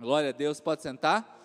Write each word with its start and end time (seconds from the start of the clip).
Glória 0.00 0.28
a 0.28 0.32
Deus, 0.32 0.60
pode 0.60 0.80
sentar? 0.80 1.44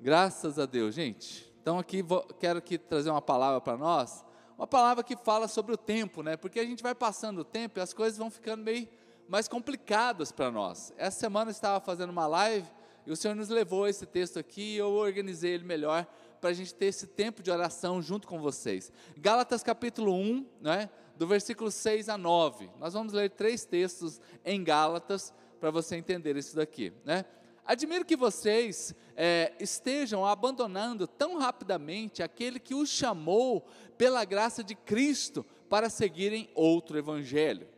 Graças 0.00 0.58
a 0.58 0.66
Deus, 0.66 0.92
gente. 0.92 1.48
Então 1.62 1.78
aqui 1.78 2.02
vou, 2.02 2.20
quero 2.40 2.58
aqui 2.58 2.76
trazer 2.76 3.10
uma 3.10 3.22
palavra 3.22 3.60
para 3.60 3.76
nós, 3.76 4.24
uma 4.58 4.66
palavra 4.66 5.04
que 5.04 5.16
fala 5.16 5.46
sobre 5.46 5.72
o 5.72 5.76
tempo, 5.76 6.20
né? 6.20 6.36
Porque 6.36 6.58
a 6.58 6.64
gente 6.64 6.82
vai 6.82 6.96
passando 6.96 7.42
o 7.42 7.44
tempo 7.44 7.78
e 7.78 7.80
as 7.80 7.94
coisas 7.94 8.18
vão 8.18 8.28
ficando 8.28 8.64
meio 8.64 8.88
mais 9.28 9.46
complicadas 9.46 10.32
para 10.32 10.50
nós. 10.50 10.92
Essa 10.96 11.20
semana 11.20 11.50
eu 11.50 11.52
estava 11.52 11.78
fazendo 11.78 12.10
uma 12.10 12.26
live 12.26 12.66
e 13.06 13.12
o 13.12 13.16
Senhor 13.16 13.36
nos 13.36 13.48
levou 13.48 13.86
esse 13.86 14.04
texto 14.04 14.36
aqui 14.36 14.74
e 14.74 14.78
eu 14.78 14.90
organizei 14.90 15.52
ele 15.52 15.64
melhor 15.64 16.04
para 16.40 16.50
a 16.50 16.52
gente 16.52 16.74
ter 16.74 16.86
esse 16.86 17.06
tempo 17.06 17.40
de 17.40 17.52
oração 17.52 18.02
junto 18.02 18.26
com 18.26 18.40
vocês. 18.40 18.90
Gálatas 19.16 19.62
capítulo 19.62 20.12
1, 20.12 20.44
né, 20.60 20.90
do 21.16 21.24
versículo 21.24 21.70
6 21.70 22.08
a 22.08 22.18
9. 22.18 22.68
Nós 22.80 22.94
vamos 22.94 23.12
ler 23.12 23.30
três 23.30 23.64
textos 23.64 24.20
em 24.44 24.64
Gálatas 24.64 25.32
para 25.60 25.70
você 25.70 25.94
entender 25.94 26.36
isso 26.36 26.56
daqui. 26.56 26.92
Né? 27.04 27.24
Admiro 27.70 28.04
que 28.04 28.16
vocês 28.16 28.92
é, 29.14 29.52
estejam 29.60 30.26
abandonando 30.26 31.06
tão 31.06 31.38
rapidamente 31.38 32.20
aquele 32.20 32.58
que 32.58 32.74
os 32.74 32.88
chamou 32.88 33.64
pela 33.96 34.24
graça 34.24 34.64
de 34.64 34.74
Cristo 34.74 35.46
para 35.68 35.88
seguirem 35.88 36.50
outro 36.52 36.98
evangelho. 36.98 37.68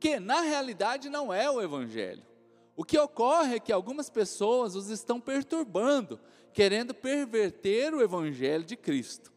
Que 0.00 0.18
na 0.18 0.40
realidade 0.40 1.10
não 1.10 1.30
é 1.30 1.50
o 1.50 1.60
evangelho. 1.60 2.22
O 2.74 2.82
que 2.82 2.98
ocorre 2.98 3.56
é 3.56 3.60
que 3.60 3.70
algumas 3.70 4.08
pessoas 4.08 4.74
os 4.74 4.88
estão 4.88 5.20
perturbando, 5.20 6.18
querendo 6.50 6.94
perverter 6.94 7.92
o 7.92 8.00
evangelho 8.00 8.64
de 8.64 8.78
Cristo. 8.78 9.30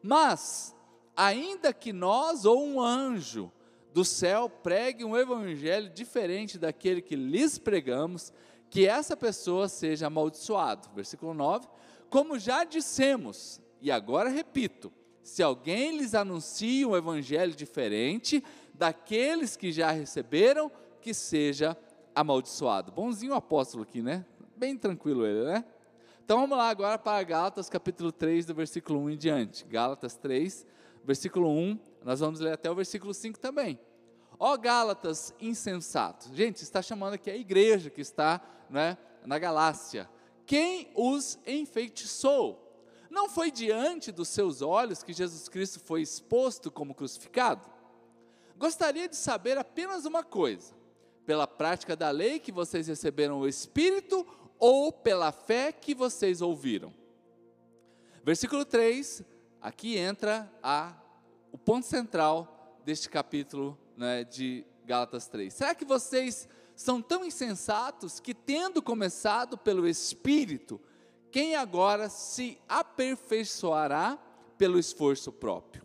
Mas, 0.00 0.76
ainda 1.16 1.72
que 1.72 1.92
nós 1.92 2.44
ou 2.44 2.64
um 2.64 2.80
anjo 2.80 3.50
do 3.92 4.04
céu 4.04 4.48
pregue 4.48 5.06
um 5.06 5.16
evangelho 5.16 5.88
diferente 5.88 6.56
daquele 6.56 7.00
que 7.00 7.16
lhes 7.16 7.58
pregamos, 7.58 8.30
que 8.70 8.86
essa 8.86 9.16
pessoa 9.16 9.68
seja 9.68 10.06
amaldiçoado. 10.06 10.88
Versículo 10.94 11.32
9. 11.34 11.66
Como 12.10 12.38
já 12.38 12.64
dissemos, 12.64 13.60
e 13.80 13.90
agora 13.90 14.28
repito, 14.28 14.92
se 15.22 15.42
alguém 15.42 15.98
lhes 15.98 16.14
anuncia 16.14 16.86
um 16.86 16.96
evangelho 16.96 17.54
diferente 17.54 18.42
daqueles 18.72 19.56
que 19.56 19.72
já 19.72 19.90
receberam, 19.90 20.70
que 21.00 21.12
seja 21.12 21.76
amaldiçoado. 22.14 22.92
Bonzinho 22.92 23.32
o 23.32 23.36
apóstolo 23.36 23.82
aqui, 23.82 24.02
né? 24.02 24.24
Bem 24.56 24.76
tranquilo 24.76 25.26
ele, 25.26 25.44
né? 25.44 25.64
Então 26.24 26.40
vamos 26.40 26.56
lá 26.56 26.68
agora 26.68 26.98
para 26.98 27.22
Gálatas 27.22 27.68
capítulo 27.68 28.10
3, 28.10 28.46
do 28.46 28.54
versículo 28.54 29.00
1 29.00 29.10
em 29.10 29.16
diante. 29.16 29.64
Gálatas 29.64 30.16
3, 30.16 30.66
versículo 31.04 31.48
1, 31.48 31.78
nós 32.04 32.20
vamos 32.20 32.40
ler 32.40 32.54
até 32.54 32.70
o 32.70 32.74
versículo 32.74 33.12
5 33.14 33.38
também. 33.38 33.78
Ó 34.38 34.56
Gálatas 34.56 35.34
insensatos. 35.40 36.28
Gente, 36.34 36.62
está 36.62 36.82
chamando 36.82 37.14
aqui 37.14 37.30
a 37.30 37.36
igreja 37.36 37.90
que 37.90 38.00
está 38.00 38.40
né, 38.68 38.98
na 39.24 39.38
Galácia. 39.38 40.08
Quem 40.44 40.90
os 40.94 41.38
enfeitiçou? 41.46 42.62
Não 43.10 43.28
foi 43.28 43.50
diante 43.50 44.12
dos 44.12 44.28
seus 44.28 44.60
olhos 44.60 45.02
que 45.02 45.12
Jesus 45.12 45.48
Cristo 45.48 45.80
foi 45.80 46.02
exposto 46.02 46.70
como 46.70 46.94
crucificado? 46.94 47.68
Gostaria 48.58 49.08
de 49.08 49.16
saber 49.16 49.56
apenas 49.56 50.04
uma 50.04 50.22
coisa: 50.22 50.74
pela 51.24 51.46
prática 51.46 51.96
da 51.96 52.10
lei 52.10 52.38
que 52.38 52.52
vocês 52.52 52.86
receberam 52.88 53.40
o 53.40 53.48
Espírito 53.48 54.26
ou 54.58 54.92
pela 54.92 55.32
fé 55.32 55.72
que 55.72 55.94
vocês 55.94 56.42
ouviram? 56.42 56.92
Versículo 58.22 58.64
3, 58.64 59.22
aqui 59.60 59.96
entra 59.96 60.52
a, 60.62 60.94
o 61.52 61.56
ponto 61.56 61.86
central 61.86 62.78
deste 62.84 63.08
capítulo 63.08 63.78
né, 63.96 64.24
de 64.24 64.64
Gálatas 64.84 65.26
3. 65.28 65.52
Será 65.52 65.74
que 65.74 65.84
vocês 65.84 66.48
são 66.74 67.00
tão 67.00 67.24
insensatos 67.24 68.20
que, 68.20 68.34
tendo 68.34 68.82
começado 68.82 69.56
pelo 69.56 69.88
Espírito, 69.88 70.80
quem 71.30 71.56
agora 71.56 72.08
se 72.08 72.58
aperfeiçoará 72.68 74.18
pelo 74.56 74.78
esforço 74.78 75.32
próprio? 75.32 75.84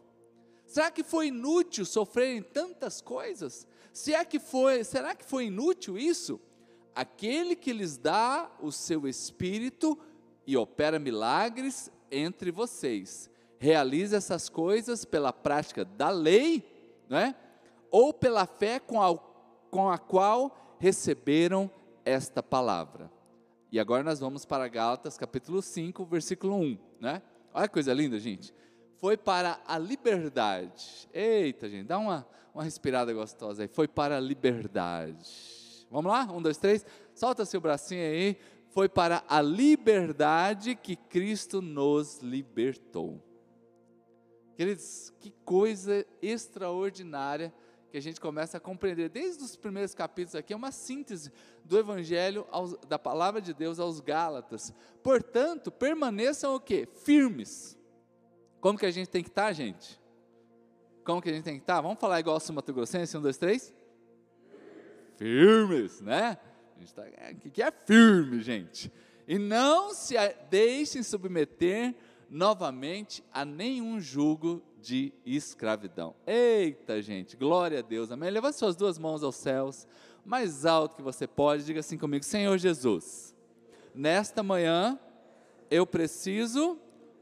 Será 0.66 0.90
que 0.90 1.04
foi 1.04 1.28
inútil 1.28 1.86
sofrerem 1.86 2.42
tantas 2.42 3.02
coisas? 3.02 3.68
Se 3.92 4.14
é 4.14 4.24
que 4.24 4.40
foi, 4.40 4.84
será 4.84 5.14
que 5.16 5.26
foi 5.26 5.46
inútil 5.46 5.98
isso? 5.98 6.40
Aquele 6.96 7.56
que 7.56 7.74
lhes 7.74 7.98
dá 7.98 8.50
o 8.62 8.72
seu 8.72 9.08
espírito 9.08 9.98
e 10.46 10.56
opera 10.56 11.00
milagres 11.00 11.92
entre 12.10 12.52
vocês, 12.52 13.30
realiza 13.58 14.18
essas 14.18 14.50
coisas 14.50 15.06
pela 15.06 15.32
prática 15.32 15.86
da 15.86 16.10
lei, 16.10 16.64
não 17.10 17.18
é? 17.18 17.36
Ou 17.92 18.14
pela 18.14 18.46
fé 18.46 18.80
com 18.80 19.02
a, 19.02 19.16
com 19.70 19.90
a 19.90 19.98
qual 19.98 20.76
receberam 20.80 21.70
esta 22.06 22.42
palavra. 22.42 23.12
E 23.72 23.80
agora 23.80 24.02
nós 24.04 24.20
vamos 24.20 24.46
para 24.46 24.68
Gálatas 24.68 25.18
capítulo 25.18 25.62
5, 25.62 26.06
versículo 26.06 26.56
1, 26.56 26.78
né? 27.00 27.22
Olha 27.54 27.68
que 27.68 27.74
coisa 27.74 27.94
linda, 27.94 28.18
gente. 28.18 28.54
Foi 28.98 29.18
para 29.18 29.60
a 29.68 29.78
liberdade. 29.78 31.10
Eita, 31.14 31.70
gente, 31.70 31.88
dá 31.88 31.98
uma, 31.98 32.28
uma 32.54 32.64
respirada 32.64 33.14
gostosa 33.14 33.64
aí. 33.64 33.68
Foi 33.68 33.88
para 33.88 34.18
a 34.18 34.20
liberdade. 34.20 35.86
Vamos 35.90 36.12
lá? 36.12 36.24
Um, 36.32 36.42
dois, 36.42 36.58
três. 36.58 36.86
Solta 37.14 37.46
seu 37.46 37.60
bracinho 37.60 38.04
aí. 38.04 38.38
Foi 38.70 38.88
para 38.88 39.24
a 39.28 39.42
liberdade 39.42 40.76
que 40.76 40.96
Cristo 40.96 41.62
nos 41.62 42.20
libertou. 42.20 43.22
Queridos, 44.56 45.12
que 45.20 45.32
coisa 45.44 46.06
extraordinária 46.22 47.54
que 47.92 47.98
a 47.98 48.02
gente 48.02 48.22
começa 48.22 48.56
a 48.56 48.60
compreender 48.60 49.10
desde 49.10 49.44
os 49.44 49.58
primeiros 49.58 49.94
capítulos 49.94 50.36
aqui, 50.36 50.54
é 50.54 50.56
uma 50.56 50.72
síntese 50.72 51.30
do 51.66 51.78
Evangelho, 51.78 52.48
aos, 52.50 52.78
da 52.88 52.98
palavra 52.98 53.42
de 53.42 53.54
Deus 53.54 53.80
aos 53.80 54.00
Gálatas. 54.00 54.74
Portanto, 55.04 55.70
permaneçam 55.70 56.56
o 56.56 56.60
quê? 56.60 56.88
Firmes. 57.04 57.78
Como 58.62 58.80
que 58.80 58.86
a 58.86 58.92
gente 58.92 59.10
tem 59.10 59.22
que 59.22 59.30
estar, 59.30 59.48
tá, 59.48 59.54
gente? 59.54 60.00
Como 61.04 61.22
que 61.22 61.30
a 61.30 61.34
gente 61.34 61.44
tem 61.44 61.56
que 61.56 61.64
estar? 61.64 61.76
Tá? 61.76 61.82
Vamos 61.82 62.00
falar 62.00 62.22
igual 62.22 62.38
o 62.38 62.54
Mato 62.54 62.74
Grossense, 62.74 63.18
um, 63.18 63.22
dois, 63.22 63.38
três? 63.38 63.74
Firmes, 65.18 66.00
né? 66.00 66.38
O 66.80 66.94
tá, 66.94 67.06
é, 67.06 67.34
que 67.34 67.62
é 67.62 67.72
firme, 67.72 68.42
gente? 68.42 68.90
E 69.28 69.38
não 69.38 69.94
se 69.94 70.16
deixem 70.50 71.04
submeter 71.04 71.94
novamente 72.32 73.22
a 73.34 73.44
nenhum 73.44 74.00
jugo 74.00 74.64
de 74.82 75.14
escravidão. 75.26 76.16
Eita, 76.26 77.02
gente, 77.02 77.36
glória 77.36 77.80
a 77.80 77.82
Deus, 77.82 78.10
amém? 78.10 78.32
Levante 78.32 78.56
suas 78.56 78.74
duas 78.74 78.98
mãos 78.98 79.22
aos 79.22 79.36
céus, 79.36 79.86
mais 80.26 80.66
alto 80.66 80.96
que 80.96 81.02
você 81.02 81.28
pode, 81.28 81.66
diga 81.66 81.82
assim 81.82 81.98
comigo: 81.98 82.24
Senhor 82.24 82.58
Jesus, 82.58 83.36
nesta 83.94 84.42
manhã 84.42 84.98
eu 85.70 85.86
preciso 85.86 86.80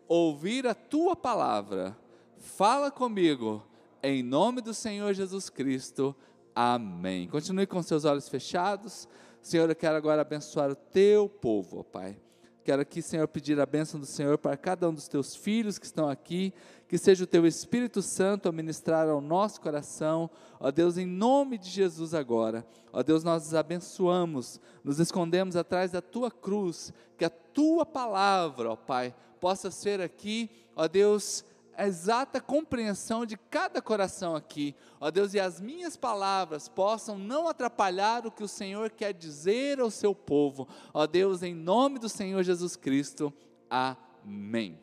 ouvir 0.08 0.68
a 0.68 0.76
tua 0.76 1.16
palavra, 1.16 1.98
fala 2.38 2.92
comigo, 2.92 3.66
em 4.04 4.22
nome 4.22 4.62
do 4.62 4.76
Senhor 4.76 5.12
Jesus 5.16 5.50
Cristo, 5.50 6.16
amém. 6.54 7.28
Continue 7.28 7.66
com 7.66 7.82
seus 7.82 8.06
olhos 8.06 8.30
fechados, 8.30 9.08
Senhor, 9.42 9.68
eu 9.68 9.76
quero 9.76 9.98
agora 9.98 10.22
abençoar 10.22 10.70
o 10.70 10.76
teu 10.76 11.28
povo, 11.28 11.80
ó 11.80 11.84
Pai. 11.84 12.29
Quero 12.64 12.82
aqui, 12.82 13.02
Senhor, 13.02 13.28
pedir 13.28 13.60
a 13.60 13.66
bênção 13.66 14.00
do 14.00 14.06
Senhor 14.06 14.38
para 14.38 14.58
cada 14.58 14.90
um 14.90 14.94
dos 14.94 15.08
teus 15.08 15.36
filhos 15.36 15.80
que 15.80 15.86
estão 15.86 16.10
aqui, 16.10 16.54
que 16.88 16.98
seja 16.98 17.24
o 17.24 17.28
teu 17.28 17.48
Espírito 17.48 18.02
Santo 18.02 18.50
a 18.50 18.52
ministrar 18.52 19.08
ao 19.08 19.22
nosso 19.22 19.62
coração, 19.62 20.30
ó 20.60 20.70
Deus, 20.70 20.98
em 20.98 21.06
nome 21.06 21.58
de 21.58 21.70
Jesus 21.70 22.14
agora. 22.14 22.66
Ó 22.92 23.02
Deus, 23.02 23.24
nós 23.24 23.48
os 23.48 23.54
abençoamos, 23.56 24.60
nos 24.84 25.00
escondemos 25.00 25.56
atrás 25.56 25.92
da 25.92 26.02
tua 26.02 26.30
cruz, 26.30 26.94
que 27.18 27.26
a 27.26 27.30
tua 27.30 27.86
palavra, 27.86 28.72
ó 28.72 28.76
Pai, 28.76 29.16
possa 29.40 29.72
ser 29.72 30.02
aqui, 30.02 30.50
ó 30.76 30.88
Deus, 30.88 31.46
a 31.80 31.88
exata 31.88 32.42
compreensão 32.42 33.26
de 33.26 33.38
cada 33.38 33.82
coração 33.82 34.36
aqui. 34.36 34.76
Ó 35.00 35.10
Deus, 35.10 35.34
e 35.34 35.40
as 35.40 35.62
minhas 35.62 35.96
palavras 35.96 36.68
possam 36.68 37.18
não 37.18 37.48
atrapalhar 37.48 38.28
o 38.28 38.32
que 38.32 38.44
o 38.44 38.50
Senhor 38.50 38.90
quer 38.90 39.14
dizer 39.14 39.80
ao 39.80 39.90
seu 39.90 40.14
povo. 40.14 40.68
Ó 40.94 41.08
Deus, 41.08 41.42
em 41.42 41.56
nome 41.56 41.98
do 41.98 42.10
Senhor 42.10 42.44
Jesus 42.44 42.76
Cristo. 42.76 43.34
Amém. 43.70 44.78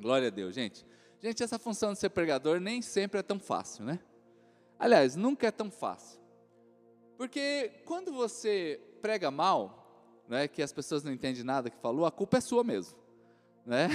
Glória 0.00 0.28
a 0.28 0.30
Deus, 0.30 0.54
gente. 0.54 0.86
Gente, 1.20 1.42
essa 1.42 1.58
função 1.58 1.92
de 1.92 1.98
ser 1.98 2.10
pregador 2.10 2.60
nem 2.60 2.80
sempre 2.80 3.18
é 3.18 3.22
tão 3.22 3.40
fácil, 3.40 3.84
né? 3.84 3.98
Aliás, 4.78 5.16
nunca 5.16 5.48
é 5.48 5.50
tão 5.50 5.68
fácil. 5.68 6.20
Porque 7.18 7.82
quando 7.84 8.12
você 8.12 8.80
prega 9.02 9.32
mal, 9.32 10.22
né, 10.28 10.46
que 10.46 10.62
as 10.62 10.72
pessoas 10.72 11.02
não 11.02 11.12
entendem 11.12 11.42
nada 11.42 11.68
que 11.68 11.78
falou, 11.78 12.06
a 12.06 12.12
culpa 12.12 12.38
é 12.38 12.40
sua 12.40 12.62
mesmo, 12.62 12.96
né? 13.66 13.88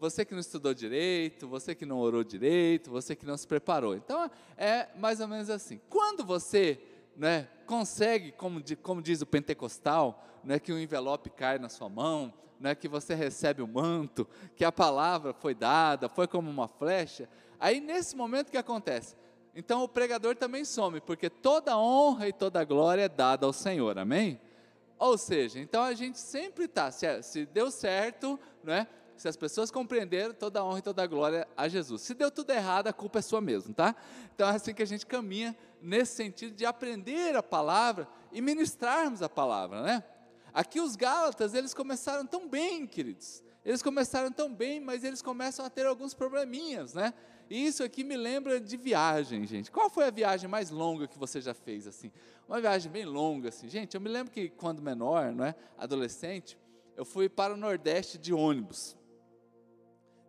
Você 0.00 0.24
que 0.24 0.32
não 0.32 0.40
estudou 0.40 0.72
direito, 0.72 1.46
você 1.46 1.74
que 1.74 1.84
não 1.84 1.98
orou 1.98 2.24
direito, 2.24 2.90
você 2.90 3.14
que 3.14 3.26
não 3.26 3.36
se 3.36 3.46
preparou. 3.46 3.94
Então 3.94 4.30
é 4.56 4.88
mais 4.96 5.20
ou 5.20 5.28
menos 5.28 5.50
assim. 5.50 5.78
Quando 5.90 6.24
você 6.24 6.80
né, 7.14 7.46
consegue, 7.66 8.32
como, 8.32 8.62
como 8.82 9.02
diz 9.02 9.20
o 9.20 9.26
pentecostal, 9.26 10.24
né, 10.42 10.58
que 10.58 10.72
o 10.72 10.78
envelope 10.78 11.28
cai 11.28 11.58
na 11.58 11.68
sua 11.68 11.90
mão, 11.90 12.32
né, 12.58 12.74
que 12.74 12.88
você 12.88 13.14
recebe 13.14 13.60
o 13.60 13.68
manto, 13.68 14.26
que 14.56 14.64
a 14.64 14.72
palavra 14.72 15.34
foi 15.34 15.54
dada, 15.54 16.08
foi 16.08 16.26
como 16.26 16.48
uma 16.48 16.66
flecha, 16.66 17.28
aí 17.58 17.78
nesse 17.78 18.16
momento 18.16 18.48
o 18.48 18.52
que 18.52 18.56
acontece? 18.56 19.14
Então 19.54 19.82
o 19.82 19.88
pregador 19.88 20.34
também 20.34 20.64
some, 20.64 21.02
porque 21.02 21.28
toda 21.28 21.76
honra 21.76 22.26
e 22.26 22.32
toda 22.32 22.64
glória 22.64 23.02
é 23.02 23.08
dada 23.08 23.44
ao 23.44 23.52
Senhor, 23.52 23.98
amém? 23.98 24.40
Ou 24.98 25.18
seja, 25.18 25.58
então 25.58 25.82
a 25.82 25.92
gente 25.92 26.18
sempre 26.18 26.64
está, 26.64 26.90
se, 26.90 27.22
se 27.22 27.44
deu 27.44 27.70
certo, 27.70 28.40
né? 28.64 28.86
Se 29.20 29.28
as 29.28 29.36
pessoas 29.36 29.70
compreenderam, 29.70 30.32
toda 30.32 30.60
a 30.60 30.64
honra 30.64 30.78
e 30.78 30.82
toda 30.82 31.02
a 31.02 31.06
glória 31.06 31.46
a 31.54 31.68
Jesus. 31.68 32.00
Se 32.00 32.14
deu 32.14 32.30
tudo 32.30 32.52
errado, 32.52 32.86
a 32.86 32.92
culpa 32.92 33.18
é 33.18 33.22
sua 33.22 33.38
mesmo, 33.38 33.74
tá? 33.74 33.94
Então 34.34 34.48
é 34.48 34.52
assim 34.52 34.72
que 34.72 34.82
a 34.82 34.86
gente 34.86 35.04
caminha 35.04 35.54
nesse 35.82 36.14
sentido 36.14 36.56
de 36.56 36.64
aprender 36.64 37.36
a 37.36 37.42
palavra 37.42 38.08
e 38.32 38.40
ministrarmos 38.40 39.20
a 39.20 39.28
palavra, 39.28 39.82
né? 39.82 40.02
Aqui 40.54 40.80
os 40.80 40.96
Gálatas, 40.96 41.52
eles 41.52 41.74
começaram 41.74 42.24
tão 42.24 42.48
bem, 42.48 42.86
queridos. 42.86 43.44
Eles 43.62 43.82
começaram 43.82 44.32
tão 44.32 44.54
bem, 44.54 44.80
mas 44.80 45.04
eles 45.04 45.20
começam 45.20 45.66
a 45.66 45.68
ter 45.68 45.84
alguns 45.84 46.14
probleminhas, 46.14 46.94
né? 46.94 47.12
E 47.50 47.66
isso 47.66 47.84
aqui 47.84 48.02
me 48.02 48.16
lembra 48.16 48.58
de 48.58 48.74
viagem, 48.78 49.46
gente. 49.46 49.70
Qual 49.70 49.90
foi 49.90 50.06
a 50.06 50.10
viagem 50.10 50.48
mais 50.48 50.70
longa 50.70 51.06
que 51.06 51.18
você 51.18 51.42
já 51.42 51.52
fez 51.52 51.86
assim? 51.86 52.10
Uma 52.48 52.58
viagem 52.58 52.90
bem 52.90 53.04
longa 53.04 53.50
assim. 53.50 53.68
Gente, 53.68 53.94
eu 53.94 54.00
me 54.00 54.08
lembro 54.08 54.32
que 54.32 54.48
quando 54.48 54.80
menor, 54.80 55.30
não 55.30 55.44
é, 55.44 55.54
adolescente, 55.76 56.56
eu 56.96 57.04
fui 57.04 57.28
para 57.28 57.52
o 57.52 57.56
Nordeste 57.58 58.16
de 58.16 58.32
ônibus. 58.32 58.98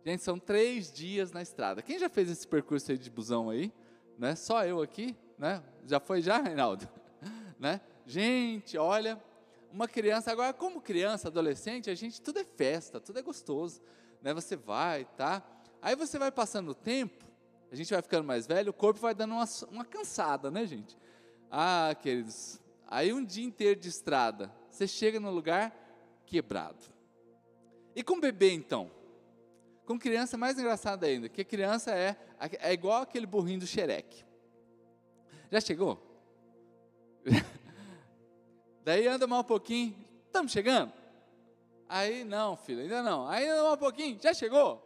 Gente, 0.04 0.22
são 0.22 0.38
três 0.38 0.92
dias 0.92 1.30
na 1.30 1.42
estrada. 1.42 1.80
Quem 1.80 1.98
já 1.98 2.08
fez 2.08 2.28
esse 2.28 2.46
percurso 2.46 2.90
aí 2.90 2.98
de 2.98 3.08
busão 3.08 3.50
aí? 3.50 3.72
Né? 4.18 4.34
Só 4.34 4.64
eu 4.64 4.82
aqui, 4.82 5.16
né? 5.38 5.62
Já 5.86 6.00
foi 6.00 6.20
já, 6.20 6.38
Reinaldo? 6.40 6.88
né? 7.58 7.80
Gente, 8.04 8.76
olha, 8.76 9.22
uma 9.72 9.86
criança, 9.86 10.32
agora 10.32 10.52
como 10.52 10.80
criança, 10.80 11.28
adolescente, 11.28 11.88
a 11.88 11.94
gente, 11.94 12.20
tudo 12.20 12.40
é 12.40 12.44
festa, 12.44 13.00
tudo 13.00 13.20
é 13.20 13.22
gostoso. 13.22 13.80
Né? 14.20 14.34
Você 14.34 14.56
vai, 14.56 15.04
tá? 15.16 15.40
Aí 15.80 15.94
você 15.94 16.18
vai 16.18 16.32
passando 16.32 16.70
o 16.70 16.74
tempo, 16.74 17.24
a 17.70 17.76
gente 17.76 17.92
vai 17.92 18.02
ficando 18.02 18.24
mais 18.24 18.46
velho, 18.46 18.70
o 18.70 18.74
corpo 18.74 19.00
vai 19.00 19.14
dando 19.14 19.34
uma, 19.34 19.44
uma 19.70 19.84
cansada, 19.84 20.50
né, 20.50 20.66
gente? 20.66 20.96
Ah, 21.50 21.94
queridos, 22.00 22.60
aí 22.88 23.12
um 23.12 23.24
dia 23.24 23.44
inteiro 23.44 23.78
de 23.78 23.88
estrada, 23.88 24.52
você 24.68 24.86
chega 24.86 25.18
no 25.18 25.30
lugar 25.30 25.74
quebrado. 26.26 26.84
E 27.94 28.02
com 28.02 28.20
bebê, 28.20 28.52
então? 28.52 28.90
Com 29.92 29.98
criança 29.98 30.36
é 30.36 30.38
mais 30.38 30.58
engraçado 30.58 31.04
ainda, 31.04 31.28
que 31.28 31.44
criança 31.44 31.90
é, 31.90 32.16
é 32.60 32.72
igual 32.72 33.02
aquele 33.02 33.26
burrinho 33.26 33.60
do 33.60 33.66
xereque. 33.66 34.24
Já 35.50 35.60
chegou? 35.60 36.00
Daí 38.82 39.06
anda 39.06 39.26
mais 39.26 39.42
um 39.42 39.46
pouquinho, 39.46 39.94
estamos 40.24 40.50
chegando? 40.50 40.90
Aí, 41.86 42.24
não, 42.24 42.56
filho, 42.56 42.80
ainda 42.80 43.02
não. 43.02 43.28
Aí 43.28 43.46
anda 43.46 43.64
mais 43.64 43.74
um 43.74 43.76
pouquinho, 43.76 44.18
já 44.18 44.32
chegou? 44.32 44.82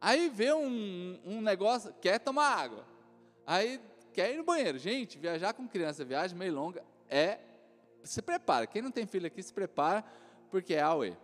Aí 0.00 0.28
vê 0.28 0.52
um, 0.52 1.20
um 1.24 1.40
negócio, 1.40 1.94
quer 2.00 2.18
tomar 2.18 2.48
água. 2.48 2.84
Aí 3.46 3.80
quer 4.12 4.34
ir 4.34 4.38
no 4.38 4.42
banheiro. 4.42 4.78
Gente, 4.78 5.16
viajar 5.16 5.52
com 5.52 5.68
criança, 5.68 6.04
viagem 6.04 6.36
meio 6.36 6.54
longa, 6.54 6.82
é. 7.08 7.38
Se 8.02 8.20
prepara. 8.20 8.66
Quem 8.66 8.82
não 8.82 8.90
tem 8.90 9.06
filho 9.06 9.28
aqui, 9.28 9.40
se 9.44 9.54
prepara, 9.54 10.04
porque 10.50 10.74
é 10.74 10.80
Aue. 10.80 11.16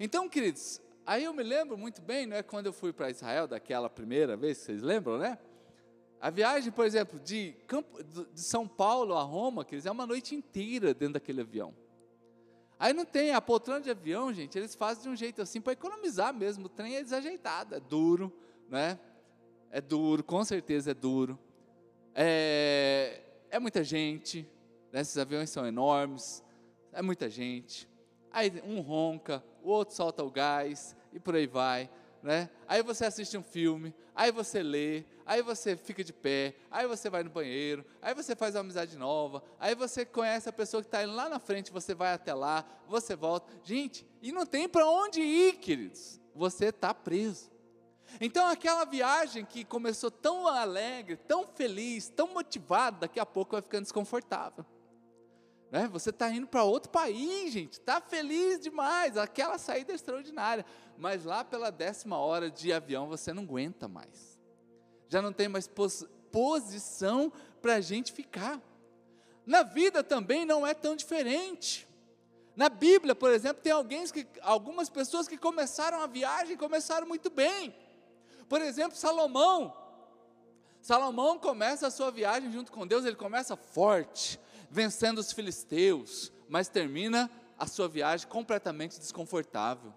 Então, 0.00 0.30
queridos, 0.30 0.80
Aí 1.04 1.24
eu 1.24 1.34
me 1.34 1.42
lembro 1.42 1.76
muito 1.76 2.00
bem, 2.00 2.26
não 2.26 2.36
é 2.36 2.42
quando 2.42 2.66
eu 2.66 2.72
fui 2.72 2.92
para 2.92 3.10
Israel, 3.10 3.48
daquela 3.48 3.90
primeira 3.90 4.36
vez, 4.36 4.58
vocês 4.58 4.82
lembram, 4.82 5.18
né? 5.18 5.38
A 6.20 6.30
viagem, 6.30 6.70
por 6.70 6.86
exemplo, 6.86 7.18
de, 7.18 7.56
Campo, 7.66 8.00
de 8.04 8.40
São 8.40 8.68
Paulo 8.68 9.16
a 9.16 9.22
Roma, 9.22 9.64
que 9.64 9.76
é 9.84 9.90
uma 9.90 10.06
noite 10.06 10.36
inteira 10.36 10.94
dentro 10.94 11.14
daquele 11.14 11.40
avião. 11.40 11.74
Aí 12.78 12.92
não 12.92 13.04
tem, 13.04 13.32
a 13.32 13.40
poltrona 13.40 13.80
de 13.80 13.90
avião, 13.90 14.32
gente, 14.32 14.56
eles 14.56 14.74
fazem 14.76 15.02
de 15.02 15.08
um 15.08 15.16
jeito 15.16 15.42
assim 15.42 15.60
para 15.60 15.72
economizar 15.72 16.32
mesmo. 16.32 16.66
O 16.66 16.68
trem 16.68 16.96
é 16.96 17.02
desajeitado, 17.02 17.74
é 17.74 17.80
duro, 17.80 18.32
né? 18.68 18.98
É 19.70 19.80
duro, 19.80 20.22
com 20.22 20.44
certeza 20.44 20.92
é 20.92 20.94
duro. 20.94 21.36
É, 22.14 23.20
é 23.50 23.58
muita 23.58 23.82
gente, 23.82 24.48
né? 24.92 25.00
esses 25.00 25.16
aviões 25.18 25.50
são 25.50 25.66
enormes, 25.66 26.44
é 26.92 27.02
muita 27.02 27.28
gente. 27.28 27.88
Aí 28.32 28.62
um 28.64 28.80
ronca, 28.80 29.44
o 29.62 29.70
outro 29.70 29.94
solta 29.94 30.24
o 30.24 30.30
gás 30.30 30.96
e 31.12 31.20
por 31.20 31.34
aí 31.34 31.46
vai. 31.46 31.90
Né? 32.22 32.48
Aí 32.68 32.82
você 32.82 33.04
assiste 33.04 33.36
um 33.36 33.42
filme, 33.42 33.92
aí 34.14 34.30
você 34.30 34.62
lê, 34.62 35.04
aí 35.26 35.42
você 35.42 35.76
fica 35.76 36.04
de 36.04 36.12
pé, 36.12 36.54
aí 36.70 36.86
você 36.86 37.10
vai 37.10 37.24
no 37.24 37.30
banheiro, 37.30 37.84
aí 38.00 38.14
você 38.14 38.36
faz 38.36 38.54
uma 38.54 38.60
amizade 38.60 38.96
nova, 38.96 39.42
aí 39.58 39.74
você 39.74 40.04
conhece 40.04 40.48
a 40.48 40.52
pessoa 40.52 40.82
que 40.82 40.86
está 40.86 41.04
lá 41.04 41.28
na 41.28 41.40
frente, 41.40 41.72
você 41.72 41.94
vai 41.94 42.12
até 42.12 42.32
lá, 42.32 42.64
você 42.86 43.16
volta. 43.16 43.52
Gente, 43.64 44.06
e 44.22 44.30
não 44.30 44.46
tem 44.46 44.68
para 44.68 44.86
onde 44.86 45.20
ir, 45.20 45.54
queridos. 45.54 46.20
Você 46.34 46.66
está 46.66 46.94
preso. 46.94 47.50
Então 48.20 48.46
aquela 48.46 48.84
viagem 48.84 49.44
que 49.44 49.64
começou 49.64 50.10
tão 50.10 50.46
alegre, 50.46 51.16
tão 51.16 51.46
feliz, 51.46 52.08
tão 52.08 52.28
motivada, 52.28 53.00
daqui 53.00 53.18
a 53.18 53.26
pouco 53.26 53.52
vai 53.52 53.62
ficando 53.62 53.82
desconfortável. 53.82 54.64
Né? 55.72 55.88
Você 55.90 56.10
está 56.10 56.28
indo 56.28 56.46
para 56.46 56.62
outro 56.64 56.90
país, 56.90 57.50
gente, 57.50 57.72
está 57.72 57.98
feliz 57.98 58.60
demais, 58.60 59.16
aquela 59.16 59.56
saída 59.56 59.92
é 59.92 59.94
extraordinária, 59.94 60.66
mas 60.98 61.24
lá 61.24 61.42
pela 61.42 61.72
décima 61.72 62.18
hora 62.18 62.50
de 62.50 62.70
avião 62.70 63.08
você 63.08 63.32
não 63.32 63.42
aguenta 63.42 63.88
mais, 63.88 64.38
já 65.08 65.22
não 65.22 65.32
tem 65.32 65.48
mais 65.48 65.66
pos 65.66 66.06
posição 66.30 67.32
para 67.60 67.74
a 67.74 67.80
gente 67.80 68.12
ficar. 68.12 68.60
Na 69.44 69.62
vida 69.62 70.02
também 70.02 70.46
não 70.46 70.66
é 70.66 70.72
tão 70.72 70.96
diferente. 70.96 71.86
Na 72.56 72.70
Bíblia, 72.70 73.14
por 73.14 73.30
exemplo, 73.30 73.62
tem 73.62 73.72
que, 74.10 74.26
algumas 74.40 74.88
pessoas 74.88 75.28
que 75.28 75.36
começaram 75.36 76.00
a 76.00 76.06
viagem 76.06 76.56
começaram 76.56 77.06
muito 77.06 77.28
bem. 77.28 77.74
Por 78.48 78.62
exemplo, 78.62 78.96
Salomão. 78.96 79.76
Salomão 80.80 81.38
começa 81.38 81.86
a 81.86 81.90
sua 81.90 82.10
viagem 82.10 82.50
junto 82.50 82.72
com 82.72 82.86
Deus, 82.86 83.04
ele 83.04 83.16
começa 83.16 83.56
forte, 83.56 84.40
vencendo 84.72 85.18
os 85.18 85.30
filisteus, 85.30 86.32
mas 86.48 86.66
termina 86.66 87.30
a 87.58 87.66
sua 87.66 87.86
viagem 87.86 88.26
completamente 88.26 88.98
desconfortável. 88.98 89.92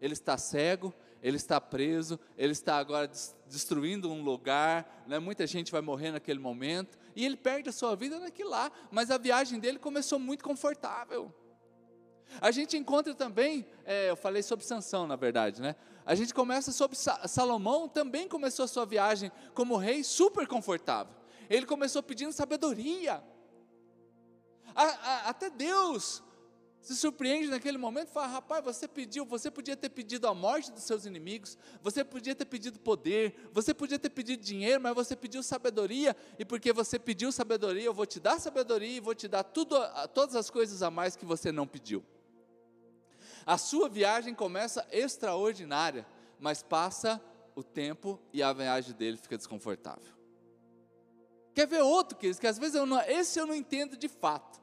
Ele 0.00 0.12
está 0.12 0.36
cego, 0.36 0.92
ele 1.22 1.36
está 1.36 1.60
preso, 1.60 2.18
ele 2.36 2.52
está 2.52 2.76
agora 2.78 3.08
destruindo 3.46 4.10
um 4.10 4.22
lugar, 4.22 5.04
né? 5.06 5.20
muita 5.20 5.46
gente 5.46 5.70
vai 5.70 5.80
morrer 5.80 6.10
naquele 6.10 6.40
momento, 6.40 6.98
e 7.14 7.24
ele 7.24 7.36
perde 7.36 7.68
a 7.68 7.72
sua 7.72 7.94
vida 7.94 8.18
naquilo 8.18 8.50
lá, 8.50 8.72
mas 8.90 9.08
a 9.12 9.18
viagem 9.18 9.60
dele 9.60 9.78
começou 9.78 10.18
muito 10.18 10.42
confortável. 10.42 11.32
A 12.40 12.50
gente 12.50 12.76
encontra 12.76 13.14
também, 13.14 13.64
é, 13.84 14.10
eu 14.10 14.16
falei 14.16 14.42
sobre 14.42 14.66
Sansão, 14.66 15.06
na 15.06 15.16
verdade, 15.16 15.62
né? 15.62 15.76
A 16.04 16.14
gente 16.14 16.34
começa 16.34 16.72
sobre 16.72 16.96
Salomão, 16.96 17.88
também 17.88 18.28
começou 18.28 18.64
a 18.64 18.68
sua 18.68 18.84
viagem 18.84 19.30
como 19.54 19.76
rei 19.76 20.02
super 20.02 20.46
confortável. 20.46 21.14
Ele 21.48 21.64
começou 21.64 22.02
pedindo 22.02 22.32
sabedoria, 22.32 23.22
a, 24.74 24.84
a, 24.84 25.28
até 25.28 25.50
Deus 25.50 26.22
se 26.80 26.96
surpreende 26.96 27.48
naquele 27.48 27.76
momento 27.76 28.08
e 28.08 28.12
fala: 28.12 28.28
rapaz, 28.28 28.64
você 28.64 28.88
pediu, 28.88 29.24
você 29.26 29.50
podia 29.50 29.76
ter 29.76 29.90
pedido 29.90 30.26
a 30.26 30.34
morte 30.34 30.72
dos 30.72 30.84
seus 30.84 31.04
inimigos, 31.04 31.58
você 31.82 32.02
podia 32.02 32.34
ter 32.34 32.46
pedido 32.46 32.78
poder, 32.78 33.50
você 33.52 33.74
podia 33.74 33.98
ter 33.98 34.08
pedido 34.10 34.42
dinheiro, 34.42 34.80
mas 34.80 34.94
você 34.94 35.14
pediu 35.14 35.42
sabedoria, 35.42 36.16
e 36.38 36.44
porque 36.44 36.72
você 36.72 36.98
pediu 36.98 37.30
sabedoria, 37.30 37.84
eu 37.84 37.92
vou 37.92 38.06
te 38.06 38.18
dar 38.18 38.40
sabedoria 38.40 38.96
e 38.96 39.00
vou 39.00 39.14
te 39.14 39.28
dar 39.28 39.42
tudo, 39.42 39.76
todas 40.14 40.34
as 40.34 40.48
coisas 40.48 40.82
a 40.82 40.90
mais 40.90 41.14
que 41.16 41.26
você 41.26 41.52
não 41.52 41.66
pediu. 41.66 42.02
A 43.44 43.58
sua 43.58 43.88
viagem 43.88 44.34
começa 44.34 44.86
extraordinária, 44.90 46.06
mas 46.38 46.62
passa 46.62 47.20
o 47.54 47.62
tempo 47.62 48.20
e 48.32 48.42
a 48.42 48.52
viagem 48.52 48.94
dele 48.94 49.16
fica 49.16 49.36
desconfortável. 49.36 50.14
Quer 51.54 51.66
ver 51.66 51.82
outro, 51.82 52.16
queridos, 52.16 52.38
que 52.38 52.46
às 52.46 52.58
vezes 52.58 52.76
eu 52.76 52.86
não, 52.86 53.00
esse 53.00 53.38
eu 53.38 53.46
não 53.46 53.54
entendo 53.54 53.96
de 53.96 54.08
fato 54.08 54.57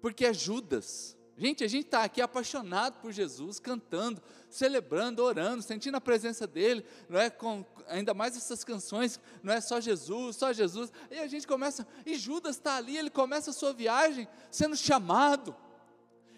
porque 0.00 0.26
é 0.26 0.32
Judas. 0.32 1.16
Gente, 1.38 1.62
a 1.62 1.68
gente 1.68 1.84
está 1.84 2.02
aqui 2.02 2.22
apaixonado 2.22 2.98
por 2.98 3.12
Jesus, 3.12 3.60
cantando, 3.60 4.22
celebrando, 4.48 5.22
orando, 5.22 5.62
sentindo 5.62 5.96
a 5.96 6.00
presença 6.00 6.46
dele, 6.46 6.82
não 7.10 7.20
é? 7.20 7.28
Com, 7.28 7.62
ainda 7.88 8.14
mais 8.14 8.34
essas 8.34 8.64
canções, 8.64 9.20
não 9.42 9.52
é 9.52 9.60
só 9.60 9.78
Jesus, 9.78 10.36
só 10.36 10.50
Jesus. 10.50 10.90
E 11.10 11.18
a 11.18 11.26
gente 11.26 11.46
começa, 11.46 11.86
e 12.06 12.14
Judas 12.14 12.56
está 12.56 12.76
ali, 12.76 12.96
ele 12.96 13.10
começa 13.10 13.50
a 13.50 13.52
sua 13.52 13.74
viagem 13.74 14.26
sendo 14.50 14.74
chamado. 14.76 15.54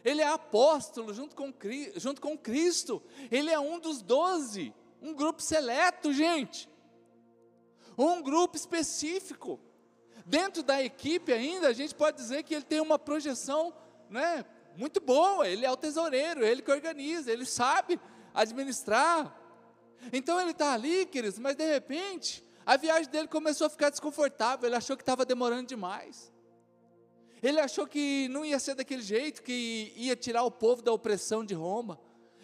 Ele 0.04 0.20
é 0.20 0.26
apóstolo 0.26 1.14
junto 1.14 1.36
com, 1.36 1.52
junto 1.96 2.20
com 2.20 2.36
Cristo. 2.36 3.00
Ele 3.30 3.50
é 3.50 3.60
um 3.60 3.78
dos 3.78 4.02
doze, 4.02 4.74
um 5.00 5.14
grupo 5.14 5.40
seleto, 5.40 6.12
gente. 6.12 6.68
Um 7.96 8.20
grupo 8.20 8.56
específico. 8.56 9.60
Dentro 10.28 10.62
da 10.62 10.82
equipe 10.82 11.32
ainda, 11.32 11.68
a 11.68 11.72
gente 11.72 11.94
pode 11.94 12.18
dizer 12.18 12.42
que 12.42 12.54
ele 12.54 12.64
tem 12.64 12.82
uma 12.82 12.98
projeção 12.98 13.72
né, 14.10 14.44
muito 14.76 15.00
boa, 15.00 15.48
ele 15.48 15.64
é 15.64 15.70
o 15.70 15.76
tesoureiro, 15.76 16.44
ele 16.44 16.60
que 16.60 16.70
organiza, 16.70 17.32
ele 17.32 17.46
sabe 17.46 17.98
administrar. 18.34 19.34
Então 20.12 20.38
ele 20.38 20.50
está 20.50 20.74
ali, 20.74 21.06
queridos, 21.06 21.38
mas 21.38 21.56
de 21.56 21.64
repente, 21.64 22.44
a 22.66 22.76
viagem 22.76 23.10
dele 23.10 23.26
começou 23.26 23.68
a 23.68 23.70
ficar 23.70 23.88
desconfortável, 23.88 24.68
ele 24.68 24.76
achou 24.76 24.98
que 24.98 25.02
estava 25.02 25.24
demorando 25.24 25.66
demais. 25.66 26.30
Ele 27.42 27.58
achou 27.58 27.86
que 27.86 28.28
não 28.28 28.44
ia 28.44 28.58
ser 28.58 28.74
daquele 28.74 29.00
jeito, 29.00 29.42
que 29.42 29.94
ia 29.96 30.14
tirar 30.14 30.42
o 30.42 30.50
povo 30.50 30.82
da 30.82 30.92
opressão 30.92 31.42
de 31.42 31.54
Roma. 31.54 31.98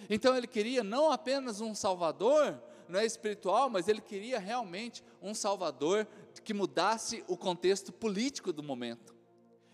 Então 0.09 0.35
ele 0.35 0.47
queria 0.47 0.83
não 0.83 1.13
apenas 1.13 1.61
um 1.61 1.75
salvador, 1.75 2.59
não 2.89 2.99
é 2.99 3.05
espiritual, 3.05 3.69
mas 3.69 3.89
ele 3.89 4.01
queria 4.01 4.39
realmente 4.39 5.05
um 5.21 5.35
salvador 5.35 6.07
que 6.45 6.55
mudasse 6.55 7.25
o 7.27 7.37
contexto 7.37 7.93
político 7.93 8.53
do 8.53 8.63
momento. 8.63 9.15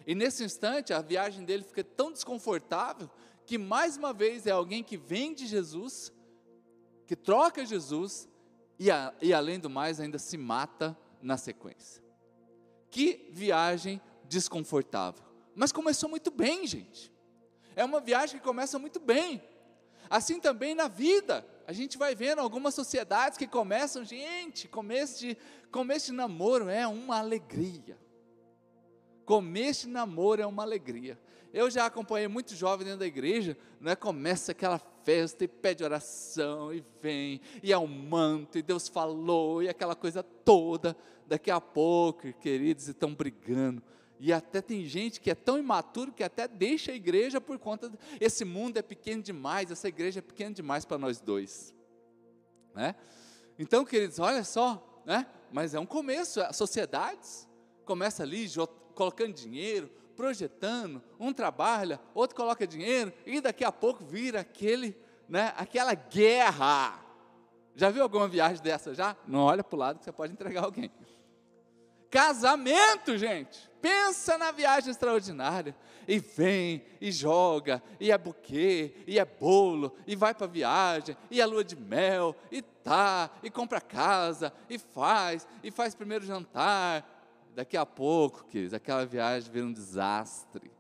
E 0.07 0.15
nesse 0.15 0.45
instante, 0.45 0.93
a 0.93 1.03
viagem 1.03 1.45
dele 1.45 1.65
fica 1.65 1.85
tão 1.85 2.13
desconfortável 2.13 3.11
que 3.45 3.59
mais 3.59 3.97
uma 3.97 4.13
vez 4.13 4.47
é 4.47 4.51
alguém 4.51 4.83
que 4.83 4.97
vem 4.97 5.35
de 5.35 5.47
Jesus, 5.47 6.13
que 7.07 7.17
troca 7.17 7.67
Jesus 7.67 8.29
e, 8.79 8.91
a, 8.91 9.13
e 9.21 9.35
além 9.35 9.59
do 9.59 9.69
mais 9.69 10.01
ainda 10.01 10.19
se 10.19 10.39
mata 10.39 10.97
na 11.21 11.37
sequência. 11.37 12.03
Que 12.91 13.29
viagem 13.33 14.01
desconfortável. 14.25 15.25
Mas 15.55 15.73
começou 15.73 16.09
muito 16.09 16.31
bem, 16.31 16.67
gente. 16.67 17.13
É 17.75 17.85
uma 17.85 18.01
viagem 18.01 18.39
que 18.39 18.45
começa 18.45 18.79
muito 18.79 18.99
bem. 18.99 19.43
Assim 20.09 20.41
também 20.41 20.75
na 20.75 20.89
vida. 20.89 21.47
A 21.71 21.73
gente 21.73 21.97
vai 21.97 22.17
vendo 22.17 22.41
algumas 22.41 22.75
sociedades 22.75 23.39
que 23.39 23.47
começam, 23.47 24.05
gente, 24.05 24.67
começo 24.67 25.21
de, 25.21 25.37
começo 25.71 26.07
de 26.07 26.13
namoro 26.13 26.69
é 26.69 26.85
uma 26.85 27.19
alegria. 27.19 27.97
Começo 29.25 29.87
de 29.87 29.93
namoro 29.93 30.43
é 30.43 30.47
uma 30.47 30.65
alegria. 30.65 31.17
Eu 31.53 31.71
já 31.71 31.87
acompanhei 31.87 32.27
muito 32.27 32.57
jovem 32.57 32.85
dentro 32.85 32.99
da 32.99 33.07
igreja, 33.07 33.57
não 33.81 33.93
é? 33.93 33.95
Começa 33.95 34.51
aquela 34.51 34.81
festa 35.05 35.45
e 35.45 35.47
pede 35.47 35.85
oração 35.85 36.75
e 36.75 36.85
vem, 37.01 37.41
e 37.63 37.73
é 37.73 37.79
um 37.79 37.87
manto, 37.87 38.59
e 38.59 38.63
Deus 38.63 38.89
falou, 38.89 39.63
e 39.63 39.69
aquela 39.69 39.95
coisa 39.95 40.25
toda. 40.25 40.97
Daqui 41.25 41.53
a 41.53 41.61
pouco, 41.61 42.33
queridos, 42.33 42.89
estão 42.89 43.15
brigando. 43.15 43.81
E 44.21 44.35
até 44.35 44.61
tem 44.61 44.85
gente 44.85 45.19
que 45.19 45.31
é 45.31 45.35
tão 45.35 45.59
imaturo 45.59 46.13
que 46.13 46.23
até 46.23 46.47
deixa 46.47 46.93
a 46.93 46.95
igreja 46.95 47.41
por 47.41 47.59
conta. 47.59 47.91
Esse 48.21 48.45
mundo 48.45 48.77
é 48.77 48.83
pequeno 48.83 49.23
demais, 49.23 49.71
essa 49.71 49.89
igreja 49.89 50.19
é 50.19 50.23
pequena 50.23 50.55
demais 50.55 50.85
para 50.85 50.99
nós 50.99 51.21
dois. 51.23 51.75
Né? 52.75 52.95
Então, 53.59 53.83
queridos, 53.83 54.19
olha 54.19 54.45
só, 54.45 55.03
né? 55.07 55.27
mas 55.51 55.75
é 55.75 55.81
um 55.81 55.87
começo. 55.87 56.39
As 56.43 56.55
sociedades 56.55 57.49
começa 57.87 58.23
ali 58.23 58.47
colocando 58.95 59.33
dinheiro, 59.33 59.91
projetando, 60.15 61.03
um 61.19 61.33
trabalha, 61.33 61.99
outro 62.15 62.37
coloca 62.37 62.67
dinheiro, 62.67 63.11
e 63.25 63.41
daqui 63.41 63.65
a 63.65 63.73
pouco 63.73 64.05
vira 64.05 64.41
aquele, 64.41 64.95
né, 65.27 65.55
aquela 65.57 65.95
guerra. 65.95 67.03
Já 67.75 67.89
viu 67.89 68.03
alguma 68.03 68.29
viagem 68.29 68.63
dessa 68.63 68.95
já? 68.95 69.17
Não 69.27 69.41
olha 69.41 69.65
para 69.65 69.77
o 69.77 69.79
lado 69.79 69.99
que 69.99 70.05
você 70.05 70.13
pode 70.13 70.35
entregar 70.35 70.65
alguém. 70.65 70.93
Casamento, 72.11 73.17
gente. 73.17 73.71
Pensa 73.81 74.37
na 74.37 74.51
viagem 74.51 74.91
extraordinária. 74.91 75.75
E 76.09 76.19
vem, 76.19 76.85
e 77.01 77.13
joga, 77.13 77.83
e 78.01 78.11
é 78.11 78.19
buquê, 78.19 78.95
e 79.07 79.19
é 79.19 79.25
bolo, 79.25 79.95
e 80.07 80.17
vai 80.17 80.35
para 80.35 80.47
a 80.47 80.51
viagem, 80.51 81.17
e 81.31 81.41
é 81.41 81.47
lua 81.47 81.63
de 81.63 81.77
mel, 81.77 82.35
e 82.51 82.63
tá, 82.63 83.31
e 83.45 83.51
compra 83.51 83.81
casa, 83.81 84.53
e 84.69 84.77
faz, 84.77 85.47
e 85.63 85.71
faz 85.71 85.95
primeiro 85.95 86.25
jantar, 86.25 87.07
Daqui 87.55 87.77
a 87.77 87.85
pouco, 87.85 88.45
queridos, 88.45 88.75
aquela 88.75 89.05
viagem 89.05 89.51
vira 89.51 89.67
um 89.67 89.73
desastre. 89.73 90.71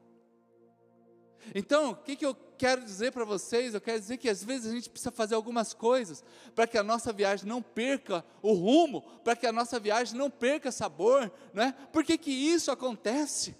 Então, 1.54 1.90
o 1.90 1.96
que, 1.96 2.14
que 2.14 2.24
eu 2.24 2.34
quero 2.60 2.84
dizer 2.84 3.10
para 3.10 3.24
vocês? 3.24 3.72
Eu 3.72 3.80
quero 3.80 3.98
dizer 3.98 4.18
que 4.18 4.28
às 4.28 4.44
vezes 4.44 4.70
a 4.70 4.74
gente 4.74 4.90
precisa 4.90 5.10
fazer 5.10 5.34
algumas 5.34 5.72
coisas 5.72 6.22
para 6.54 6.66
que 6.66 6.76
a 6.76 6.82
nossa 6.82 7.10
viagem 7.10 7.48
não 7.48 7.62
perca 7.62 8.22
o 8.42 8.52
rumo, 8.52 9.00
para 9.24 9.34
que 9.34 9.46
a 9.46 9.52
nossa 9.52 9.80
viagem 9.80 10.18
não 10.18 10.28
perca 10.28 10.70
sabor, 10.70 11.32
né? 11.54 11.74
Por 11.90 12.04
que, 12.04 12.18
que 12.18 12.30
isso 12.30 12.70
acontece? 12.70 13.56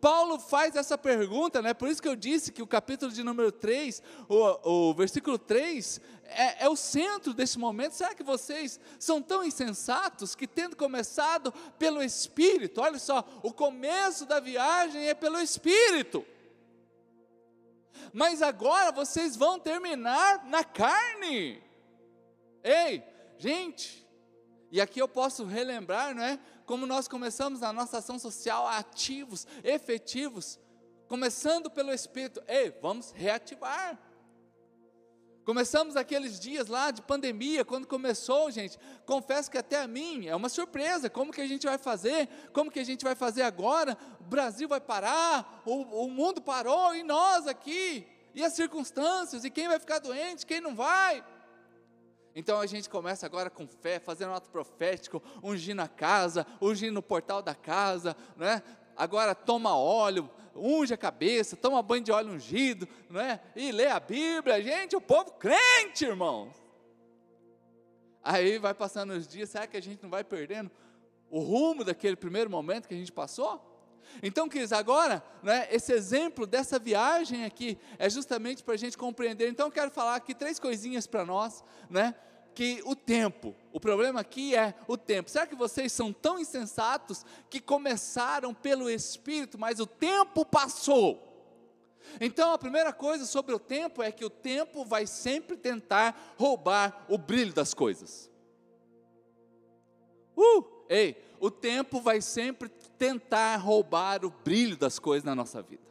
Paulo 0.00 0.38
faz 0.38 0.74
essa 0.74 0.96
pergunta, 0.96 1.60
né? 1.60 1.74
por 1.74 1.86
isso 1.86 2.00
que 2.00 2.08
eu 2.08 2.16
disse 2.16 2.50
que 2.50 2.62
o 2.62 2.66
capítulo 2.66 3.12
de 3.12 3.22
número 3.22 3.52
3, 3.52 4.02
o, 4.26 4.88
o 4.88 4.94
versículo 4.94 5.38
3, 5.38 6.00
é, 6.24 6.64
é, 6.64 6.68
o 6.70 6.76
centro 6.76 7.34
desse 7.34 7.58
momento. 7.58 7.92
Será 7.92 8.14
que 8.14 8.22
vocês 8.22 8.80
são 8.98 9.20
tão 9.20 9.44
insensatos 9.44 10.34
que, 10.34 10.46
tendo 10.46 10.76
começado 10.76 11.52
pelo 11.78 12.02
Espírito, 12.02 12.80
olha 12.80 12.98
só, 12.98 13.22
o 13.42 13.52
começo 13.52 14.24
da 14.24 14.40
viagem 14.40 15.06
é 15.06 15.12
pelo 15.12 15.38
Espírito, 15.38 16.24
mas 18.12 18.42
agora 18.42 18.92
vocês 18.92 19.36
vão 19.36 19.58
terminar 19.58 20.44
na 20.46 20.64
carne. 20.64 21.62
Ei, 22.62 23.02
gente, 23.38 24.06
e 24.70 24.80
aqui 24.80 25.00
eu 25.00 25.08
posso 25.08 25.44
relembrar, 25.44 26.14
não 26.14 26.22
é? 26.22 26.38
como 26.64 26.86
nós 26.86 27.06
começamos 27.06 27.62
a 27.62 27.72
nossa 27.72 27.98
ação 27.98 28.18
social 28.18 28.66
ativos, 28.66 29.46
efetivos, 29.62 30.58
começando 31.08 31.70
pelo 31.70 31.92
Espírito. 31.92 32.42
Ei, 32.48 32.70
vamos 32.80 33.10
reativar. 33.12 33.98
Começamos 35.44 35.94
aqueles 35.94 36.40
dias 36.40 36.68
lá 36.68 36.90
de 36.90 37.02
pandemia, 37.02 37.64
quando 37.64 37.86
começou, 37.86 38.50
gente, 38.50 38.78
confesso 39.04 39.50
que 39.50 39.58
até 39.58 39.80
a 39.80 39.86
mim 39.86 40.26
é 40.26 40.34
uma 40.34 40.48
surpresa, 40.48 41.10
como 41.10 41.32
que 41.32 41.40
a 41.40 41.46
gente 41.46 41.66
vai 41.66 41.76
fazer, 41.76 42.28
como 42.52 42.70
que 42.70 42.80
a 42.80 42.84
gente 42.84 43.04
vai 43.04 43.14
fazer 43.14 43.42
agora, 43.42 43.96
o 44.20 44.24
Brasil 44.24 44.66
vai 44.66 44.80
parar, 44.80 45.62
o, 45.66 46.04
o 46.04 46.10
mundo 46.10 46.40
parou, 46.40 46.94
e 46.94 47.02
nós 47.02 47.46
aqui, 47.46 48.06
e 48.34 48.42
as 48.42 48.54
circunstâncias, 48.54 49.44
e 49.44 49.50
quem 49.50 49.68
vai 49.68 49.78
ficar 49.78 49.98
doente, 49.98 50.46
quem 50.46 50.62
não 50.62 50.74
vai, 50.74 51.22
então 52.34 52.58
a 52.58 52.66
gente 52.66 52.88
começa 52.88 53.24
agora 53.24 53.48
com 53.48 53.66
fé, 53.66 54.00
fazendo 54.00 54.30
um 54.30 54.34
ato 54.34 54.50
profético, 54.50 55.22
ungindo 55.42 55.80
a 55.80 55.88
casa, 55.88 56.44
ungindo 56.60 56.98
o 56.98 57.02
portal 57.02 57.40
da 57.40 57.54
casa, 57.54 58.16
né? 58.36 58.60
Agora 58.96 59.34
toma 59.34 59.76
óleo, 59.76 60.30
unge 60.54 60.94
a 60.94 60.96
cabeça, 60.96 61.56
toma 61.56 61.82
banho 61.82 62.04
de 62.04 62.12
óleo 62.12 62.32
ungido, 62.32 62.88
não 63.08 63.20
é? 63.20 63.40
E 63.56 63.72
lê 63.72 63.86
a 63.86 64.00
Bíblia, 64.00 64.62
gente, 64.62 64.94
o 64.96 65.00
povo 65.00 65.32
crente, 65.32 66.04
irmãos. 66.04 66.54
Aí 68.22 68.58
vai 68.58 68.72
passando 68.72 69.12
os 69.12 69.26
dias, 69.28 69.50
será 69.50 69.66
que 69.66 69.76
a 69.76 69.82
gente 69.82 70.02
não 70.02 70.10
vai 70.10 70.24
perdendo 70.24 70.70
o 71.30 71.40
rumo 71.40 71.84
daquele 71.84 72.16
primeiro 72.16 72.48
momento 72.48 72.88
que 72.88 72.94
a 72.94 72.96
gente 72.96 73.12
passou? 73.12 73.70
Então, 74.22 74.48
queridos, 74.48 74.72
agora, 74.72 75.22
né, 75.42 75.66
esse 75.70 75.92
exemplo 75.92 76.46
dessa 76.46 76.78
viagem 76.78 77.44
aqui 77.44 77.78
é 77.98 78.08
justamente 78.08 78.62
para 78.62 78.74
a 78.74 78.76
gente 78.76 78.96
compreender. 78.96 79.48
Então, 79.48 79.66
eu 79.66 79.72
quero 79.72 79.90
falar 79.90 80.14
aqui 80.14 80.34
três 80.34 80.58
coisinhas 80.58 81.06
para 81.06 81.24
nós, 81.24 81.64
né? 81.90 82.14
Que 82.54 82.80
o 82.84 82.94
tempo, 82.94 83.54
o 83.72 83.80
problema 83.80 84.20
aqui 84.20 84.54
é 84.54 84.74
o 84.86 84.96
tempo. 84.96 85.28
Será 85.30 85.46
que 85.46 85.56
vocês 85.56 85.92
são 85.92 86.12
tão 86.12 86.38
insensatos 86.38 87.24
que 87.50 87.60
começaram 87.60 88.54
pelo 88.54 88.88
Espírito, 88.88 89.58
mas 89.58 89.80
o 89.80 89.86
tempo 89.86 90.44
passou? 90.44 91.34
Então, 92.20 92.52
a 92.52 92.58
primeira 92.58 92.92
coisa 92.92 93.26
sobre 93.26 93.54
o 93.54 93.58
tempo 93.58 94.02
é 94.02 94.12
que 94.12 94.24
o 94.24 94.30
tempo 94.30 94.84
vai 94.84 95.06
sempre 95.06 95.56
tentar 95.56 96.34
roubar 96.38 97.04
o 97.08 97.18
brilho 97.18 97.52
das 97.52 97.74
coisas. 97.74 98.30
Uh, 100.36 100.64
ei, 100.88 101.16
o 101.40 101.50
tempo 101.50 102.00
vai 102.00 102.20
sempre 102.20 102.68
tentar 102.98 103.56
roubar 103.56 104.24
o 104.24 104.30
brilho 104.30 104.76
das 104.76 104.98
coisas 104.98 105.24
na 105.24 105.34
nossa 105.34 105.60
vida. 105.62 105.82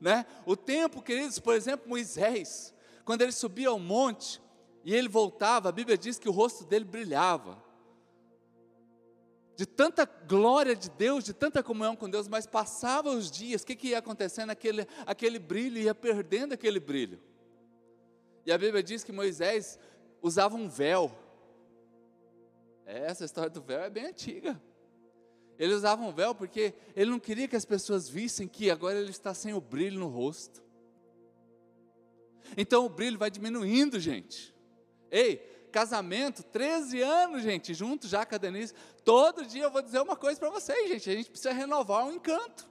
Né? 0.00 0.26
O 0.44 0.56
tempo, 0.56 1.00
queridos, 1.00 1.38
por 1.38 1.54
exemplo, 1.54 1.88
Moisés, 1.88 2.74
quando 3.04 3.22
ele 3.22 3.32
subia 3.32 3.68
ao 3.68 3.78
monte 3.78 4.40
e 4.84 4.94
ele 4.94 5.08
voltava, 5.08 5.68
a 5.68 5.72
Bíblia 5.72 5.96
diz 5.96 6.18
que 6.18 6.28
o 6.28 6.32
rosto 6.32 6.64
dele 6.64 6.84
brilhava. 6.84 7.62
De 9.56 9.66
tanta 9.66 10.04
glória 10.04 10.74
de 10.74 10.90
Deus, 10.90 11.22
de 11.22 11.32
tanta 11.32 11.62
comunhão 11.62 11.94
com 11.94 12.08
Deus, 12.08 12.26
mas 12.26 12.46
passava 12.46 13.10
os 13.10 13.30
dias, 13.30 13.62
o 13.62 13.66
que, 13.66 13.76
que 13.76 13.88
ia 13.88 13.98
acontecendo? 13.98 14.50
Aquele, 14.50 14.86
aquele 15.06 15.38
brilho 15.38 15.78
ia 15.78 15.94
perdendo 15.94 16.54
aquele 16.54 16.80
brilho. 16.80 17.20
E 18.44 18.50
a 18.50 18.58
Bíblia 18.58 18.82
diz 18.82 19.04
que 19.04 19.12
Moisés 19.12 19.78
usava 20.20 20.56
um 20.56 20.68
véu. 20.68 21.16
Essa 22.84 23.24
história 23.24 23.50
do 23.50 23.62
véu 23.62 23.80
é 23.80 23.90
bem 23.90 24.06
antiga. 24.06 24.60
Ele 25.58 25.74
usava 25.74 26.02
um 26.02 26.12
véu 26.12 26.34
porque 26.34 26.74
ele 26.96 27.10
não 27.10 27.20
queria 27.20 27.46
que 27.46 27.54
as 27.54 27.64
pessoas 27.64 28.08
vissem 28.08 28.48
que 28.48 28.70
agora 28.70 28.98
ele 28.98 29.10
está 29.10 29.32
sem 29.32 29.54
o 29.54 29.60
brilho 29.60 30.00
no 30.00 30.08
rosto. 30.08 30.60
Então 32.56 32.84
o 32.84 32.88
brilho 32.88 33.18
vai 33.18 33.30
diminuindo, 33.30 34.00
gente. 34.00 34.51
Ei, 35.12 35.36
casamento, 35.70 36.42
13 36.42 37.02
anos, 37.02 37.42
gente, 37.42 37.74
junto 37.74 38.08
já 38.08 38.24
com 38.24 38.34
a 38.34 38.38
Denise. 38.38 38.72
Todo 39.04 39.44
dia 39.44 39.64
eu 39.64 39.70
vou 39.70 39.82
dizer 39.82 40.00
uma 40.00 40.16
coisa 40.16 40.40
para 40.40 40.48
vocês, 40.48 40.88
gente. 40.88 41.10
A 41.10 41.14
gente 41.14 41.30
precisa 41.30 41.52
renovar 41.52 42.06
o 42.06 42.12
encanto. 42.12 42.66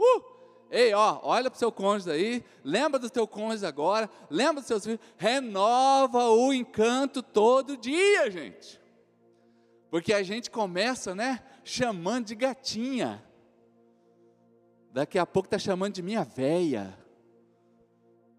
Uh! 0.00 0.38
Ei, 0.70 0.92
ó, 0.94 1.20
olha 1.22 1.50
para 1.50 1.56
o 1.56 1.58
seu 1.58 1.72
cônjuge 1.72 2.10
aí, 2.10 2.44
lembra 2.62 2.98
do 2.98 3.08
teu 3.08 3.26
cônjuge 3.26 3.64
agora, 3.64 4.08
lembra 4.28 4.60
dos 4.60 4.66
seus 4.66 4.84
filhos, 4.84 5.00
renova 5.16 6.28
o 6.28 6.52
encanto 6.52 7.22
todo 7.22 7.76
dia, 7.76 8.30
gente. 8.30 8.78
Porque 9.90 10.12
a 10.12 10.22
gente 10.22 10.50
começa, 10.50 11.14
né, 11.14 11.42
chamando 11.64 12.26
de 12.26 12.34
gatinha. 12.34 13.24
Daqui 14.92 15.18
a 15.18 15.24
pouco 15.24 15.46
está 15.46 15.58
chamando 15.58 15.94
de 15.94 16.02
minha 16.02 16.22
véia. 16.22 16.98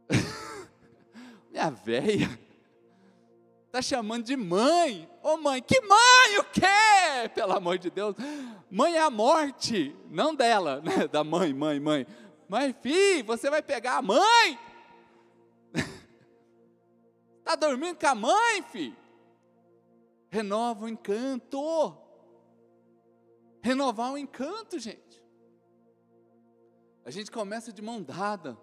minha 1.49 1.71
véia. 1.71 2.48
Está 3.69 3.81
chamando 3.81 4.23
de 4.23 4.35
mãe. 4.35 5.07
Ô 5.21 5.33
oh, 5.33 5.37
mãe, 5.37 5.61
que 5.61 5.79
mãe? 5.81 6.39
O 6.39 6.43
quê? 6.45 7.29
Pelo 7.35 7.53
amor 7.53 7.77
de 7.77 7.91
Deus. 7.91 8.15
Mãe 8.69 8.95
é 8.95 9.01
a 9.01 9.11
morte. 9.11 9.95
Não 10.09 10.33
dela, 10.33 10.81
né? 10.81 11.07
da 11.07 11.23
mãe, 11.23 11.53
mãe, 11.53 11.79
mãe. 11.79 12.07
Mãe, 12.47 12.73
filho, 12.81 13.25
você 13.25 13.49
vai 13.49 13.61
pegar 13.61 13.97
a 13.97 14.01
mãe? 14.01 14.59
Está 17.39 17.53
dormindo 17.61 17.95
com 17.95 18.07
a 18.07 18.15
mãe, 18.15 18.63
filho? 18.71 18.97
renova 20.29 20.85
o 20.85 20.89
encanto. 20.89 21.97
Renovar 23.61 24.13
o 24.13 24.17
encanto, 24.17 24.79
gente. 24.79 25.21
A 27.03 27.11
gente 27.11 27.31
começa 27.31 27.73
de 27.73 27.81
mão 27.81 28.01
dada, 28.01 28.57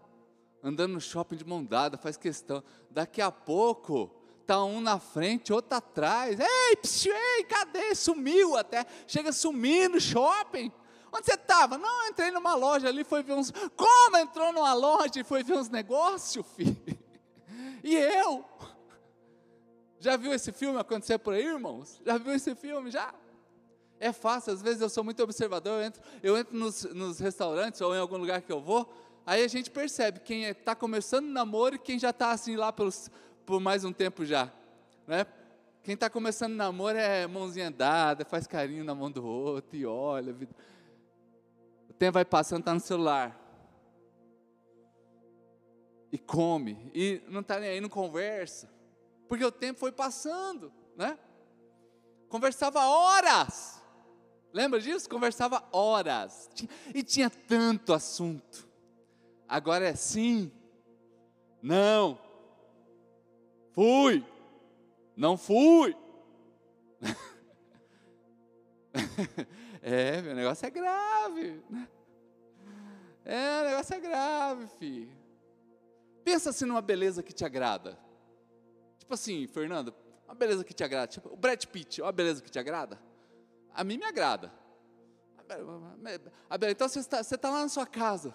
andando 0.63 0.95
no 0.95 1.01
shopping 1.01 1.37
de 1.37 1.45
mão 1.45 1.65
dada, 1.65 1.99
faz 1.99 2.17
questão. 2.17 2.63
Daqui 2.91 3.21
a 3.21 3.31
pouco, 3.31 4.16
tá 4.47 4.65
um 4.65 4.81
na 4.81 4.99
frente, 4.99 5.53
outro 5.53 5.77
atrás. 5.77 6.39
Ei, 6.39 6.77
psiu, 6.77 7.15
ei, 7.15 7.45
cadê? 7.45 7.95
Sumiu 7.95 8.57
até. 8.57 8.87
Chega 9.07 9.31
no 9.91 10.01
shopping. 10.01 10.73
Onde 11.13 11.27
você 11.27 11.35
estava? 11.35 11.79
Não, 11.79 12.05
eu 12.05 12.11
entrei 12.11 12.31
numa 12.31 12.55
loja 12.55 12.89
ali, 12.89 13.03
foi 13.03 13.23
ver 13.23 13.33
uns. 13.33 13.51
Como 13.77 14.17
entrou 14.19 14.53
numa 14.53 14.75
loja 14.75 15.21
e 15.21 15.25
foi 15.25 15.43
ver 15.43 15.55
uns 15.55 15.69
negócios, 15.69 16.45
filho? 16.55 16.77
E 17.83 17.95
eu? 17.95 18.45
Já 19.99 20.17
viu 20.17 20.33
esse 20.33 20.53
filme 20.53 20.79
acontecer 20.79 21.19
por 21.19 21.35
aí, 21.35 21.45
irmãos? 21.45 22.01
Já 22.05 22.19
viu 22.19 22.35
esse 22.35 22.55
filme? 22.55 22.91
Já? 22.91 23.15
É 23.99 24.13
fácil, 24.13 24.53
às 24.53 24.61
vezes 24.61 24.83
eu 24.83 24.91
sou 24.91 25.03
muito 25.03 25.23
observador, 25.23 25.81
eu 25.81 25.87
entro, 25.87 26.03
eu 26.23 26.37
entro 26.37 26.55
nos, 26.57 26.85
nos 26.85 27.19
restaurantes 27.19 27.81
ou 27.81 27.95
em 27.95 27.99
algum 27.99 28.19
lugar 28.19 28.43
que 28.43 28.53
eu 28.53 28.61
vou, 28.61 28.93
aí 29.25 29.43
a 29.43 29.49
gente 29.49 29.71
percebe 29.71 30.21
quem 30.21 30.45
está 30.45 30.73
é, 30.73 30.75
começando 30.75 31.27
namoro 31.27 31.77
e 31.77 31.79
quem 31.79 31.99
já 31.99 32.11
está 32.11 32.31
assim 32.31 32.57
lá 32.57 32.71
pelos, 32.71 33.11
por 33.47 33.61
mais 33.61 33.85
um 33.85 33.93
tempo 33.93 34.27
já. 34.27 34.53
Né? 35.07 35.25
Quem 35.85 35.95
está 35.95 36.11
começando 36.11 36.55
namoro 36.55 36.99
é 36.99 37.27
mãozinha 37.29 37.71
dada, 37.71 38.25
faz 38.25 38.47
carinho 38.47 38.85
na 38.85 38.95
mão 38.95 39.11
do 39.11 39.25
outro 39.25 39.77
e 39.77 39.87
olha. 39.87 40.37
O 41.89 41.93
tempo 41.95 42.15
vai 42.15 42.25
passando, 42.25 42.61
está 42.61 42.75
no 42.75 42.81
celular. 42.81 43.41
E 46.11 46.19
come, 46.19 46.91
e 46.93 47.23
não 47.29 47.41
está 47.41 47.61
nem 47.61 47.71
aí, 47.71 47.81
não 47.81 47.89
conversa. 47.89 48.69
Porque 49.29 49.45
o 49.45 49.53
tempo 49.53 49.79
foi 49.79 49.93
passando, 49.93 50.73
né? 50.97 51.17
Conversava 52.29 52.81
horas. 52.85 53.81
Lembra 54.53 54.81
disso? 54.81 55.09
Conversava 55.09 55.63
horas. 55.71 56.51
E 56.95 57.03
tinha 57.03 57.31
tanto 57.31 57.93
assunto. 57.93 58.67
Agora 59.49 59.87
é 59.87 59.95
sim, 59.95 60.51
não, 61.63 62.19
fui, 63.77 64.25
não 65.15 65.37
fui. 65.37 65.95
é, 69.83 70.23
meu 70.23 70.35
negócio 70.35 70.67
é 70.67 70.71
grave. 70.71 71.63
É, 73.23 73.61
o 73.61 73.65
negócio 73.65 73.95
é 73.95 74.01
grave, 74.01 74.67
filho. 74.79 75.15
Pensa 76.25 76.49
assim 76.51 76.65
numa 76.65 76.81
beleza 76.81 77.23
que 77.23 77.35
te 77.35 77.45
agrada. 77.45 77.99
Tipo 78.99 79.13
assim, 79.13 79.47
Fernando, 79.47 79.95
uma 80.25 80.35
beleza 80.35 80.65
que 80.65 80.73
te 80.73 80.83
agrada. 80.83 81.09
Tipo, 81.09 81.35
o 81.35 81.37
Brad 81.37 81.63
Pitt, 81.67 82.01
uma 82.01 82.13
beleza 82.13 82.43
que 82.43 82.51
te 82.51 82.59
agrada. 82.59 82.99
A 83.75 83.85
mim 83.85 83.99
me 83.99 84.07
agrada. 84.07 84.51
Então 86.71 86.89
você 86.89 87.01
está, 87.01 87.23
você 87.23 87.35
está 87.35 87.51
lá 87.51 87.61
na 87.61 87.69
sua 87.69 87.87
casa, 87.87 88.35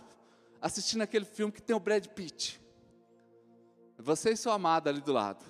assistindo 0.62 1.02
aquele 1.02 1.26
filme 1.26 1.52
que 1.52 1.64
tem 1.64 1.76
o 1.76 1.80
Brad 1.80 2.06
Pitt. 2.10 2.61
Você 4.01 4.31
e 4.31 4.38
sua 4.38 4.55
amada 4.55 4.89
ali 4.89 5.01
do 5.01 5.13
lado. 5.13 5.46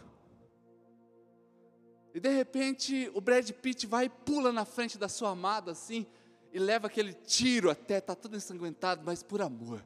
E 2.14 2.20
de 2.20 2.30
repente 2.30 3.10
o 3.14 3.22
Brad 3.22 3.50
Pitt 3.52 3.88
vai 3.88 4.06
e 4.06 4.10
pula 4.10 4.52
na 4.52 4.66
frente 4.66 4.98
da 4.98 5.08
sua 5.08 5.30
amada 5.30 5.72
assim, 5.72 6.06
e 6.52 6.60
leva 6.60 6.88
aquele 6.88 7.14
tiro 7.14 7.70
até, 7.70 8.00
está 8.00 8.14
todo 8.14 8.36
ensanguentado, 8.36 9.02
mas 9.06 9.24
por 9.24 9.42
amor. 9.42 9.84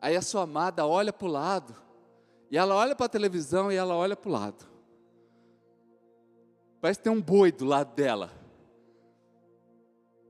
Aí 0.00 0.16
a 0.16 0.22
sua 0.22 0.42
amada 0.42 0.86
olha 0.86 1.12
para 1.12 1.28
o 1.28 1.30
lado, 1.30 1.76
e 2.50 2.56
ela 2.56 2.74
olha 2.74 2.96
para 2.96 3.06
a 3.06 3.10
televisão 3.10 3.70
e 3.70 3.76
ela 3.76 3.94
olha 3.94 4.16
para 4.16 4.28
o 4.28 4.32
lado. 4.32 4.66
Parece 6.80 7.00
que 7.00 7.04
tem 7.04 7.12
um 7.12 7.20
boi 7.20 7.52
do 7.52 7.64
lado 7.64 7.94
dela. 7.94 8.32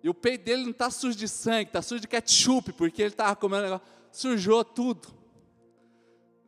E 0.03 0.09
o 0.09 0.15
peito 0.15 0.45
dele 0.45 0.63
não 0.63 0.71
está 0.71 0.91
sujo 0.91 1.17
de 1.17 1.29
sangue, 1.29 1.69
está 1.69 1.83
sujo 1.83 2.01
de 2.01 2.09
ketchup, 2.09 2.73
porque 2.73 3.03
ele 3.03 3.11
estava 3.11 3.37
comendo 3.37 3.65
negócio. 3.65 3.87
Sujou 4.11 4.65
tudo. 4.65 5.18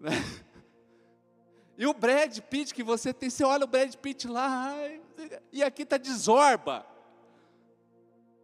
E 1.79 1.87
o 1.87 1.95
Brad 1.95 2.39
Pitt 2.41 2.75
que 2.75 2.83
você 2.83 3.11
tem, 3.11 3.31
você 3.31 3.43
olha 3.43 3.65
o 3.65 3.67
Brad 3.67 3.95
Pitt 3.95 4.29
lá, 4.29 4.75
e 5.51 5.63
aqui 5.63 5.81
está 5.81 5.97
de 5.97 6.13
zorba. 6.13 6.85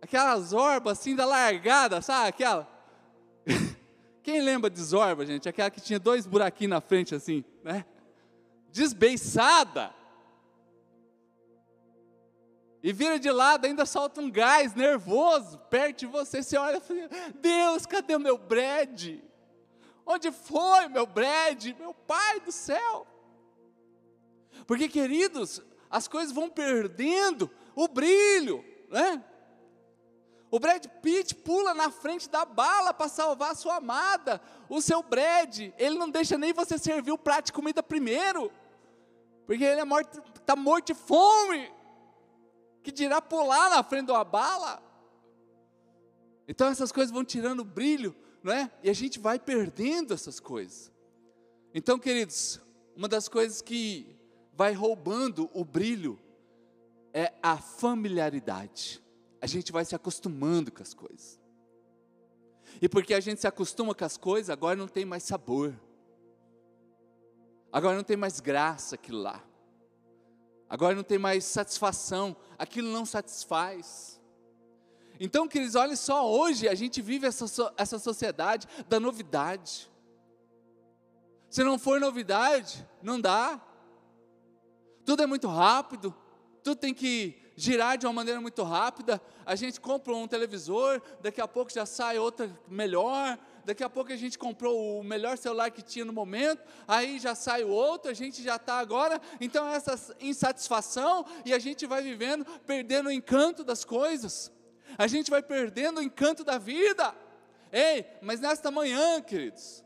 Aquela 0.00 0.40
zorba 0.40 0.92
assim 0.92 1.14
da 1.14 1.26
largada, 1.26 2.00
sabe? 2.00 2.30
Aquela. 2.30 2.66
Quem 4.24 4.40
lembra 4.40 4.70
de 4.70 4.80
zorba, 4.82 5.26
gente? 5.26 5.46
Aquela 5.46 5.70
que 5.70 5.82
tinha 5.82 5.98
dois 5.98 6.26
buraquinhos 6.26 6.70
na 6.70 6.80
frente 6.80 7.14
assim, 7.14 7.44
né? 7.62 7.84
Desbeiçada 8.72 9.94
e 12.86 12.92
vira 12.92 13.18
de 13.18 13.32
lado, 13.32 13.64
ainda 13.64 13.84
solta 13.84 14.20
um 14.20 14.30
gás 14.30 14.72
nervoso 14.74 15.58
perto 15.68 15.98
de 15.98 16.06
você. 16.06 16.40
Você 16.40 16.56
olha 16.56 16.76
e 16.76 16.80
fala: 16.80 17.08
Deus, 17.34 17.84
cadê 17.84 18.14
o 18.14 18.20
meu 18.20 18.38
Brad? 18.38 19.18
Onde 20.06 20.30
foi 20.30 20.88
meu 20.88 21.04
Brad? 21.04 21.66
Meu 21.78 21.92
Pai 21.92 22.38
do 22.40 22.52
céu. 22.52 23.06
Porque, 24.66 24.88
queridos, 24.88 25.60
as 25.90 26.06
coisas 26.06 26.32
vão 26.32 26.48
perdendo 26.48 27.50
o 27.74 27.88
brilho, 27.88 28.64
né? 28.88 29.22
O 30.50 30.60
Brad 30.60 30.86
Pitt 31.02 31.34
pula 31.34 31.74
na 31.74 31.90
frente 31.90 32.30
da 32.30 32.44
bala 32.44 32.94
para 32.94 33.08
salvar 33.08 33.50
a 33.50 33.54
sua 33.54 33.76
amada. 33.76 34.40
O 34.68 34.80
seu 34.80 35.02
Brad, 35.02 35.58
ele 35.76 35.98
não 35.98 36.08
deixa 36.08 36.38
nem 36.38 36.52
você 36.52 36.78
servir 36.78 37.10
o 37.10 37.18
prato 37.18 37.46
de 37.46 37.52
comida 37.52 37.82
primeiro, 37.82 38.50
porque 39.44 39.64
ele 39.64 39.80
é 39.80 39.84
morto, 39.84 40.22
está 40.38 40.54
morto 40.54 40.86
de 40.86 40.94
fome 40.94 41.72
que 42.82 42.92
dirá 42.92 43.20
pular 43.20 43.68
na 43.68 43.82
frente 43.82 44.06
de 44.06 44.12
uma 44.12 44.24
bala. 44.24 44.80
Então 46.46 46.68
essas 46.68 46.92
coisas 46.92 47.12
vão 47.12 47.24
tirando 47.24 47.60
o 47.60 47.64
brilho, 47.64 48.14
é? 48.52 48.70
E 48.82 48.90
a 48.90 48.92
gente 48.92 49.18
vai 49.18 49.38
perdendo 49.38 50.14
essas 50.14 50.40
coisas. 50.40 50.92
Então, 51.74 51.98
queridos, 51.98 52.60
uma 52.96 53.08
das 53.08 53.28
coisas 53.28 53.60
que 53.60 54.16
vai 54.52 54.72
roubando 54.72 55.50
o 55.52 55.64
brilho 55.64 56.18
é 57.12 57.32
a 57.42 57.56
familiaridade. 57.56 59.02
A 59.40 59.46
gente 59.46 59.72
vai 59.72 59.84
se 59.84 59.94
acostumando 59.94 60.72
com 60.72 60.82
as 60.82 60.94
coisas. 60.94 61.40
E 62.80 62.88
porque 62.88 63.14
a 63.14 63.20
gente 63.20 63.40
se 63.40 63.46
acostuma 63.46 63.94
com 63.94 64.04
as 64.04 64.16
coisas, 64.16 64.50
agora 64.50 64.76
não 64.76 64.88
tem 64.88 65.04
mais 65.04 65.22
sabor. 65.22 65.78
Agora 67.72 67.96
não 67.96 68.04
tem 68.04 68.16
mais 68.16 68.40
graça 68.40 68.94
aquilo 68.94 69.20
lá. 69.20 69.42
Agora 70.68 70.94
não 70.94 71.02
tem 71.02 71.18
mais 71.18 71.44
satisfação, 71.44 72.36
aquilo 72.58 72.90
não 72.90 73.06
satisfaz. 73.06 74.15
Então, 75.18 75.48
queridos, 75.48 75.74
olha 75.74 75.96
só, 75.96 76.30
hoje 76.30 76.68
a 76.68 76.74
gente 76.74 77.00
vive 77.00 77.26
essa, 77.26 77.72
essa 77.76 77.98
sociedade 77.98 78.66
da 78.88 79.00
novidade. 79.00 79.90
Se 81.48 81.62
não 81.64 81.78
for 81.78 82.00
novidade, 82.00 82.86
não 83.02 83.20
dá. 83.20 83.60
Tudo 85.04 85.22
é 85.22 85.26
muito 85.26 85.48
rápido, 85.48 86.14
tudo 86.62 86.76
tem 86.76 86.92
que 86.92 87.40
girar 87.56 87.96
de 87.96 88.06
uma 88.06 88.12
maneira 88.12 88.40
muito 88.40 88.62
rápida. 88.62 89.20
A 89.44 89.54
gente 89.54 89.80
compra 89.80 90.14
um 90.14 90.28
televisor, 90.28 91.00
daqui 91.22 91.40
a 91.40 91.48
pouco 91.48 91.72
já 91.72 91.86
sai 91.86 92.18
outra 92.18 92.50
melhor, 92.68 93.38
daqui 93.64 93.82
a 93.82 93.88
pouco 93.88 94.12
a 94.12 94.16
gente 94.16 94.38
comprou 94.38 95.00
o 95.00 95.04
melhor 95.04 95.38
celular 95.38 95.70
que 95.70 95.80
tinha 95.80 96.04
no 96.04 96.12
momento, 96.12 96.62
aí 96.86 97.18
já 97.18 97.34
sai 97.34 97.64
o 97.64 97.68
outro, 97.68 98.10
a 98.10 98.14
gente 98.14 98.42
já 98.42 98.56
está 98.56 98.74
agora. 98.78 99.20
Então, 99.40 99.66
essa 99.66 100.14
insatisfação 100.20 101.24
e 101.44 101.54
a 101.54 101.58
gente 101.58 101.86
vai 101.86 102.02
vivendo, 102.02 102.44
perdendo 102.66 103.08
o 103.08 103.12
encanto 103.12 103.64
das 103.64 103.84
coisas, 103.84 104.52
a 104.96 105.06
gente 105.06 105.30
vai 105.30 105.42
perdendo 105.42 105.98
o 105.98 106.02
encanto 106.02 106.44
da 106.44 106.58
vida. 106.58 107.14
Ei, 107.72 108.06
mas 108.22 108.40
nesta 108.40 108.70
manhã, 108.70 109.20
queridos, 109.20 109.84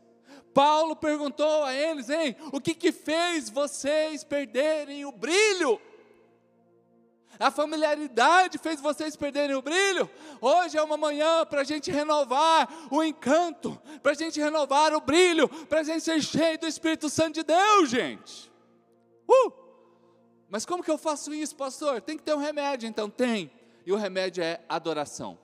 Paulo 0.53 0.95
perguntou 0.95 1.63
a 1.63 1.73
eles: 1.73 2.09
hein, 2.09 2.35
o 2.51 2.61
que, 2.61 2.73
que 2.73 2.91
fez 2.91 3.49
vocês 3.49 4.23
perderem 4.23 5.05
o 5.05 5.11
brilho? 5.11 5.79
A 7.39 7.49
familiaridade 7.49 8.59
fez 8.59 8.79
vocês 8.79 9.15
perderem 9.15 9.55
o 9.55 9.63
brilho. 9.63 10.07
Hoje 10.39 10.77
é 10.77 10.83
uma 10.83 10.95
manhã 10.95 11.43
para 11.43 11.61
a 11.61 11.63
gente 11.63 11.89
renovar 11.89 12.69
o 12.91 13.03
encanto, 13.03 13.81
para 14.03 14.11
a 14.11 14.15
gente 14.15 14.39
renovar 14.39 14.93
o 14.93 15.01
brilho, 15.01 15.49
para 15.65 15.79
a 15.79 15.83
gente 15.83 16.03
ser 16.03 16.21
cheio 16.21 16.59
do 16.59 16.67
Espírito 16.67 17.09
Santo 17.09 17.35
de 17.35 17.43
Deus, 17.43 17.89
gente. 17.89 18.51
Uh! 19.27 19.51
Mas 20.49 20.65
como 20.65 20.83
que 20.83 20.91
eu 20.91 20.99
faço 20.99 21.33
isso, 21.33 21.55
pastor? 21.55 22.01
Tem 22.01 22.15
que 22.15 22.23
ter 22.23 22.35
um 22.35 22.39
remédio, 22.39 22.87
então 22.87 23.09
tem. 23.09 23.49
E 23.85 23.91
o 23.91 23.95
remédio 23.95 24.43
é 24.43 24.61
adoração. 24.67 25.37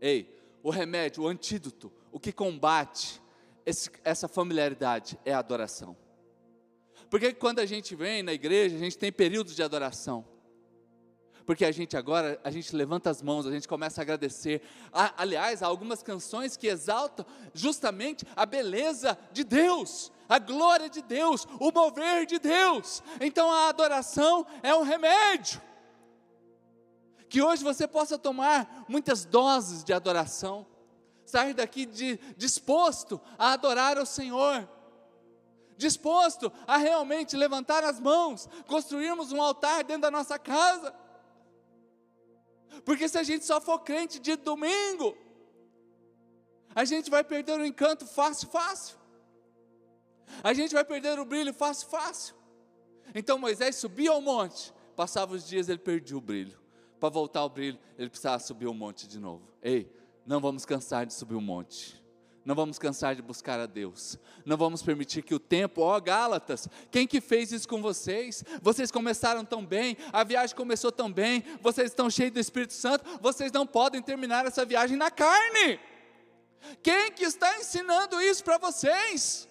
Ei, 0.00 0.38
o 0.62 0.70
remédio, 0.70 1.22
o 1.22 1.28
antídoto, 1.28 1.92
o 2.12 2.20
que 2.20 2.32
combate 2.32 3.20
esse, 3.64 3.90
essa 4.04 4.28
familiaridade 4.28 5.18
é 5.24 5.32
a 5.32 5.38
adoração. 5.38 5.96
Porque 7.10 7.32
quando 7.32 7.60
a 7.60 7.66
gente 7.66 7.94
vem 7.94 8.22
na 8.22 8.32
igreja, 8.32 8.76
a 8.76 8.78
gente 8.78 8.98
tem 8.98 9.12
períodos 9.12 9.54
de 9.54 9.62
adoração 9.62 10.24
porque 11.46 11.64
a 11.64 11.70
gente 11.70 11.96
agora, 11.96 12.38
a 12.42 12.50
gente 12.50 12.74
levanta 12.74 13.08
as 13.08 13.22
mãos, 13.22 13.46
a 13.46 13.52
gente 13.52 13.68
começa 13.68 14.00
a 14.00 14.02
agradecer. 14.02 14.60
aliás, 15.16 15.62
há 15.62 15.66
algumas 15.66 16.02
canções 16.02 16.56
que 16.56 16.66
exaltam 16.66 17.24
justamente 17.54 18.26
a 18.34 18.44
beleza 18.44 19.16
de 19.32 19.44
Deus, 19.44 20.12
a 20.28 20.40
glória 20.40 20.90
de 20.90 21.00
Deus, 21.00 21.46
o 21.60 21.70
mover 21.70 22.26
de 22.26 22.40
Deus. 22.40 23.00
Então 23.20 23.50
a 23.50 23.68
adoração 23.68 24.44
é 24.60 24.74
um 24.74 24.82
remédio. 24.82 25.62
Que 27.28 27.42
hoje 27.42 27.64
você 27.64 27.86
possa 27.88 28.18
tomar 28.18 28.84
muitas 28.88 29.24
doses 29.24 29.82
de 29.82 29.92
adoração. 29.92 30.66
sair 31.24 31.54
daqui 31.54 31.84
de, 31.84 32.18
disposto 32.36 33.20
a 33.36 33.52
adorar 33.52 33.98
o 33.98 34.06
Senhor, 34.06 34.68
disposto 35.76 36.52
a 36.66 36.76
realmente 36.76 37.36
levantar 37.36 37.82
as 37.84 37.98
mãos, 37.98 38.48
construirmos 38.66 39.32
um 39.32 39.42
altar 39.42 39.82
dentro 39.82 40.02
da 40.02 40.10
nossa 40.10 40.38
casa. 40.38 40.94
Porque 42.84 43.08
se 43.08 43.18
a 43.18 43.22
gente 43.22 43.44
só 43.44 43.60
for 43.60 43.80
crente 43.80 44.18
de 44.18 44.36
domingo, 44.36 45.16
a 46.74 46.84
gente 46.84 47.10
vai 47.10 47.24
perder 47.24 47.58
o 47.58 47.66
encanto 47.66 48.06
fácil, 48.06 48.48
fácil. 48.48 48.96
A 50.42 50.52
gente 50.52 50.74
vai 50.74 50.84
perder 50.84 51.18
o 51.18 51.24
brilho 51.24 51.52
fácil, 51.52 51.88
fácil. 51.88 52.34
Então 53.14 53.38
Moisés 53.38 53.76
subia 53.76 54.10
ao 54.10 54.20
monte, 54.20 54.72
passava 54.94 55.34
os 55.34 55.46
dias, 55.46 55.68
ele 55.68 55.78
perdia 55.78 56.16
o 56.16 56.20
brilho. 56.20 56.65
Para 56.98 57.08
voltar 57.08 57.40
ao 57.40 57.48
brilho, 57.48 57.78
ele 57.98 58.08
precisava 58.08 58.38
subir 58.38 58.66
o 58.66 58.74
monte 58.74 59.06
de 59.06 59.18
novo. 59.18 59.50
Ei, 59.62 59.90
não 60.26 60.40
vamos 60.40 60.64
cansar 60.64 61.06
de 61.06 61.14
subir 61.14 61.34
o 61.34 61.40
monte. 61.40 62.02
Não 62.46 62.54
vamos 62.54 62.78
cansar 62.78 63.16
de 63.16 63.22
buscar 63.22 63.58
a 63.58 63.66
Deus. 63.66 64.16
Não 64.44 64.56
vamos 64.56 64.80
permitir 64.80 65.22
que 65.22 65.34
o 65.34 65.38
tempo, 65.40 65.80
ó 65.82 65.98
Gálatas, 65.98 66.68
quem 66.92 67.04
que 67.04 67.20
fez 67.20 67.50
isso 67.50 67.68
com 67.68 67.82
vocês? 67.82 68.44
Vocês 68.62 68.92
começaram 68.92 69.44
tão 69.44 69.66
bem, 69.66 69.96
a 70.12 70.22
viagem 70.22 70.54
começou 70.54 70.92
tão 70.92 71.12
bem, 71.12 71.42
vocês 71.60 71.90
estão 71.90 72.08
cheios 72.08 72.32
do 72.32 72.38
Espírito 72.38 72.72
Santo, 72.72 73.04
vocês 73.20 73.50
não 73.50 73.66
podem 73.66 74.00
terminar 74.00 74.46
essa 74.46 74.64
viagem 74.64 74.96
na 74.96 75.10
carne. 75.10 75.80
Quem 76.84 77.10
que 77.10 77.24
está 77.24 77.58
ensinando 77.58 78.22
isso 78.22 78.44
para 78.44 78.58
vocês? 78.58 79.48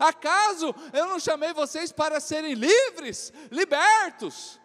Acaso 0.00 0.74
eu 0.92 1.06
não 1.06 1.20
chamei 1.20 1.52
vocês 1.52 1.92
para 1.92 2.18
serem 2.18 2.54
livres, 2.54 3.32
libertos? 3.52 4.60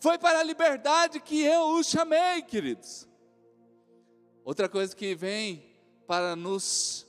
Foi 0.00 0.18
para 0.18 0.40
a 0.40 0.42
liberdade 0.42 1.20
que 1.20 1.42
eu 1.42 1.78
os 1.78 1.86
chamei, 1.86 2.42
queridos. 2.42 3.08
Outra 4.44 4.68
coisa 4.68 4.94
que 4.94 5.14
vem 5.14 5.64
para 6.06 6.34
nos 6.34 7.06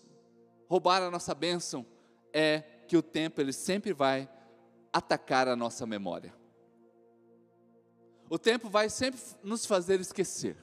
roubar 0.67 1.01
a 1.01 1.12
nossa 1.12 1.34
bênção 1.34 1.86
é 2.34 2.62
que 2.88 2.95
o 2.95 3.01
tempo 3.01 3.41
ele 3.41 3.53
sempre 3.53 3.93
vai 3.93 4.29
atacar 4.91 5.47
a 5.47 5.55
nossa 5.55 5.86
memória. 5.86 6.34
O 8.29 8.39
tempo 8.39 8.69
vai 8.69 8.89
sempre 8.89 9.19
nos 9.43 9.65
fazer 9.65 9.99
esquecer. 9.99 10.55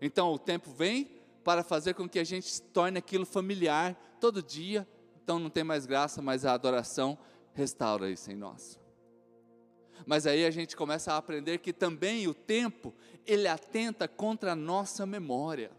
Então 0.00 0.32
o 0.32 0.38
tempo 0.38 0.70
vem 0.70 1.22
para 1.42 1.62
fazer 1.62 1.94
com 1.94 2.08
que 2.08 2.18
a 2.18 2.24
gente 2.24 2.60
torne 2.60 2.98
aquilo 2.98 3.24
familiar 3.24 3.94
todo 4.20 4.42
dia, 4.42 4.86
então 5.22 5.38
não 5.38 5.50
tem 5.50 5.64
mais 5.64 5.86
graça, 5.86 6.20
mas 6.20 6.44
a 6.44 6.52
adoração 6.52 7.18
restaura 7.52 8.10
isso 8.10 8.30
em 8.30 8.36
nós. 8.36 8.78
Mas 10.06 10.26
aí 10.26 10.44
a 10.44 10.50
gente 10.50 10.76
começa 10.76 11.12
a 11.12 11.16
aprender 11.16 11.58
que 11.58 11.72
também 11.72 12.28
o 12.28 12.34
tempo, 12.34 12.94
ele 13.26 13.48
atenta 13.48 14.06
contra 14.06 14.52
a 14.52 14.56
nossa 14.56 15.06
memória. 15.06 15.70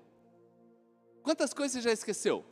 Quantas 1.22 1.54
coisas 1.54 1.74
você 1.74 1.82
já 1.82 1.92
esqueceu? 1.92 2.44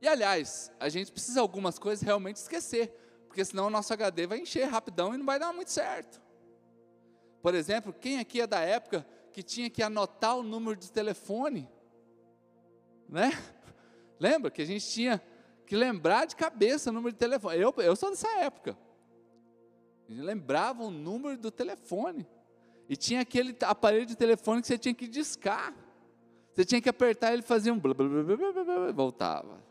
E 0.00 0.08
aliás, 0.08 0.72
a 0.80 0.88
gente 0.88 1.12
precisa 1.12 1.40
algumas 1.40 1.78
coisas 1.78 2.04
realmente 2.04 2.36
esquecer, 2.36 2.88
porque 3.28 3.44
senão 3.44 3.68
o 3.68 3.70
nosso 3.70 3.92
HD 3.92 4.26
vai 4.26 4.40
encher 4.40 4.64
rapidão 4.64 5.14
e 5.14 5.18
não 5.18 5.24
vai 5.24 5.38
dar 5.38 5.52
muito 5.52 5.70
certo. 5.70 6.20
Por 7.40 7.54
exemplo, 7.54 7.92
quem 7.92 8.18
aqui 8.18 8.40
é 8.40 8.46
da 8.46 8.60
época 8.60 9.06
que 9.32 9.42
tinha 9.42 9.70
que 9.70 9.82
anotar 9.82 10.36
o 10.36 10.42
número 10.42 10.76
de 10.76 10.90
telefone? 10.90 11.68
Né? 13.08 13.30
Lembra 14.18 14.50
que 14.50 14.62
a 14.62 14.64
gente 14.64 14.88
tinha 14.88 15.22
que 15.66 15.76
lembrar 15.76 16.26
de 16.26 16.36
cabeça 16.36 16.90
o 16.90 16.92
número 16.92 17.12
de 17.12 17.18
telefone. 17.18 17.58
Eu, 17.58 17.74
eu 17.78 17.96
sou 17.96 18.10
dessa 18.10 18.28
época. 18.40 18.76
Gente 20.08 20.22
lembrava 20.22 20.82
o 20.82 20.90
número 20.90 21.38
do 21.38 21.50
telefone. 21.50 22.26
E 22.88 22.96
tinha 22.96 23.20
aquele 23.20 23.56
aparelho 23.62 24.04
de 24.04 24.16
telefone 24.16 24.60
que 24.60 24.66
você 24.66 24.76
tinha 24.76 24.94
que 24.94 25.08
discar. 25.08 25.74
Você 26.52 26.64
tinha 26.64 26.80
que 26.80 26.88
apertar, 26.88 27.32
ele 27.32 27.42
fazia 27.42 27.72
um 27.72 27.78
blá, 27.78 27.94
blá, 27.94 28.06
blá, 28.06 28.36
blá, 28.36 28.64
blá, 28.64 28.92
voltava. 28.92 29.62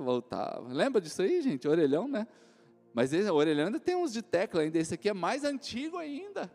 Voltava. 0.00 0.68
Lembra 0.72 1.00
disso 1.00 1.22
aí, 1.22 1.42
gente? 1.42 1.66
Orelhão, 1.66 2.06
né? 2.06 2.26
Mas 2.94 3.12
esse, 3.12 3.28
o 3.28 3.34
orelhão 3.34 3.66
ainda 3.66 3.80
tem 3.80 3.96
uns 3.96 4.12
de 4.12 4.22
tecla 4.22 4.62
ainda. 4.62 4.78
Esse 4.78 4.94
aqui 4.94 5.08
é 5.08 5.12
mais 5.12 5.42
antigo 5.42 5.98
ainda. 5.98 6.50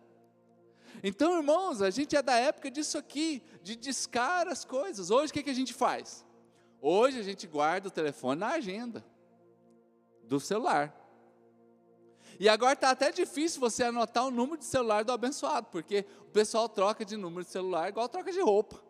Então, 1.04 1.38
irmãos, 1.38 1.82
a 1.82 1.89
gente 1.89 2.15
é 2.15 2.22
da 2.22 2.36
época 2.36 2.72
disso 2.72 2.98
aqui, 2.98 3.43
de 3.62 3.76
discar 3.76 4.48
as 4.48 4.63
coisas. 4.63 5.12
Hoje 5.12 5.32
o 5.32 5.34
que, 5.34 5.43
que 5.43 5.50
a 5.50 5.54
gente 5.54 5.74
faz? 5.74 6.26
Hoje 6.82 7.20
a 7.20 7.24
gente 7.24 7.46
guarda 7.46 7.88
o 7.88 7.92
telefone 7.92 8.39
na 8.39 8.50
agenda 8.52 9.06
do 10.24 10.39
celular. 10.39 10.96
E 12.39 12.48
agora 12.48 12.74
está 12.74 12.92
até 12.92 13.12
difícil 13.12 13.60
você 13.60 13.84
anotar 13.84 14.26
o 14.26 14.32
número 14.32 14.58
de 14.58 14.65
celular 14.65 15.04
do 15.04 15.12
abençoado, 15.12 15.68
porque 15.72 16.06
o 16.22 16.32
pessoal 16.32 16.70
troca 16.70 17.04
de 17.04 17.18
número 17.18 17.44
de 17.44 17.50
celular 17.52 17.89
igual 17.89 18.08
troca 18.08 18.32
de 18.32 18.39
roupa. 18.39 18.82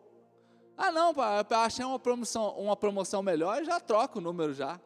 Ah, 0.76 0.92
não, 0.92 1.12
achar 1.50 1.86
uma 1.86 1.98
promoção, 1.98 2.56
uma 2.56 2.76
promoção 2.76 3.22
melhor, 3.22 3.64
já 3.64 3.80
troca 3.80 4.18
o 4.18 4.22
número 4.22 4.54
já. 4.54 4.80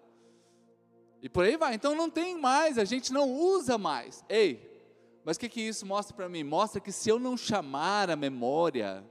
E 1.23 1.29
por 1.29 1.45
aí 1.45 1.57
vai. 1.57 1.75
Então 1.75 1.95
não 1.95 2.11
tem 2.11 2.39
mais, 2.39 2.79
a 2.79 2.85
gente 2.85 3.13
não 3.13 3.31
usa 3.31 3.77
mais. 3.79 4.25
Ei, 4.29 4.75
mas 5.25 5.37
o 5.37 5.41
que, 5.41 5.49
que 5.49 5.61
isso 5.61 5.87
mostra 5.87 6.15
para 6.15 6.29
mim? 6.29 6.43
Mostra 6.43 6.81
que 6.81 6.91
se 6.91 7.09
eu 7.09 7.19
não 7.19 7.37
chamar 7.37 8.11
a 8.11 8.17
memória, 8.17 9.05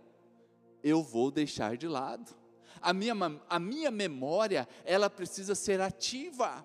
eu 0.84 1.02
vou 1.02 1.32
deixar 1.32 1.78
de 1.78 1.88
lado. 1.88 2.36
A 2.84 2.92
minha, 2.94 3.14
a 3.50 3.60
minha 3.60 3.90
memória, 3.90 4.68
ela 4.84 5.10
precisa 5.10 5.56
ser 5.56 5.80
ativa. 5.80 6.64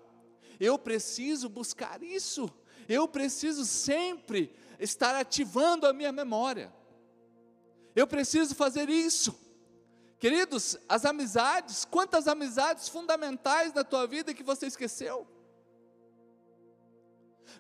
Eu 0.58 0.76
preciso 0.76 1.48
buscar 1.48 2.02
isso. 2.02 2.50
Eu 2.88 3.06
preciso 3.06 3.64
sempre 3.64 4.52
estar 4.80 5.14
ativando 5.14 5.86
a 5.86 5.92
minha 5.92 6.10
memória. 6.10 6.72
Eu 7.94 8.06
preciso 8.06 8.54
fazer 8.54 8.90
isso. 8.90 9.38
Queridos, 10.18 10.76
as 10.88 11.04
amizades, 11.04 11.84
quantas 11.84 12.26
amizades 12.26 12.88
fundamentais 12.88 13.72
na 13.72 13.84
tua 13.84 14.06
vida 14.06 14.34
que 14.34 14.42
você 14.42 14.66
esqueceu? 14.66 15.26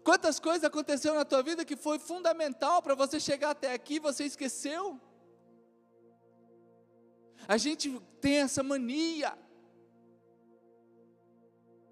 Quantas 0.02 0.40
coisas 0.40 0.64
aconteceram 0.64 1.14
na 1.14 1.24
tua 1.24 1.42
vida 1.42 1.64
que 1.64 1.76
foi 1.76 1.98
fundamental 1.98 2.82
para 2.82 2.96
você 2.96 3.20
chegar 3.20 3.50
até 3.50 3.72
aqui 3.72 3.94
e 3.94 4.00
você 4.00 4.24
esqueceu? 4.24 5.00
A 7.46 7.56
gente 7.56 8.00
tem 8.20 8.38
essa 8.38 8.62
mania. 8.62 9.36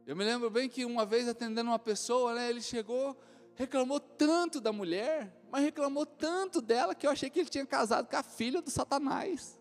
Eu 0.07 0.15
me 0.15 0.25
lembro 0.25 0.49
bem 0.51 0.69
que 0.69 0.85
uma 0.85 1.05
vez 1.05 1.29
atendendo 1.29 1.71
uma 1.71 1.79
pessoa, 1.79 2.35
né, 2.35 2.49
ele 2.49 2.63
chegou, 2.63 3.17
reclamou 3.55 3.99
tanto 3.99 4.61
da 4.61 4.73
mulher, 4.73 5.37
mas 5.51 5.65
reclamou 5.65 6.07
tanto 6.07 6.61
dela 6.61 6.95
que 6.95 7.07
eu 7.07 7.11
achei 7.11 7.29
que 7.29 7.41
ele 7.41 7.49
tinha 7.49 7.67
casado 7.67 8.09
com 8.09 8.17
a 8.17 8.23
filha 8.23 8.63
do 8.63 8.71
Satanás. 8.71 9.59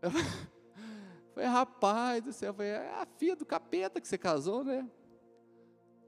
Eu 0.00 0.10
falei, 0.10 1.48
rapaz 1.50 2.22
do 2.22 2.32
céu, 2.32 2.54
foi 2.54 2.66
é 2.66 2.88
a 3.00 3.06
filha 3.18 3.34
do 3.34 3.44
capeta 3.44 4.00
que 4.00 4.06
você 4.06 4.16
casou, 4.16 4.62
né? 4.62 4.88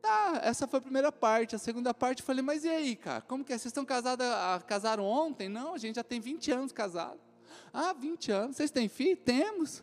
Tá, 0.01 0.41
essa 0.45 0.69
foi 0.69 0.79
a 0.79 0.83
primeira 0.83 1.11
parte. 1.11 1.57
A 1.57 1.59
segunda 1.59 1.93
parte 1.93 2.21
eu 2.21 2.27
falei, 2.27 2.41
mas 2.41 2.63
e 2.63 2.69
aí, 2.69 2.95
cara? 2.95 3.23
Como 3.23 3.45
que 3.45 3.53
é? 3.53 3.59
Vocês 3.59 3.71
estão 3.71 3.85
casados, 3.85 4.25
casaram 4.65 5.05
ontem? 5.05 5.49
Não, 5.49 5.75
a 5.75 5.79
gente 5.79 5.97
já 5.97 6.05
tem 6.05 6.21
20 6.21 6.53
anos 6.53 6.71
casado. 6.71 7.26
Ah, 7.73 7.93
20 7.93 8.33
anos. 8.33 8.57
Vocês 8.57 8.71
têm 8.71 8.89
filho? 8.89 9.17
Temos. 9.17 9.83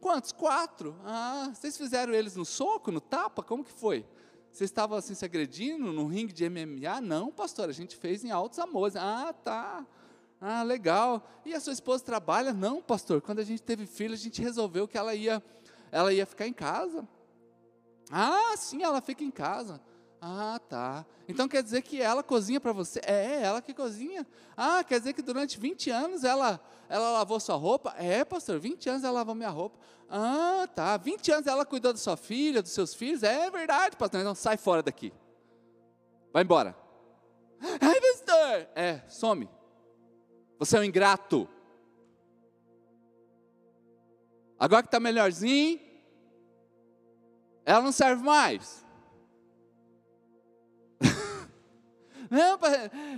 Quantos? 0.00 0.32
Quatro. 0.32 0.96
Ah, 1.04 1.50
vocês 1.54 1.76
fizeram 1.76 2.12
eles 2.12 2.36
no 2.36 2.44
soco, 2.44 2.90
no 2.90 3.00
tapa? 3.00 3.42
Como 3.42 3.64
que 3.64 3.72
foi? 3.72 4.04
Vocês 4.50 4.68
estavam 4.68 4.98
assim 4.98 5.14
se 5.14 5.24
agredindo 5.24 5.92
no 5.92 6.06
ringue 6.06 6.32
de 6.32 6.48
MMA? 6.48 7.00
Não, 7.00 7.30
pastor, 7.30 7.68
a 7.68 7.72
gente 7.72 7.96
fez 7.96 8.22
em 8.24 8.30
altos 8.30 8.58
amores. 8.58 8.96
Ah, 8.96 9.32
tá. 9.32 9.86
Ah, 10.40 10.62
legal. 10.62 11.26
E 11.44 11.54
a 11.54 11.60
sua 11.60 11.72
esposa 11.72 12.04
trabalha? 12.04 12.52
Não, 12.52 12.82
pastor. 12.82 13.22
Quando 13.22 13.38
a 13.38 13.44
gente 13.44 13.62
teve 13.62 13.86
filho, 13.86 14.12
a 14.12 14.16
gente 14.16 14.42
resolveu 14.42 14.88
que 14.88 14.98
ela 14.98 15.14
ia, 15.14 15.42
ela 15.90 16.12
ia 16.12 16.26
ficar 16.26 16.46
em 16.46 16.52
casa. 16.52 17.08
Ah, 18.10 18.54
sim, 18.56 18.82
ela 18.82 19.00
fica 19.00 19.24
em 19.24 19.30
casa. 19.30 19.80
Ah, 20.24 20.60
tá. 20.68 21.04
Então 21.26 21.48
quer 21.48 21.64
dizer 21.64 21.82
que 21.82 22.00
ela 22.00 22.22
cozinha 22.22 22.60
para 22.60 22.72
você? 22.72 23.00
É, 23.04 23.42
ela 23.42 23.60
que 23.60 23.74
cozinha. 23.74 24.24
Ah, 24.56 24.84
quer 24.84 25.00
dizer 25.00 25.14
que 25.14 25.20
durante 25.20 25.58
20 25.58 25.90
anos 25.90 26.22
ela, 26.22 26.60
ela 26.88 27.10
lavou 27.10 27.40
sua 27.40 27.56
roupa? 27.56 27.92
É, 27.98 28.24
pastor, 28.24 28.60
20 28.60 28.88
anos 28.88 29.02
ela 29.02 29.14
lavou 29.14 29.34
minha 29.34 29.48
roupa. 29.48 29.80
Ah, 30.08 30.68
tá. 30.72 30.96
20 30.96 31.32
anos 31.32 31.46
ela 31.48 31.66
cuidou 31.66 31.92
da 31.92 31.98
sua 31.98 32.16
filha, 32.16 32.62
dos 32.62 32.70
seus 32.70 32.94
filhos? 32.94 33.24
É 33.24 33.50
verdade, 33.50 33.96
pastor. 33.96 34.20
Então 34.20 34.32
sai 34.32 34.56
fora 34.56 34.80
daqui. 34.80 35.12
Vai 36.32 36.44
embora. 36.44 36.76
Ai, 37.80 38.00
pastor. 38.00 38.68
É, 38.76 39.02
some. 39.08 39.48
Você 40.56 40.76
é 40.76 40.80
um 40.80 40.84
ingrato. 40.84 41.48
Agora 44.56 44.82
que 44.82 44.86
está 44.86 45.00
melhorzinho, 45.00 45.80
ela 47.64 47.82
não 47.82 47.90
serve 47.90 48.22
mais. 48.22 48.86
Não, 52.32 52.58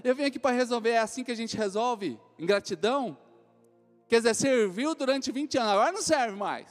eu 0.03 0.13
vim 0.13 0.25
aqui 0.25 0.41
para 0.41 0.57
resolver, 0.57 0.91
é 0.91 0.99
assim 0.99 1.23
que 1.23 1.31
a 1.31 1.37
gente 1.37 1.57
resolve? 1.57 2.19
Ingratidão? 2.37 3.17
Quer 4.09 4.17
dizer, 4.17 4.35
serviu 4.35 4.93
durante 4.93 5.31
20 5.31 5.57
anos, 5.57 5.71
agora 5.71 5.93
não 5.93 6.03
serve 6.03 6.37
mais. 6.37 6.67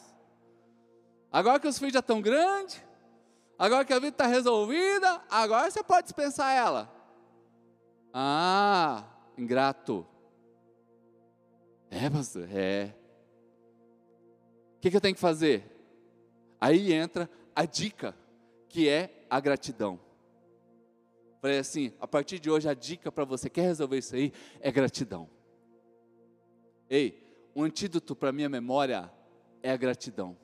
Agora 1.31 1.57
que 1.57 1.69
os 1.69 1.79
filhos 1.79 1.93
já 1.93 2.01
estão 2.01 2.21
grandes, 2.21 2.83
agora 3.57 3.85
que 3.85 3.93
a 3.93 3.99
vida 3.99 4.09
está 4.09 4.27
resolvida, 4.27 5.23
agora 5.29 5.71
você 5.71 5.81
pode 5.81 6.03
dispensar 6.03 6.53
ela. 6.53 6.93
Ah, 8.13 9.05
ingrato. 9.37 10.05
É, 11.89 12.09
pastor, 12.09 12.45
é. 12.51 12.93
O 14.75 14.81
que, 14.81 14.91
que 14.91 14.97
eu 14.97 15.01
tenho 15.01 15.15
que 15.15 15.21
fazer? 15.21 15.63
Aí 16.59 16.91
entra 16.91 17.29
a 17.55 17.63
dica, 17.63 18.13
que 18.67 18.89
é 18.89 19.25
a 19.29 19.39
gratidão. 19.39 19.97
Falei 21.43 21.59
assim, 21.59 21.91
a 21.99 22.07
partir 22.07 22.39
de 22.39 22.49
hoje 22.49 22.69
a 22.69 22.73
dica 22.73 23.11
para 23.11 23.25
você 23.25 23.49
quer 23.49 23.63
resolver 23.63 23.97
isso 23.97 24.15
aí 24.15 24.31
é 24.61 24.71
gratidão. 24.71 25.29
Ei, 26.89 27.21
um 27.53 27.63
antídoto 27.63 28.15
para 28.15 28.31
minha 28.31 28.47
memória 28.47 29.11
é 29.61 29.69
a 29.69 29.75
gratidão. 29.75 30.37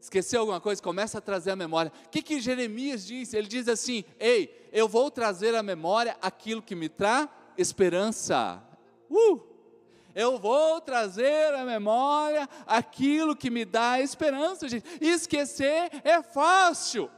Esqueceu 0.00 0.40
alguma 0.40 0.60
coisa? 0.60 0.82
Começa 0.82 1.18
a 1.18 1.20
trazer 1.20 1.52
a 1.52 1.56
memória. 1.56 1.92
O 2.06 2.08
que, 2.08 2.20
que 2.20 2.40
Jeremias 2.40 3.06
diz? 3.06 3.32
Ele 3.32 3.46
diz 3.46 3.68
assim: 3.68 4.04
Ei, 4.18 4.68
eu 4.72 4.88
vou 4.88 5.08
trazer 5.08 5.54
à 5.54 5.62
memória 5.62 6.16
aquilo 6.20 6.60
que 6.60 6.74
me 6.74 6.88
traz 6.88 7.28
esperança. 7.56 8.60
Uh! 9.08 9.40
Eu 10.16 10.36
vou 10.36 10.80
trazer 10.80 11.54
à 11.54 11.64
memória 11.64 12.48
aquilo 12.66 13.36
que 13.36 13.50
me 13.50 13.64
dá 13.64 14.00
esperança, 14.00 14.68
gente. 14.68 14.84
Esquecer 15.00 15.92
é 16.02 16.20
fácil. 16.24 17.08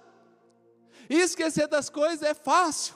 Esquecer 1.08 1.68
das 1.68 1.88
coisas 1.88 2.22
é 2.22 2.34
fácil. 2.34 2.94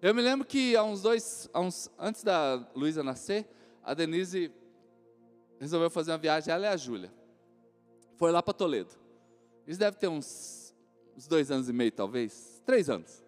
Eu 0.00 0.14
me 0.14 0.20
lembro 0.20 0.46
que 0.46 0.76
há 0.76 0.82
uns 0.82 1.02
dois, 1.02 1.48
há 1.52 1.60
uns, 1.60 1.90
antes 1.98 2.22
da 2.22 2.56
Luísa 2.74 3.02
nascer, 3.02 3.48
a 3.82 3.94
Denise 3.94 4.52
resolveu 5.58 5.88
fazer 5.90 6.12
uma 6.12 6.18
viagem, 6.18 6.52
ela 6.52 6.66
e 6.66 6.68
a 6.68 6.76
Júlia. 6.76 7.12
Foi 8.16 8.30
lá 8.30 8.42
para 8.42 8.52
Toledo. 8.54 8.90
Isso 9.66 9.78
deve 9.78 9.96
ter 9.96 10.08
uns, 10.08 10.74
uns 11.16 11.26
dois 11.26 11.50
anos 11.50 11.68
e 11.68 11.72
meio, 11.72 11.90
talvez. 11.90 12.62
Três 12.66 12.90
anos. 12.90 13.24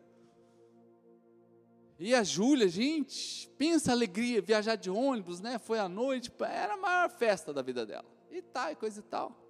E 1.98 2.14
a 2.14 2.22
Júlia, 2.22 2.68
gente, 2.68 3.48
pensa 3.56 3.90
a 3.90 3.94
alegria, 3.94 4.42
viajar 4.42 4.76
de 4.76 4.90
ônibus, 4.90 5.40
né? 5.40 5.58
Foi 5.58 5.78
à 5.78 5.88
noite, 5.88 6.30
era 6.40 6.74
a 6.74 6.76
maior 6.76 7.08
festa 7.08 7.54
da 7.54 7.62
vida 7.62 7.86
dela. 7.86 8.04
E 8.30 8.42
tal, 8.42 8.70
e 8.70 8.76
coisa 8.76 9.00
e 9.00 9.02
tal. 9.02 9.45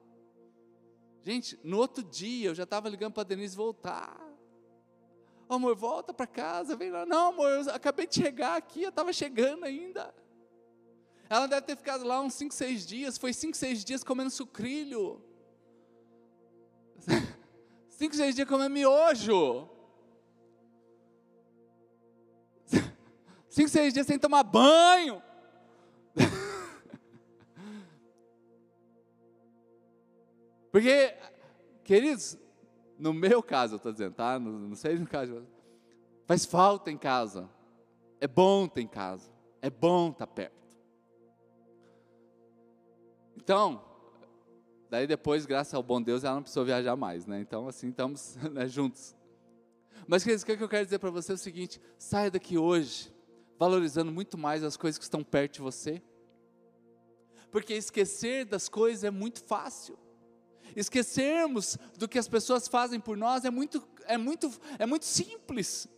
Gente, 1.26 1.58
no 1.64 1.78
outro 1.78 2.04
dia 2.04 2.50
eu 2.50 2.54
já 2.54 2.62
estava 2.62 2.88
ligando 2.88 3.14
para 3.14 3.22
a 3.22 3.26
Denise 3.26 3.56
voltar. 3.56 4.16
Oh, 5.48 5.54
amor, 5.54 5.74
volta 5.74 6.14
para 6.14 6.24
casa, 6.24 6.76
vem 6.76 6.92
lá. 6.92 7.04
Não, 7.04 7.30
amor, 7.30 7.50
eu 7.50 7.68
acabei 7.72 8.06
de 8.06 8.14
chegar 8.14 8.54
aqui, 8.54 8.84
eu 8.84 8.90
estava 8.90 9.12
chegando 9.12 9.64
ainda. 9.64 10.14
Ela 11.28 11.48
deve 11.48 11.62
ter 11.62 11.76
ficado 11.76 12.04
lá 12.04 12.20
uns 12.20 12.34
5, 12.34 12.54
6 12.54 12.86
dias. 12.86 13.18
Foi 13.18 13.32
5, 13.32 13.56
6 13.56 13.84
dias 13.84 14.04
comendo 14.04 14.30
sucrilho. 14.30 15.20
5, 17.90 18.14
6 18.14 18.36
dias 18.36 18.48
comendo 18.48 18.70
miojo. 18.70 19.68
5, 23.50 23.68
6 23.68 23.94
dias 23.94 24.06
sem 24.06 24.16
tomar 24.16 24.44
banho. 24.44 25.20
Porque, 30.70 31.14
queridos, 31.84 32.38
no 32.98 33.12
meu 33.12 33.42
caso, 33.42 33.74
eu 33.74 33.76
estou 33.76 33.92
dizendo, 33.92 34.14
tá? 34.14 34.38
Não, 34.38 34.52
não 34.52 34.74
sei 34.74 34.98
no 34.98 35.06
caso. 35.06 35.46
Faz 36.26 36.44
falta 36.44 36.90
em 36.90 36.96
casa. 36.96 37.48
É 38.20 38.26
bom 38.26 38.66
ter 38.66 38.82
em 38.82 38.86
casa. 38.86 39.30
É 39.60 39.70
bom 39.70 40.10
estar 40.10 40.26
tá 40.26 40.32
perto. 40.32 40.56
Então, 43.36 43.84
daí 44.90 45.06
depois, 45.06 45.46
graças 45.46 45.74
ao 45.74 45.82
bom 45.82 46.02
Deus, 46.02 46.24
ela 46.24 46.36
não 46.36 46.42
precisou 46.42 46.64
viajar 46.64 46.96
mais, 46.96 47.26
né? 47.26 47.40
Então, 47.40 47.68
assim, 47.68 47.90
estamos 47.90 48.36
né, 48.50 48.66
juntos. 48.66 49.14
Mas, 50.06 50.22
queridos, 50.22 50.42
o 50.42 50.46
que 50.46 50.52
eu 50.52 50.68
quero 50.68 50.84
dizer 50.84 50.98
para 50.98 51.10
você 51.10 51.32
é 51.32 51.34
o 51.34 51.38
seguinte: 51.38 51.80
saia 51.98 52.30
daqui 52.30 52.58
hoje, 52.58 53.12
valorizando 53.58 54.10
muito 54.10 54.36
mais 54.36 54.64
as 54.64 54.76
coisas 54.76 54.98
que 54.98 55.04
estão 55.04 55.22
perto 55.22 55.54
de 55.54 55.60
você. 55.60 56.02
Porque 57.50 57.74
esquecer 57.74 58.44
das 58.44 58.68
coisas 58.68 59.04
é 59.04 59.10
muito 59.10 59.42
fácil. 59.44 59.98
Esquecermos 60.74 61.78
do 61.96 62.08
que 62.08 62.18
as 62.18 62.28
pessoas 62.28 62.68
fazem 62.68 62.98
por 62.98 63.16
nós 63.16 63.44
é 63.44 63.50
muito, 63.50 63.86
é 64.06 64.18
muito, 64.18 64.50
é 64.78 64.86
muito 64.86 65.04
simples. 65.04 65.88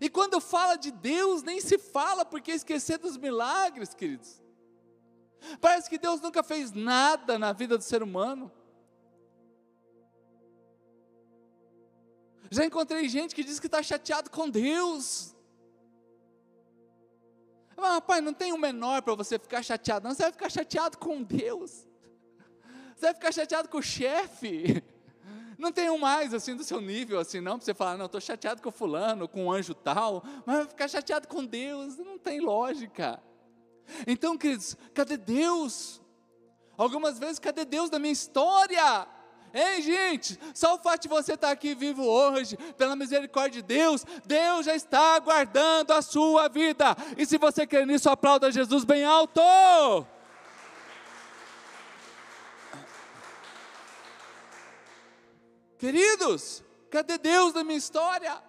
E 0.00 0.08
quando 0.08 0.40
fala 0.40 0.76
de 0.76 0.90
Deus, 0.90 1.42
nem 1.42 1.60
se 1.60 1.78
fala, 1.78 2.24
porque 2.24 2.52
esquecer 2.52 2.98
dos 2.98 3.16
milagres, 3.16 3.94
queridos. 3.94 4.40
Parece 5.60 5.90
que 5.90 5.98
Deus 5.98 6.20
nunca 6.20 6.42
fez 6.42 6.72
nada 6.72 7.38
na 7.38 7.52
vida 7.52 7.76
do 7.76 7.84
ser 7.84 8.02
humano. 8.02 8.50
Já 12.50 12.64
encontrei 12.64 13.08
gente 13.08 13.34
que 13.34 13.42
diz 13.42 13.58
que 13.58 13.66
está 13.66 13.82
chateado 13.82 14.30
com 14.30 14.48
Deus. 14.48 15.34
Mas, 17.76 17.94
rapaz, 17.94 18.22
não 18.22 18.32
tem 18.32 18.52
um 18.52 18.58
menor 18.58 19.02
para 19.02 19.14
você 19.14 19.38
ficar 19.38 19.62
chateado, 19.62 20.06
não. 20.06 20.14
Você 20.14 20.22
vai 20.22 20.32
ficar 20.32 20.50
chateado 20.50 20.98
com 20.98 21.22
Deus. 21.22 21.88
Você 23.02 23.06
vai 23.06 23.14
ficar 23.14 23.32
chateado 23.32 23.68
com 23.68 23.78
o 23.78 23.82
chefe. 23.82 24.80
Não 25.58 25.72
tem 25.72 25.90
um 25.90 25.98
mais 25.98 26.32
assim 26.32 26.54
do 26.54 26.62
seu 26.62 26.80
nível, 26.80 27.18
assim, 27.18 27.40
não, 27.40 27.56
para 27.56 27.64
você 27.64 27.74
falar, 27.74 27.96
não, 27.96 28.06
estou 28.06 28.20
chateado 28.20 28.60
com 28.60 28.70
fulano, 28.72 29.28
com 29.28 29.44
um 29.44 29.52
anjo 29.52 29.74
tal, 29.74 30.24
mas 30.44 30.56
vai 30.56 30.66
ficar 30.66 30.88
chateado 30.88 31.28
com 31.28 31.44
Deus, 31.44 31.98
não 31.98 32.18
tem 32.18 32.40
lógica. 32.40 33.22
Então, 34.04 34.36
queridos, 34.36 34.76
cadê 34.92 35.16
Deus? 35.16 36.00
Algumas 36.76 37.16
vezes, 37.20 37.38
cadê 37.38 37.64
Deus 37.64 37.90
da 37.90 37.98
minha 38.00 38.12
história? 38.12 39.06
Ei, 39.54 39.82
gente, 39.82 40.36
só 40.52 40.74
o 40.74 40.78
fato 40.78 41.02
de 41.02 41.08
você 41.08 41.34
estar 41.34 41.52
aqui 41.52 41.76
vivo 41.76 42.04
hoje, 42.04 42.56
pela 42.76 42.96
misericórdia 42.96 43.62
de 43.62 43.68
Deus, 43.68 44.04
Deus 44.26 44.66
já 44.66 44.74
está 44.74 45.16
guardando 45.20 45.92
a 45.92 46.02
sua 46.02 46.48
vida. 46.48 46.96
E 47.16 47.24
se 47.24 47.38
você 47.38 47.66
quer 47.68 47.86
nisso, 47.86 48.10
aplauda 48.10 48.50
Jesus 48.50 48.82
bem 48.82 49.04
alto. 49.04 49.40
Queridos, 55.82 56.62
cadê 56.92 57.18
Deus 57.18 57.52
da 57.52 57.64
minha 57.64 57.76
história? 57.76 58.40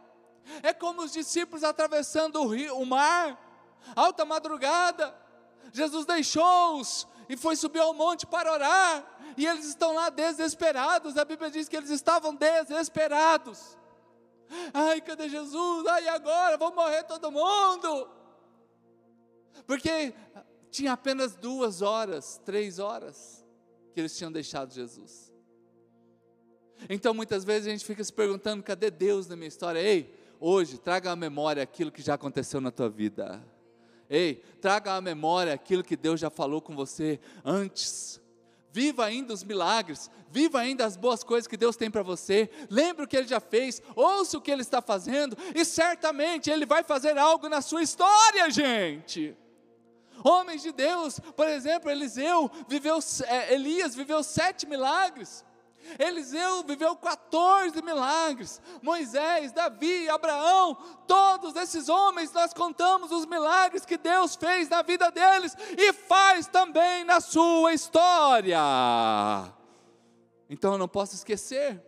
É 0.61 0.71
como 0.71 1.01
os 1.01 1.11
discípulos 1.11 1.63
atravessando 1.63 2.39
o, 2.39 2.47
rio, 2.47 2.77
o 2.77 2.85
mar, 2.85 3.81
alta 3.95 4.23
madrugada, 4.23 5.17
Jesus 5.71 6.05
deixou-os 6.05 7.07
e 7.27 7.35
foi 7.35 7.55
subir 7.55 7.79
ao 7.79 7.91
monte 7.91 8.27
para 8.27 8.53
orar, 8.53 9.03
e 9.35 9.47
eles 9.47 9.65
estão 9.65 9.95
lá 9.95 10.11
desesperados. 10.11 11.17
A 11.17 11.25
Bíblia 11.25 11.49
diz 11.49 11.67
que 11.67 11.75
eles 11.75 11.89
estavam 11.89 12.35
desesperados. 12.35 13.79
Ai, 14.71 15.01
cadê 15.01 15.27
Jesus? 15.27 15.87
Ai, 15.87 16.07
agora 16.09 16.55
vão 16.55 16.75
morrer 16.75 17.01
todo 17.01 17.31
mundo. 17.31 18.11
Porque 19.65 20.13
tinha 20.69 20.93
apenas 20.93 21.35
duas 21.35 21.81
horas, 21.81 22.39
três 22.45 22.77
horas 22.77 23.43
que 23.91 23.99
eles 23.99 24.15
tinham 24.15 24.31
deixado 24.31 24.71
Jesus. 24.71 25.32
Então 26.89 27.13
muitas 27.13 27.43
vezes 27.43 27.67
a 27.67 27.71
gente 27.71 27.85
fica 27.85 28.03
se 28.03 28.11
perguntando: 28.11 28.63
cadê 28.63 28.89
Deus 28.89 29.27
na 29.27 29.35
minha 29.35 29.47
história? 29.47 29.79
Ei, 29.79 30.13
hoje 30.39 30.77
traga 30.77 31.11
à 31.11 31.15
memória 31.15 31.63
aquilo 31.63 31.91
que 31.91 32.01
já 32.01 32.15
aconteceu 32.15 32.59
na 32.59 32.71
tua 32.71 32.89
vida. 32.89 33.43
Ei, 34.09 34.43
traga 34.61 34.93
à 34.93 35.01
memória 35.01 35.53
aquilo 35.53 35.83
que 35.83 35.95
Deus 35.95 36.19
já 36.19 36.29
falou 36.29 36.61
com 36.61 36.75
você 36.75 37.19
antes. 37.43 38.21
Viva 38.71 39.05
ainda 39.05 39.33
os 39.33 39.43
milagres, 39.43 40.09
viva 40.31 40.59
ainda 40.59 40.83
as 40.83 40.97
boas 40.97 41.23
coisas 41.23 41.47
que 41.47 41.55
Deus 41.55 41.75
tem 41.75 41.91
para 41.91 42.01
você. 42.01 42.49
Lembre 42.71 43.05
o 43.05 43.07
que 43.07 43.15
Ele 43.15 43.27
já 43.27 43.39
fez, 43.39 43.81
ouça 43.95 44.37
o 44.37 44.41
que 44.41 44.49
Ele 44.49 44.63
está 44.63 44.81
fazendo, 44.81 45.37
e 45.53 45.63
certamente 45.63 46.49
Ele 46.49 46.65
vai 46.65 46.83
fazer 46.83 47.15
algo 47.15 47.47
na 47.47 47.61
sua 47.61 47.83
história, 47.83 48.49
gente. 48.49 49.37
Homens 50.23 50.63
de 50.63 50.71
Deus, 50.71 51.19
por 51.35 51.47
exemplo, 51.47 51.89
Eliseu 51.89 52.49
viveu, 52.67 52.97
é, 53.27 53.53
Elias 53.53 53.93
viveu 53.93 54.23
sete 54.23 54.65
milagres. 54.65 55.45
Eliseu 55.99 56.63
viveu 56.63 56.95
14 56.95 57.81
milagres. 57.81 58.61
Moisés, 58.81 59.51
Davi, 59.51 60.09
Abraão, 60.09 60.75
todos 61.07 61.55
esses 61.55 61.89
homens, 61.89 62.31
nós 62.31 62.53
contamos 62.53 63.11
os 63.11 63.25
milagres 63.25 63.85
que 63.85 63.97
Deus 63.97 64.35
fez 64.35 64.69
na 64.69 64.81
vida 64.81 65.11
deles 65.11 65.55
e 65.77 65.93
faz 65.93 66.47
também 66.47 67.03
na 67.03 67.19
sua 67.19 67.73
história. 67.73 68.59
Então 70.49 70.73
eu 70.73 70.77
não 70.77 70.87
posso 70.87 71.15
esquecer 71.15 71.81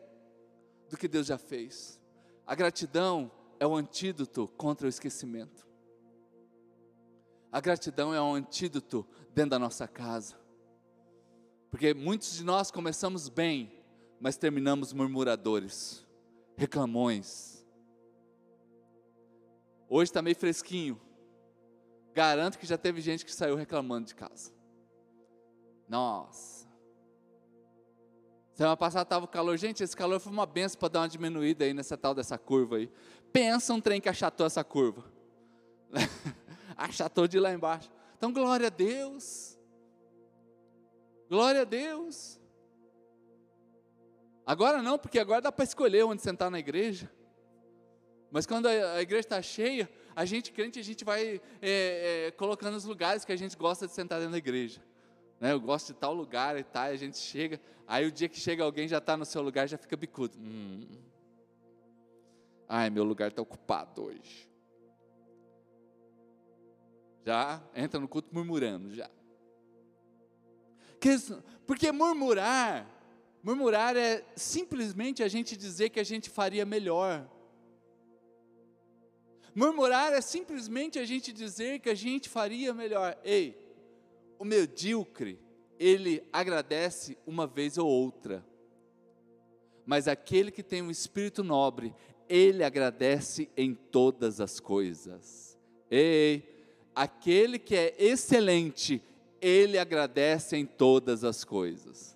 do 0.89 0.97
que 0.97 1.07
Deus 1.07 1.27
já 1.27 1.37
fez. 1.37 1.99
A 2.45 2.55
gratidão 2.55 3.31
é 3.59 3.65
o 3.65 3.75
antídoto 3.75 4.47
contra 4.57 4.85
o 4.85 4.89
esquecimento. 4.89 5.65
A 7.51 7.59
gratidão 7.61 8.13
é 8.13 8.21
um 8.21 8.35
antídoto 8.35 9.07
dentro 9.33 9.51
da 9.51 9.59
nossa 9.59 9.87
casa. 9.87 10.35
Porque 11.71 11.93
muitos 11.93 12.33
de 12.33 12.43
nós 12.43 12.71
começamos 12.71 13.29
bem, 13.29 13.74
mas 14.19 14.37
terminamos 14.37 14.93
murmuradores, 14.93 16.05
reclamões. 16.55 17.65
Hoje 19.89 20.09
está 20.09 20.21
meio 20.21 20.35
fresquinho. 20.35 20.99
Garanto 22.13 22.57
que 22.57 22.65
já 22.65 22.77
teve 22.77 23.01
gente 23.01 23.25
que 23.25 23.33
saiu 23.33 23.55
reclamando 23.55 24.07
de 24.07 24.15
casa. 24.15 24.51
Nossa. 25.87 26.65
Semana 28.53 28.77
passada 28.77 29.03
estava 29.03 29.25
o 29.25 29.27
calor. 29.27 29.57
Gente, 29.57 29.83
esse 29.83 29.95
calor 29.95 30.19
foi 30.19 30.31
uma 30.31 30.45
benção 30.45 30.79
para 30.79 30.87
dar 30.87 30.99
uma 31.01 31.09
diminuída 31.09 31.65
aí 31.65 31.73
nessa 31.73 31.97
tal 31.97 32.15
dessa 32.15 32.37
curva 32.37 32.77
aí. 32.77 32.89
Pensa 33.33 33.73
um 33.73 33.81
trem 33.81 33.99
que 33.99 34.07
achatou 34.07 34.45
essa 34.45 34.63
curva. 34.63 35.03
achatou 36.77 37.27
de 37.27 37.37
lá 37.37 37.51
embaixo. 37.51 37.91
Então, 38.17 38.31
glória 38.31 38.67
a 38.67 38.69
Deus. 38.69 39.59
Glória 41.29 41.61
a 41.61 41.65
Deus. 41.65 42.39
Agora 44.45 44.81
não, 44.81 44.97
porque 44.97 45.17
agora 45.17 45.41
dá 45.41 45.51
para 45.51 45.63
escolher 45.63 46.03
onde 46.03 46.21
sentar 46.21 46.51
na 46.51 46.59
igreja. 46.59 47.11
Mas 48.29 48.45
quando 48.45 48.67
a, 48.67 49.01
igreja 49.01 49.21
está 49.21 49.41
cheia, 49.41 49.89
a 50.15 50.25
gente 50.25 50.51
crente, 50.51 50.79
a 50.79 50.83
gente 50.83 51.03
vai 51.03 51.41
é, 51.61 52.27
é, 52.27 52.31
colocando 52.31 52.75
os 52.75 52.85
lugares 52.85 53.25
que 53.25 53.31
a 53.31 53.35
gente 53.35 53.55
gosta 53.57 53.87
de 53.87 53.93
sentar 53.93 54.19
dentro 54.19 54.33
da 54.33 54.37
igreja. 54.37 54.81
Né? 55.39 55.51
Eu 55.51 55.59
gosto 55.59 55.93
de 55.93 55.99
tal 55.99 56.13
lugar 56.13 56.57
e 56.57 56.63
tal, 56.63 56.83
a 56.83 56.95
gente 56.95 57.17
chega, 57.17 57.59
aí 57.87 58.05
o 58.05 58.11
dia 58.11 58.29
que 58.29 58.39
chega 58.39 58.63
alguém 58.63 58.87
já 58.87 58.99
está 58.99 59.17
no 59.17 59.25
seu 59.25 59.41
lugar, 59.41 59.67
já 59.67 59.77
fica 59.77 59.95
bicudo. 59.97 60.37
Hum. 60.37 60.85
Ai, 62.67 62.89
meu 62.89 63.03
lugar 63.03 63.29
está 63.29 63.41
ocupado 63.41 64.03
hoje. 64.03 64.49
Já 67.25 67.61
entra 67.73 67.99
no 67.99 68.07
culto 68.07 68.29
murmurando, 68.31 68.93
já. 68.93 69.09
Porque 71.65 71.91
murmurar, 71.91 72.87
murmurar 73.45 73.95
é 73.95 74.25
simplesmente 74.35 75.21
a 75.21 75.27
gente 75.27 75.55
dizer 75.55 75.91
que 75.91 75.99
a 75.99 76.03
gente 76.03 76.31
faria 76.31 76.65
melhor. 76.65 77.29
Murmurar 79.53 80.11
é 80.13 80.19
simplesmente 80.19 80.97
a 80.97 81.05
gente 81.05 81.31
dizer 81.31 81.79
que 81.79 81.87
a 81.87 81.93
gente 81.93 82.27
faria 82.27 82.73
melhor. 82.73 83.15
Ei, 83.23 83.55
o 84.39 84.43
medíocre, 84.43 85.39
ele 85.77 86.27
agradece 86.33 87.19
uma 87.23 87.45
vez 87.45 87.77
ou 87.77 87.87
outra. 87.87 88.43
Mas 89.85 90.07
aquele 90.07 90.49
que 90.49 90.63
tem 90.63 90.81
um 90.81 90.89
espírito 90.89 91.43
nobre, 91.43 91.93
ele 92.27 92.63
agradece 92.63 93.47
em 93.55 93.75
todas 93.75 94.41
as 94.41 94.59
coisas. 94.59 95.55
Ei, 95.91 96.43
aquele 96.95 97.59
que 97.59 97.75
é 97.75 97.95
excelente, 97.99 99.03
ele 99.39 99.77
agradece 99.77 100.57
em 100.57 100.65
todas 100.65 101.23
as 101.23 101.43
coisas. 101.43 102.14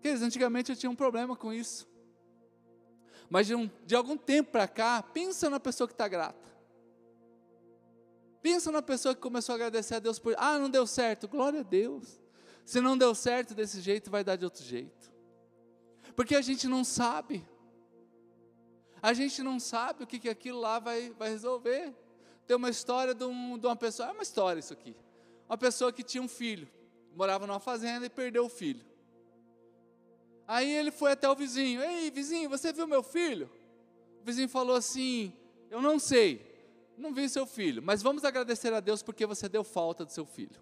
Queridos, 0.00 0.22
antigamente 0.22 0.70
eu 0.70 0.76
tinha 0.76 0.90
um 0.90 0.96
problema 0.96 1.36
com 1.36 1.52
isso. 1.52 1.88
Mas 3.28 3.46
de, 3.46 3.54
um, 3.54 3.70
de 3.84 3.94
algum 3.94 4.16
tempo 4.16 4.52
para 4.52 4.66
cá, 4.66 5.02
pensa 5.02 5.50
na 5.50 5.60
pessoa 5.60 5.86
que 5.86 5.94
está 5.94 6.08
grata. 6.08 6.48
Pensa 8.40 8.70
na 8.70 8.80
pessoa 8.80 9.14
que 9.14 9.20
começou 9.20 9.52
a 9.52 9.56
agradecer 9.56 9.96
a 9.96 9.98
Deus 9.98 10.18
por, 10.18 10.34
ah, 10.38 10.58
não 10.58 10.70
deu 10.70 10.86
certo, 10.86 11.28
glória 11.28 11.60
a 11.60 11.62
Deus. 11.62 12.20
Se 12.64 12.80
não 12.80 12.96
deu 12.96 13.14
certo 13.14 13.54
desse 13.54 13.80
jeito, 13.80 14.10
vai 14.10 14.22
dar 14.22 14.36
de 14.36 14.44
outro 14.44 14.62
jeito. 14.62 15.12
Porque 16.14 16.34
a 16.34 16.40
gente 16.40 16.66
não 16.66 16.84
sabe. 16.84 17.46
A 19.02 19.12
gente 19.12 19.42
não 19.42 19.60
sabe 19.60 20.04
o 20.04 20.06
que, 20.06 20.18
que 20.18 20.28
aquilo 20.28 20.60
lá 20.60 20.78
vai, 20.78 21.10
vai 21.10 21.30
resolver. 21.30 21.94
Tem 22.46 22.56
uma 22.56 22.70
história 22.70 23.14
de, 23.14 23.24
um, 23.24 23.58
de 23.58 23.66
uma 23.66 23.76
pessoa, 23.76 24.08
é 24.08 24.12
uma 24.12 24.22
história 24.22 24.60
isso 24.60 24.72
aqui. 24.72 24.96
Uma 25.48 25.58
pessoa 25.58 25.92
que 25.92 26.02
tinha 26.02 26.22
um 26.22 26.28
filho, 26.28 26.68
morava 27.14 27.46
numa 27.46 27.60
fazenda 27.60 28.06
e 28.06 28.10
perdeu 28.10 28.44
o 28.46 28.48
filho. 28.48 28.84
Aí 30.48 30.72
ele 30.72 30.90
foi 30.90 31.12
até 31.12 31.28
o 31.28 31.34
vizinho: 31.36 31.82
Ei, 31.82 32.10
vizinho, 32.10 32.48
você 32.48 32.72
viu 32.72 32.86
meu 32.86 33.02
filho? 33.02 33.50
O 34.22 34.24
vizinho 34.24 34.48
falou 34.48 34.74
assim: 34.74 35.30
Eu 35.70 35.82
não 35.82 35.98
sei, 35.98 36.42
não 36.96 37.12
vi 37.12 37.28
seu 37.28 37.46
filho, 37.46 37.82
mas 37.82 38.02
vamos 38.02 38.24
agradecer 38.24 38.72
a 38.72 38.80
Deus 38.80 39.02
porque 39.02 39.26
você 39.26 39.46
deu 39.46 39.62
falta 39.62 40.06
do 40.06 40.10
seu 40.10 40.24
filho. 40.24 40.58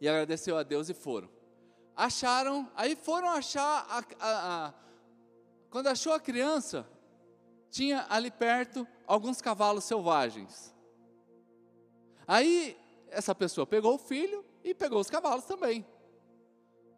E 0.00 0.08
agradeceu 0.08 0.56
a 0.56 0.62
Deus 0.62 0.88
e 0.88 0.94
foram. 0.94 1.28
Acharam, 1.94 2.70
aí 2.74 2.96
foram 2.96 3.28
achar, 3.28 3.86
a, 3.88 3.98
a, 3.98 4.66
a, 4.66 4.74
quando 5.70 5.88
achou 5.88 6.12
a 6.14 6.20
criança, 6.20 6.86
tinha 7.70 8.06
ali 8.08 8.30
perto 8.30 8.86
alguns 9.06 9.42
cavalos 9.42 9.84
selvagens. 9.84 10.74
Aí 12.26 12.76
essa 13.08 13.34
pessoa 13.34 13.66
pegou 13.66 13.94
o 13.94 13.98
filho 13.98 14.44
e 14.64 14.74
pegou 14.74 15.00
os 15.00 15.10
cavalos 15.10 15.44
também. 15.44 15.86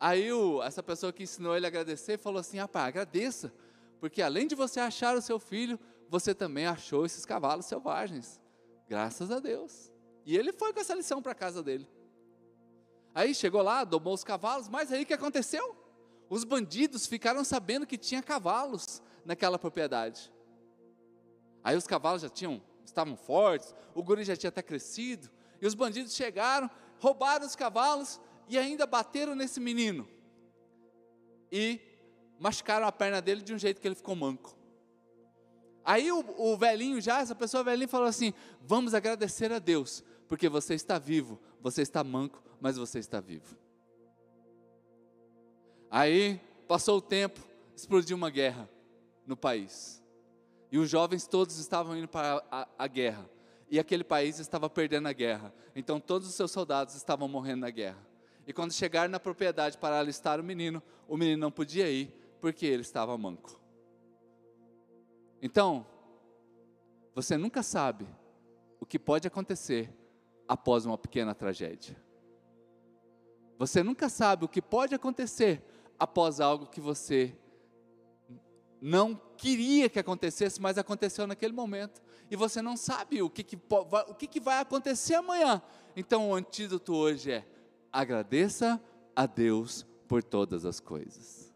Aí 0.00 0.32
o, 0.32 0.62
essa 0.62 0.82
pessoa 0.82 1.12
que 1.12 1.24
ensinou 1.24 1.56
ele 1.56 1.66
a 1.66 1.68
agradecer 1.68 2.18
falou 2.18 2.40
assim: 2.40 2.58
rapaz, 2.58 2.88
agradeça, 2.88 3.52
porque 4.00 4.22
além 4.22 4.46
de 4.46 4.54
você 4.54 4.80
achar 4.80 5.16
o 5.16 5.22
seu 5.22 5.38
filho, 5.38 5.78
você 6.08 6.34
também 6.34 6.66
achou 6.66 7.04
esses 7.04 7.24
cavalos 7.24 7.66
selvagens. 7.66 8.40
Graças 8.88 9.30
a 9.30 9.38
Deus. 9.38 9.92
E 10.24 10.36
ele 10.36 10.52
foi 10.52 10.72
com 10.72 10.80
essa 10.80 10.94
lição 10.94 11.20
para 11.20 11.34
casa 11.34 11.62
dele. 11.62 11.88
Aí 13.14 13.34
chegou 13.34 13.62
lá, 13.62 13.84
domou 13.84 14.14
os 14.14 14.22
cavalos, 14.22 14.68
mas 14.68 14.92
aí 14.92 15.02
o 15.02 15.06
que 15.06 15.14
aconteceu? 15.14 15.76
Os 16.30 16.44
bandidos 16.44 17.06
ficaram 17.06 17.42
sabendo 17.42 17.86
que 17.86 17.98
tinha 17.98 18.22
cavalos 18.22 19.02
naquela 19.24 19.58
propriedade. 19.58 20.32
Aí 21.64 21.76
os 21.76 21.86
cavalos 21.86 22.22
já 22.22 22.28
tinham, 22.28 22.62
estavam 22.84 23.16
fortes, 23.16 23.74
o 23.94 24.02
guri 24.02 24.24
já 24.24 24.36
tinha 24.36 24.48
até 24.48 24.62
crescido, 24.62 25.28
e 25.60 25.66
os 25.66 25.74
bandidos 25.74 26.14
chegaram, 26.14 26.70
roubaram 27.00 27.46
os 27.46 27.56
cavalos 27.56 28.20
e 28.48 28.58
ainda 28.58 28.86
bateram 28.86 29.34
nesse 29.34 29.60
menino. 29.60 30.08
E 31.50 31.80
machucaram 32.38 32.86
a 32.86 32.92
perna 32.92 33.20
dele 33.20 33.42
de 33.42 33.54
um 33.54 33.58
jeito 33.58 33.80
que 33.80 33.88
ele 33.88 33.94
ficou 33.94 34.14
manco. 34.14 34.56
Aí 35.84 36.12
o, 36.12 36.22
o 36.36 36.56
velhinho 36.56 37.00
já, 37.00 37.20
essa 37.20 37.34
pessoa 37.34 37.64
velhinha 37.64 37.88
falou 37.88 38.06
assim: 38.06 38.32
vamos 38.60 38.94
agradecer 38.94 39.52
a 39.52 39.58
Deus, 39.58 40.04
porque 40.28 40.48
você 40.48 40.74
está 40.74 40.98
vivo, 40.98 41.38
você 41.60 41.82
está 41.82 42.04
manco, 42.04 42.42
mas 42.60 42.76
você 42.76 42.98
está 42.98 43.20
vivo. 43.20 43.56
Aí 45.90 46.40
passou 46.66 46.98
o 46.98 47.02
tempo, 47.02 47.40
explodiu 47.74 48.16
uma 48.16 48.28
guerra 48.28 48.68
no 49.26 49.36
país. 49.36 50.02
E 50.70 50.78
os 50.78 50.90
jovens 50.90 51.26
todos 51.26 51.58
estavam 51.58 51.96
indo 51.96 52.08
para 52.08 52.44
a, 52.50 52.68
a, 52.78 52.86
guerra. 52.86 53.28
E 53.70 53.78
aquele 53.78 54.04
país 54.04 54.38
estava 54.38 54.68
perdendo 54.68 55.08
a 55.08 55.12
guerra. 55.12 55.54
Então 55.74 55.98
todos 55.98 56.28
os 56.28 56.34
seus 56.34 56.50
soldados 56.50 56.94
estavam 56.94 57.26
morrendo 57.26 57.60
na 57.60 57.70
guerra. 57.70 58.07
E 58.48 58.52
quando 58.54 58.72
chegaram 58.72 59.10
na 59.10 59.20
propriedade 59.20 59.76
para 59.76 60.00
alistar 60.00 60.40
o 60.40 60.42
menino, 60.42 60.82
o 61.06 61.18
menino 61.18 61.38
não 61.38 61.50
podia 61.50 61.90
ir 61.90 62.10
porque 62.40 62.64
ele 62.64 62.80
estava 62.80 63.16
manco. 63.18 63.60
Então, 65.42 65.86
você 67.14 67.36
nunca 67.36 67.62
sabe 67.62 68.08
o 68.80 68.86
que 68.86 68.98
pode 68.98 69.28
acontecer 69.28 69.92
após 70.48 70.86
uma 70.86 70.96
pequena 70.96 71.34
tragédia. 71.34 71.94
Você 73.58 73.82
nunca 73.82 74.08
sabe 74.08 74.46
o 74.46 74.48
que 74.48 74.62
pode 74.62 74.94
acontecer 74.94 75.62
após 75.98 76.40
algo 76.40 76.68
que 76.68 76.80
você 76.80 77.36
não 78.80 79.14
queria 79.36 79.90
que 79.90 79.98
acontecesse, 79.98 80.58
mas 80.58 80.78
aconteceu 80.78 81.26
naquele 81.26 81.52
momento. 81.52 82.00
E 82.30 82.36
você 82.36 82.62
não 82.62 82.78
sabe 82.78 83.20
o 83.20 83.28
que, 83.28 83.42
que, 83.42 83.58
o 84.08 84.14
que, 84.14 84.26
que 84.26 84.40
vai 84.40 84.58
acontecer 84.58 85.16
amanhã. 85.16 85.60
Então 85.94 86.30
o 86.30 86.34
antídoto 86.34 86.94
hoje 86.94 87.30
é 87.30 87.57
agradeça 87.92 88.80
a 89.14 89.26
Deus 89.26 89.86
por 90.06 90.22
todas 90.22 90.64
as 90.64 90.80
coisas. 90.80 91.52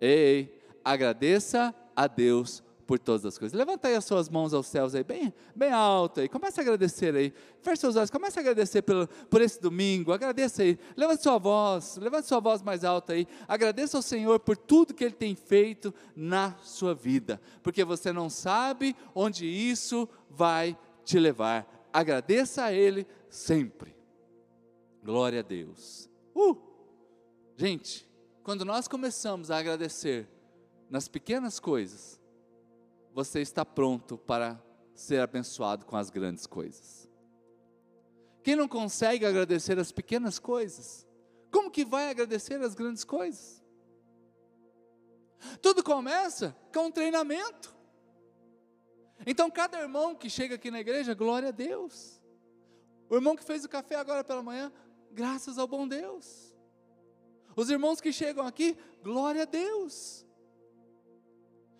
Ei, 0.00 0.60
agradeça 0.84 1.74
a 1.96 2.06
Deus 2.06 2.62
por 2.86 2.98
todas 2.98 3.24
as 3.24 3.38
coisas. 3.38 3.56
Levanta 3.56 3.88
aí 3.88 3.94
as 3.94 4.04
suas 4.04 4.28
mãos 4.28 4.52
aos 4.52 4.66
céus 4.66 4.94
aí, 4.94 5.02
bem, 5.02 5.32
bem 5.54 5.72
alto 5.72 6.20
aí. 6.20 6.28
Comece 6.28 6.60
a 6.60 6.62
agradecer 6.62 7.14
aí. 7.14 7.32
Feche 7.60 7.80
seus 7.80 7.96
olhos, 7.96 8.10
comece 8.10 8.38
a 8.38 8.42
agradecer 8.42 8.82
pelo, 8.82 9.06
por 9.06 9.40
esse 9.40 9.60
domingo. 9.60 10.12
Agradeça 10.12 10.62
aí. 10.62 10.78
Levante 10.96 11.22
sua 11.22 11.38
voz, 11.38 11.96
levante 11.96 12.28
sua 12.28 12.40
voz 12.40 12.62
mais 12.62 12.84
alta 12.84 13.14
aí. 13.14 13.26
Agradeça 13.48 13.96
ao 13.96 14.02
Senhor 14.02 14.38
por 14.40 14.56
tudo 14.56 14.94
que 14.94 15.04
Ele 15.04 15.14
tem 15.14 15.34
feito 15.34 15.94
na 16.14 16.54
sua 16.62 16.94
vida. 16.94 17.40
Porque 17.62 17.84
você 17.84 18.12
não 18.12 18.28
sabe 18.28 18.94
onde 19.14 19.46
isso 19.46 20.08
vai 20.28 20.76
te 21.04 21.18
levar. 21.18 21.88
Agradeça 21.92 22.64
a 22.64 22.72
Ele 22.72 23.06
sempre. 23.28 23.93
Glória 25.04 25.40
a 25.40 25.42
Deus. 25.42 26.08
Uh! 26.34 26.56
Gente, 27.58 28.08
quando 28.42 28.64
nós 28.64 28.88
começamos 28.88 29.50
a 29.50 29.58
agradecer 29.58 30.26
nas 30.88 31.08
pequenas 31.08 31.60
coisas, 31.60 32.18
você 33.12 33.42
está 33.42 33.66
pronto 33.66 34.16
para 34.16 34.58
ser 34.94 35.20
abençoado 35.20 35.84
com 35.84 35.94
as 35.94 36.08
grandes 36.08 36.46
coisas. 36.46 37.06
Quem 38.42 38.56
não 38.56 38.66
consegue 38.66 39.26
agradecer 39.26 39.78
as 39.78 39.92
pequenas 39.92 40.38
coisas, 40.38 41.06
como 41.50 41.70
que 41.70 41.84
vai 41.84 42.08
agradecer 42.08 42.60
as 42.62 42.74
grandes 42.74 43.04
coisas? 43.04 43.62
Tudo 45.60 45.84
começa 45.84 46.56
com 46.72 46.86
um 46.86 46.90
treinamento. 46.90 47.76
Então, 49.26 49.50
cada 49.50 49.78
irmão 49.78 50.14
que 50.14 50.30
chega 50.30 50.54
aqui 50.54 50.70
na 50.70 50.80
igreja, 50.80 51.12
glória 51.12 51.50
a 51.50 51.52
Deus. 51.52 52.22
O 53.08 53.14
irmão 53.14 53.36
que 53.36 53.44
fez 53.44 53.64
o 53.64 53.68
café 53.68 53.96
agora 53.96 54.24
pela 54.24 54.42
manhã, 54.42 54.72
graças 55.14 55.56
ao 55.56 55.66
bom 55.66 55.86
Deus. 55.86 56.54
Os 57.56 57.70
irmãos 57.70 58.00
que 58.00 58.12
chegam 58.12 58.46
aqui, 58.46 58.76
glória 59.02 59.42
a 59.42 59.46
Deus. 59.46 60.26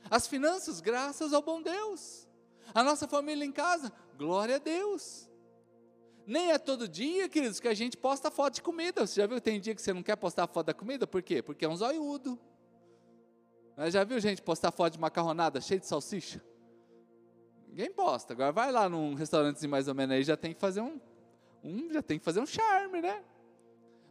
As 0.09 0.26
finanças, 0.26 0.80
graças 0.80 1.32
ao 1.32 1.43
bom 1.43 1.61
Deus. 1.61 2.28
A 2.72 2.82
nossa 2.82 3.09
família 3.09 3.45
em 3.45 3.53
casa, 3.53 3.93
glória 4.16 4.57
a 4.57 4.59
Deus. 4.59 5.28
Nem 6.26 6.53
é 6.53 6.59
todo 6.59 6.89
dia, 6.89 7.28
queridos, 7.28 7.61
que 7.61 7.68
a 7.68 7.74
gente 7.74 7.97
posta 7.97 8.30
foto 8.30 8.55
de 8.55 8.62
comida. 8.62 9.07
Você 9.07 9.20
já 9.20 9.26
viu? 9.26 9.41
Tem 9.41 9.61
dia 9.61 9.74
que 9.74 9.82
você 9.82 9.93
não 9.93 10.03
quer 10.03 10.16
postar 10.16 10.47
foto 10.47 10.66
da 10.66 10.74
comida, 10.74 11.07
por 11.07 11.22
quê? 11.22 11.43
Porque 11.43 11.64
é 11.64 11.68
um 11.68 11.76
zoiudo. 11.76 12.39
Já 13.89 14.05
viu 14.05 14.20
gente 14.20 14.41
postar 14.41 14.70
foto 14.70 14.93
de 14.93 14.99
macarronada 15.01 15.61
cheia 15.61 15.80
de 15.80 15.87
salsicha? 15.87 16.43
Ninguém 17.68 17.91
posta. 17.91 18.32
Agora 18.32 18.53
vai 18.53 18.70
lá 18.70 18.89
num 18.89 19.14
restaurante 19.14 19.66
mais 19.66 19.89
ou 19.89 19.95
menos 19.95 20.14
aí, 20.14 20.22
já 20.22 20.37
tem 20.37 20.55
que 20.55 20.61
fazer 20.61 20.80
um, 20.80 21.01
um 21.65 21.93
já 21.93 22.03
tem 22.03 22.19
que 22.19 22.25
fazer 22.25 22.41
um 22.41 22.47
charme, 22.47 23.01
né? 23.01 23.25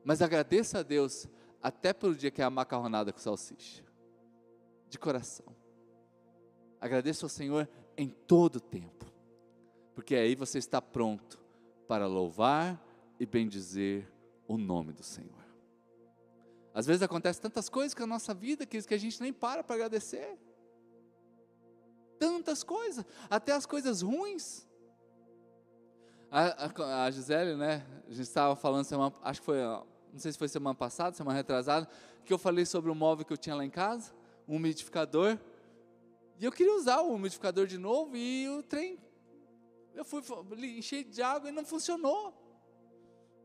Mas 0.03 0.21
agradeça 0.21 0.79
a 0.79 0.83
Deus 0.83 1.27
até 1.61 1.93
pelo 1.93 2.15
dia 2.15 2.31
que 2.31 2.41
é 2.41 2.45
a 2.45 2.49
macarronada 2.49 3.13
com 3.13 3.19
salsicha. 3.19 3.83
De 4.89 4.99
coração. 4.99 5.55
Agradeça 6.81 7.25
ao 7.25 7.29
Senhor 7.29 7.69
em 7.95 8.09
todo 8.09 8.57
o 8.57 8.59
tempo. 8.59 9.05
Porque 9.95 10.15
aí 10.15 10.35
você 10.35 10.57
está 10.57 10.81
pronto 10.81 11.39
para 11.87 12.07
louvar 12.07 12.83
e 13.19 13.25
bendizer 13.25 14.11
o 14.47 14.57
nome 14.57 14.91
do 14.91 15.03
Senhor. 15.03 15.43
Às 16.73 16.87
vezes 16.87 17.03
acontece 17.03 17.39
tantas 17.39 17.69
coisas 17.69 17.93
com 17.93 18.03
a 18.03 18.07
nossa 18.07 18.33
vida 18.33 18.65
que 18.65 18.77
a 18.77 18.97
gente 18.97 19.21
nem 19.21 19.31
para 19.31 19.63
para 19.63 19.75
agradecer. 19.75 20.37
Tantas 22.19 22.63
coisas, 22.63 23.05
até 23.29 23.51
as 23.53 23.65
coisas 23.65 24.01
ruins. 24.01 24.67
A, 26.35 26.65
a, 26.65 27.05
a 27.05 27.11
Gisele, 27.11 27.55
né? 27.55 27.85
A 28.07 28.09
gente 28.09 28.23
estava 28.23 28.55
falando 28.55 28.85
semana, 28.85 29.13
acho 29.21 29.39
que 29.39 29.45
foi, 29.45 29.59
não 29.61 30.17
sei 30.17 30.31
se 30.31 30.37
foi 30.39 30.47
semana 30.47 30.73
passada, 30.73 31.15
semana 31.15 31.37
retrasada, 31.37 31.87
que 32.25 32.33
eu 32.33 32.39
falei 32.39 32.65
sobre 32.65 32.89
o 32.89 32.95
móvel 32.95 33.23
que 33.23 33.31
eu 33.31 33.37
tinha 33.37 33.55
lá 33.55 33.63
em 33.63 33.69
casa, 33.69 34.11
um 34.47 34.55
umidificador. 34.55 35.37
E 36.39 36.43
eu 36.43 36.51
queria 36.51 36.73
usar 36.73 37.01
o 37.01 37.13
umidificador 37.13 37.67
de 37.67 37.77
novo 37.77 38.17
e 38.17 38.49
o 38.49 38.63
trem, 38.63 38.97
eu 39.93 40.03
fui 40.03 40.23
encher 40.75 41.03
de 41.03 41.21
água 41.21 41.49
e 41.49 41.51
não 41.51 41.63
funcionou. 41.63 42.33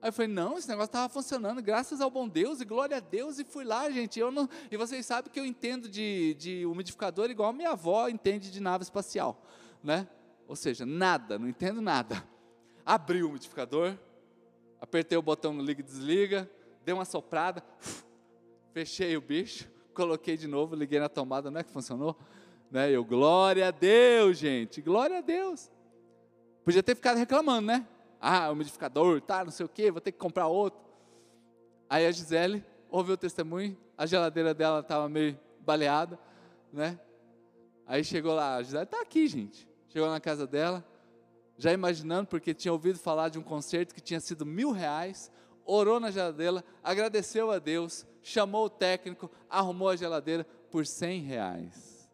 Aí 0.00 0.08
eu 0.08 0.12
falei, 0.14 0.32
não, 0.32 0.56
esse 0.56 0.66
negócio 0.66 0.88
estava 0.88 1.10
funcionando, 1.10 1.60
graças 1.60 2.00
ao 2.00 2.10
bom 2.10 2.26
Deus 2.26 2.62
e 2.62 2.64
glória 2.64 2.96
a 2.96 3.00
Deus, 3.00 3.38
e 3.38 3.44
fui 3.44 3.64
lá, 3.64 3.90
gente. 3.90 4.18
Eu 4.18 4.30
não, 4.30 4.48
e 4.70 4.78
vocês 4.78 5.04
sabem 5.04 5.30
que 5.30 5.38
eu 5.38 5.44
entendo 5.44 5.90
de, 5.90 6.32
de 6.38 6.64
umidificador 6.64 7.28
igual 7.28 7.50
a 7.50 7.52
minha 7.52 7.72
avó 7.72 8.08
entende 8.08 8.50
de 8.50 8.60
nave 8.60 8.82
espacial, 8.82 9.44
né? 9.84 10.08
Ou 10.46 10.56
seja, 10.56 10.86
nada, 10.86 11.38
não 11.38 11.46
entendo 11.46 11.82
nada. 11.82 12.26
Abri 12.88 13.22
o 13.22 13.28
umidificador, 13.28 13.94
apertei 14.80 15.18
o 15.18 15.22
botão 15.22 15.52
no 15.52 15.62
liga 15.62 15.80
e 15.80 15.84
desliga, 15.84 16.50
dei 16.84 16.94
uma 16.94 17.04
soprada, 17.04 17.62
fechei 18.72 19.14
o 19.14 19.20
bicho, 19.20 19.68
coloquei 19.92 20.38
de 20.38 20.46
novo, 20.46 20.74
liguei 20.74 20.98
na 20.98 21.08
tomada, 21.08 21.50
não 21.50 21.60
é 21.60 21.64
que 21.64 21.70
funcionou? 21.70 22.16
Né? 22.70 22.90
Eu, 22.90 23.04
glória 23.04 23.68
a 23.68 23.70
Deus, 23.70 24.38
gente, 24.38 24.80
glória 24.80 25.18
a 25.18 25.20
Deus. 25.20 25.70
Podia 26.64 26.82
ter 26.82 26.94
ficado 26.94 27.18
reclamando, 27.18 27.66
né? 27.66 27.86
ah, 28.20 28.50
umidificador, 28.50 29.20
tá, 29.20 29.44
não 29.44 29.50
sei 29.50 29.66
o 29.66 29.68
quê, 29.68 29.90
vou 29.90 30.00
ter 30.00 30.12
que 30.12 30.18
comprar 30.18 30.46
outro. 30.46 30.80
Aí 31.88 32.06
a 32.06 32.10
Gisele 32.10 32.64
ouviu 32.90 33.14
o 33.14 33.18
testemunho, 33.18 33.76
a 33.96 34.06
geladeira 34.06 34.52
dela 34.52 34.80
estava 34.80 35.08
meio 35.08 35.38
baleada, 35.60 36.18
né? 36.72 36.98
Aí 37.86 38.04
chegou 38.04 38.34
lá, 38.34 38.56
a 38.56 38.62
Gisele 38.62 38.84
está 38.84 39.00
aqui, 39.00 39.26
gente. 39.26 39.68
Chegou 39.88 40.08
na 40.10 40.20
casa 40.20 40.46
dela, 40.46 40.84
já 41.58 41.72
imaginando, 41.72 42.28
porque 42.28 42.54
tinha 42.54 42.72
ouvido 42.72 42.98
falar 42.98 43.28
de 43.28 43.38
um 43.38 43.42
concerto 43.42 43.94
que 43.94 44.00
tinha 44.00 44.20
sido 44.20 44.46
mil 44.46 44.70
reais, 44.70 45.30
orou 45.64 45.98
na 45.98 46.10
geladeira, 46.10 46.64
agradeceu 46.82 47.50
a 47.50 47.58
Deus, 47.58 48.06
chamou 48.22 48.66
o 48.66 48.70
técnico, 48.70 49.30
arrumou 49.50 49.88
a 49.88 49.96
geladeira 49.96 50.44
por 50.70 50.86
cem 50.86 51.20
reais. 51.20 52.08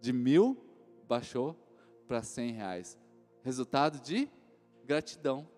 De 0.00 0.12
mil, 0.12 0.62
baixou 1.08 1.56
para 2.06 2.22
cem 2.22 2.52
reais. 2.52 2.98
Resultado 3.42 3.98
de 3.98 4.28
Gratidão. 4.84 5.48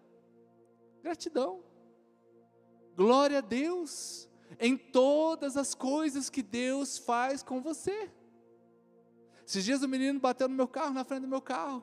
Gratidão. 1.03 1.62
Glória 2.97 3.39
a 3.39 3.43
Deus 3.43 4.29
em 4.59 4.77
todas 4.77 5.57
as 5.57 5.75
coisas 5.75 6.31
que 6.31 6.43
Deus 6.43 6.97
faz 6.99 7.43
com 7.43 7.61
você. 7.61 8.11
Esses 9.47 9.64
dias 9.64 9.83
o 9.83 9.89
menino 9.89 10.19
bateu 10.19 10.49
no 10.49 10.55
meu 10.55 10.69
carro, 10.69 10.95
na 10.95 11.05
frente 11.05 11.23
do 11.23 11.29
meu 11.29 11.41
carro, 11.41 11.83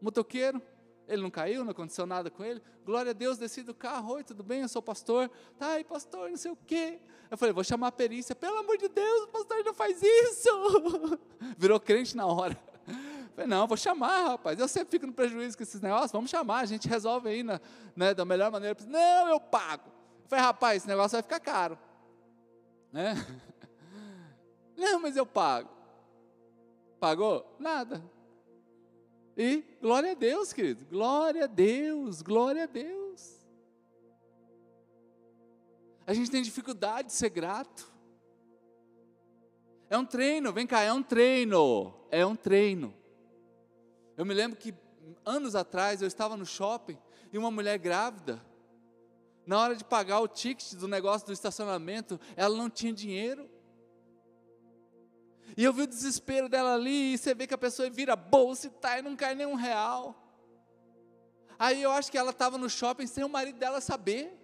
motoqueiro. 0.00 0.60
Ele 1.08 1.22
não 1.22 1.30
caiu, 1.30 1.64
não 1.64 1.70
aconteceu 1.70 2.04
nada 2.04 2.30
com 2.30 2.42
ele. 2.44 2.60
Glória 2.84 3.10
a 3.10 3.12
Deus, 3.12 3.38
desci 3.38 3.62
do 3.62 3.72
carro. 3.72 4.14
Oi, 4.14 4.24
tudo 4.24 4.42
bem? 4.42 4.62
Eu 4.62 4.68
sou 4.68 4.82
pastor. 4.82 5.30
Tá 5.56 5.72
aí, 5.72 5.84
pastor, 5.84 6.30
não 6.30 6.36
sei 6.36 6.50
o 6.50 6.58
quê. 6.66 7.00
Eu 7.30 7.38
falei, 7.38 7.52
vou 7.52 7.62
chamar 7.62 7.88
a 7.88 7.92
perícia. 7.92 8.34
Pelo 8.34 8.58
amor 8.58 8.76
de 8.76 8.88
Deus, 8.88 9.26
pastor, 9.30 9.64
não 9.64 9.72
faz 9.72 10.02
isso. 10.02 10.50
Virou 11.56 11.78
crente 11.78 12.16
na 12.16 12.26
hora. 12.26 12.58
Falei, 13.36 13.46
não, 13.48 13.66
vou 13.66 13.76
chamar, 13.76 14.30
rapaz. 14.30 14.58
Eu 14.58 14.66
sempre 14.66 14.92
fico 14.92 15.06
no 15.06 15.12
prejuízo 15.12 15.56
com 15.56 15.62
esses 15.62 15.80
negócios, 15.80 16.10
vamos 16.10 16.30
chamar, 16.30 16.60
a 16.60 16.66
gente 16.66 16.88
resolve 16.88 17.28
aí 17.28 17.42
na, 17.42 17.60
né, 17.94 18.14
da 18.14 18.24
melhor 18.24 18.50
maneira. 18.50 18.76
Não, 18.86 19.28
eu 19.28 19.38
pago. 19.38 19.90
Eu 20.24 20.28
falei, 20.28 20.44
rapaz, 20.44 20.76
esse 20.78 20.88
negócio 20.88 21.12
vai 21.12 21.22
ficar 21.22 21.40
caro. 21.40 21.78
Né? 22.92 23.14
Não, 24.76 25.00
mas 25.00 25.16
eu 25.16 25.26
pago. 25.26 25.68
Pagou? 26.98 27.56
Nada. 27.58 28.02
E 29.36 29.62
glória 29.82 30.12
a 30.12 30.14
Deus, 30.14 30.52
querido. 30.52 30.86
Glória 30.86 31.44
a 31.44 31.46
Deus, 31.46 32.22
glória 32.22 32.64
a 32.64 32.66
Deus. 32.66 33.46
A 36.06 36.14
gente 36.14 36.30
tem 36.30 36.42
dificuldade 36.42 37.08
de 37.08 37.14
ser 37.14 37.28
grato. 37.28 37.92
É 39.90 39.98
um 39.98 40.04
treino, 40.04 40.52
vem 40.52 40.66
cá, 40.66 40.80
é 40.80 40.92
um 40.92 41.02
treino. 41.02 41.94
É 42.10 42.24
um 42.24 42.34
treino. 42.34 42.94
Eu 44.16 44.24
me 44.24 44.32
lembro 44.32 44.58
que 44.58 44.74
anos 45.24 45.54
atrás 45.54 46.00
eu 46.00 46.08
estava 46.08 46.36
no 46.36 46.46
shopping 46.46 46.96
e 47.32 47.36
uma 47.36 47.50
mulher 47.50 47.78
grávida, 47.78 48.42
na 49.44 49.60
hora 49.60 49.76
de 49.76 49.84
pagar 49.84 50.20
o 50.20 50.28
ticket 50.28 50.74
do 50.74 50.88
negócio 50.88 51.26
do 51.26 51.32
estacionamento, 51.32 52.18
ela 52.34 52.56
não 52.56 52.70
tinha 52.70 52.92
dinheiro. 52.92 53.48
E 55.56 55.64
eu 55.64 55.72
vi 55.72 55.82
o 55.82 55.86
desespero 55.86 56.48
dela 56.48 56.74
ali, 56.74 57.14
e 57.14 57.18
você 57.18 57.34
vê 57.34 57.46
que 57.46 57.54
a 57.54 57.58
pessoa 57.58 57.88
vira 57.88 58.14
bolsa 58.14 58.66
e 58.66 58.70
tá, 58.70 58.98
e 58.98 59.02
não 59.02 59.16
cai 59.16 59.34
nem 59.34 59.46
um 59.46 59.54
real. 59.54 60.14
Aí 61.58 61.82
eu 61.82 61.90
acho 61.90 62.10
que 62.10 62.18
ela 62.18 62.30
estava 62.30 62.58
no 62.58 62.68
shopping 62.68 63.06
sem 63.06 63.24
o 63.24 63.28
marido 63.28 63.58
dela 63.58 63.80
saber. 63.80 64.42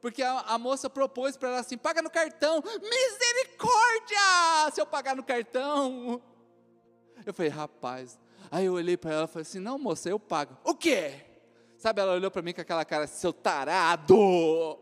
Porque 0.00 0.22
a, 0.22 0.40
a 0.40 0.58
moça 0.58 0.90
propôs 0.90 1.36
para 1.36 1.48
ela 1.48 1.60
assim: 1.60 1.78
paga 1.78 2.02
no 2.02 2.10
cartão. 2.10 2.62
Misericórdia! 2.62 4.70
Se 4.72 4.80
eu 4.80 4.86
pagar 4.86 5.16
no 5.16 5.22
cartão. 5.22 6.20
Eu 7.24 7.32
falei, 7.32 7.50
rapaz, 7.50 8.18
Aí 8.50 8.66
eu 8.66 8.74
olhei 8.74 8.98
para 8.98 9.12
ela 9.12 9.24
e 9.24 9.28
falei 9.28 9.42
assim: 9.42 9.58
Não, 9.58 9.78
moça, 9.78 10.10
eu 10.10 10.18
pago. 10.18 10.58
O 10.62 10.74
quê? 10.74 11.24
Sabe, 11.78 12.02
ela 12.02 12.12
olhou 12.12 12.30
para 12.30 12.42
mim 12.42 12.52
com 12.52 12.60
aquela 12.60 12.84
cara, 12.84 13.06
seu 13.06 13.32
tarado. 13.32 14.78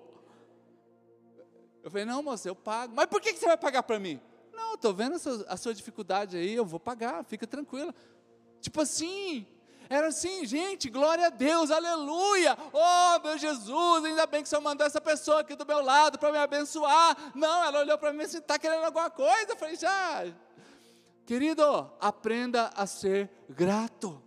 Eu 1.82 1.88
falei: 1.88 2.04
Não, 2.04 2.20
moça, 2.20 2.48
eu 2.48 2.56
pago. 2.56 2.92
Mas 2.96 3.06
por 3.06 3.20
que 3.20 3.32
você 3.32 3.46
vai 3.46 3.56
pagar 3.56 3.84
para 3.84 4.00
mim? 4.00 4.20
Não, 4.60 4.74
estou 4.74 4.92
vendo 4.92 5.16
a 5.16 5.18
sua, 5.18 5.46
a 5.48 5.56
sua 5.56 5.74
dificuldade 5.74 6.36
aí, 6.36 6.54
eu 6.54 6.64
vou 6.64 6.78
pagar, 6.78 7.24
fica 7.24 7.46
tranquila. 7.46 7.94
Tipo 8.60 8.82
assim, 8.82 9.46
era 9.88 10.08
assim, 10.08 10.44
gente, 10.44 10.90
glória 10.90 11.26
a 11.26 11.30
Deus, 11.30 11.70
aleluia. 11.70 12.56
Oh, 12.72 13.26
meu 13.26 13.38
Jesus, 13.38 14.04
ainda 14.04 14.26
bem 14.26 14.42
que 14.42 14.46
o 14.46 14.50
Senhor 14.50 14.62
mandou 14.62 14.86
essa 14.86 15.00
pessoa 15.00 15.40
aqui 15.40 15.56
do 15.56 15.66
meu 15.66 15.82
lado 15.82 16.18
para 16.18 16.30
me 16.30 16.38
abençoar. 16.38 17.32
Não, 17.34 17.64
ela 17.64 17.80
olhou 17.80 17.96
para 17.96 18.12
mim 18.12 18.22
assim, 18.22 18.38
está 18.38 18.58
querendo 18.58 18.84
alguma 18.84 19.10
coisa? 19.10 19.52
Eu 19.52 19.56
falei, 19.56 19.76
já, 19.76 20.24
Querido, 21.30 21.88
aprenda 22.00 22.72
a 22.74 22.88
ser 22.88 23.30
grato. 23.48 24.20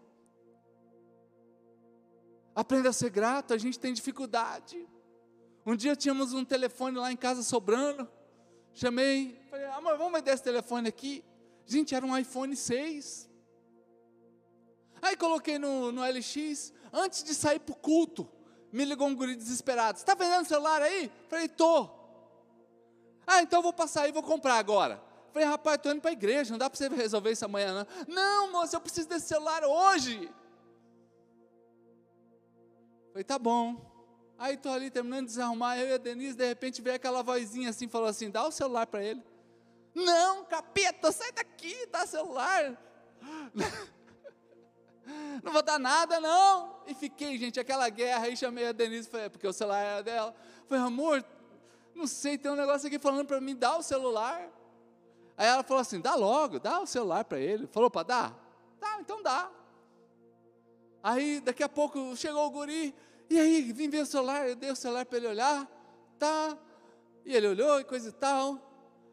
Aprenda 2.56 2.90
a 2.90 2.94
ser 2.94 3.10
grato, 3.10 3.54
a 3.54 3.58
gente 3.58 3.78
tem 3.78 3.94
dificuldade. 3.94 4.88
Um 5.66 5.76
dia 5.76 5.98
tínhamos 5.98 6.34
um 6.34 6.46
telefone 6.46 6.98
lá 6.98 7.12
em 7.12 7.18
casa 7.18 7.44
sobrando. 7.44 8.08
Chamei, 8.74 9.38
falei, 9.54 9.68
amor, 9.68 9.98
vamos 10.00 10.14
vender 10.14 10.32
esse 10.32 10.42
telefone 10.42 10.90
aqui. 10.90 11.24
Gente, 11.68 11.94
era 11.94 12.04
um 12.04 12.18
iPhone 12.18 12.56
6. 12.56 13.30
Aí 15.00 15.16
coloquei 15.16 15.60
no, 15.60 15.92
no 15.92 16.02
LX, 16.02 16.74
antes 16.92 17.24
de 17.24 17.36
sair 17.36 17.60
para 17.60 17.74
o 17.74 17.76
culto, 17.76 18.28
me 18.72 18.84
ligou 18.84 19.08
um 19.08 19.16
guri 19.16 19.36
desesperado. 19.36 20.00
Você 20.00 20.04
está 20.04 20.16
vendendo 20.16 20.48
celular 20.48 20.82
aí? 20.82 21.12
Falei, 21.30 21.48
tô. 21.48 21.88
Ah, 23.28 23.44
então 23.44 23.62
vou 23.62 23.72
passar 23.72 24.04
aí 24.04 24.10
e 24.10 24.12
vou 24.12 24.24
comprar 24.24 24.56
agora. 24.56 25.00
Falei, 25.32 25.48
rapaz, 25.48 25.76
estou 25.76 25.92
indo 25.92 26.02
para 26.02 26.10
a 26.10 26.14
igreja, 26.14 26.50
não 26.50 26.58
dá 26.58 26.68
para 26.68 26.78
você 26.78 26.88
resolver 26.90 27.32
isso 27.32 27.46
amanhã, 27.46 27.86
não. 28.08 28.16
Não, 28.16 28.52
moça, 28.52 28.76
eu 28.76 28.82
preciso 28.82 29.08
desse 29.08 29.28
celular 29.28 29.64
hoje. 29.64 30.32
Falei, 33.12 33.24
tá 33.24 33.38
bom. 33.38 33.80
Aí 34.40 34.56
estou 34.56 34.72
ali 34.72 34.90
terminando 34.90 35.28
de 35.28 35.34
desarrumar, 35.34 35.78
eu 35.78 35.90
e 35.90 35.94
a 35.94 35.98
Denise, 35.98 36.36
de 36.36 36.48
repente 36.48 36.82
veio 36.82 36.96
aquela 36.96 37.22
vozinha 37.22 37.70
assim, 37.70 37.88
falou 37.88 38.08
assim, 38.08 38.32
dá 38.32 38.48
o 38.48 38.52
celular 38.52 38.88
para 38.88 39.04
ele. 39.04 39.24
Não, 39.94 40.44
capeta, 40.46 41.12
sai 41.12 41.32
daqui, 41.32 41.86
dá 41.88 42.06
celular. 42.06 42.78
Não 45.44 45.52
vou 45.52 45.62
dar 45.62 45.78
nada, 45.78 46.20
não. 46.22 46.78
E 46.88 46.94
fiquei, 46.94 47.38
gente, 47.38 47.60
aquela 47.60 47.90
guerra, 47.90 48.26
aí 48.26 48.38
chamei 48.38 48.68
a 48.68 48.72
Denise, 48.72 49.10
falei, 49.10 49.26
é 49.26 49.30
porque 49.30 49.46
o 49.46 49.52
celular 49.52 49.84
era 49.84 50.02
dela. 50.02 50.34
Falei, 50.66 50.82
amor, 50.82 51.26
não 51.94 52.08
sei, 52.08 52.38
tem 52.38 52.50
um 52.50 52.56
negócio 52.56 52.88
aqui 52.88 52.98
falando 52.98 53.28
para 53.28 53.42
mim, 53.42 53.54
dá 53.54 53.78
o 53.78 53.84
celular. 53.84 54.50
Aí 55.38 55.48
ela 55.48 55.64
falou 55.64 55.82
assim: 55.82 56.00
dá 56.00 56.16
logo, 56.16 56.60
dá 56.60 56.80
o 56.80 56.88
celular 56.88 57.26
para 57.26 57.40
ele. 57.40 57.68
Falou 57.68 57.90
para 57.90 58.04
dar? 58.04 58.34
Tá, 58.80 58.98
então 59.00 59.22
dá. 59.22 59.50
Aí 61.02 61.42
daqui 61.42 61.64
a 61.64 61.70
pouco 61.70 62.16
chegou 62.16 62.46
o 62.46 62.50
guri, 62.50 62.96
e 63.30 63.40
aí, 63.40 63.74
vim 63.74 63.90
ver 63.90 64.02
o 64.02 64.06
celular, 64.06 64.48
eu 64.48 64.56
dei 64.56 64.72
o 64.72 64.76
celular 64.76 65.06
para 65.06 65.18
ele 65.18 65.28
olhar, 65.28 65.68
tá? 66.20 66.58
E 67.26 67.36
ele 67.36 67.48
olhou 67.48 67.80
e 67.80 67.84
coisa 67.84 68.10
e 68.10 68.12
tal. 68.12 68.60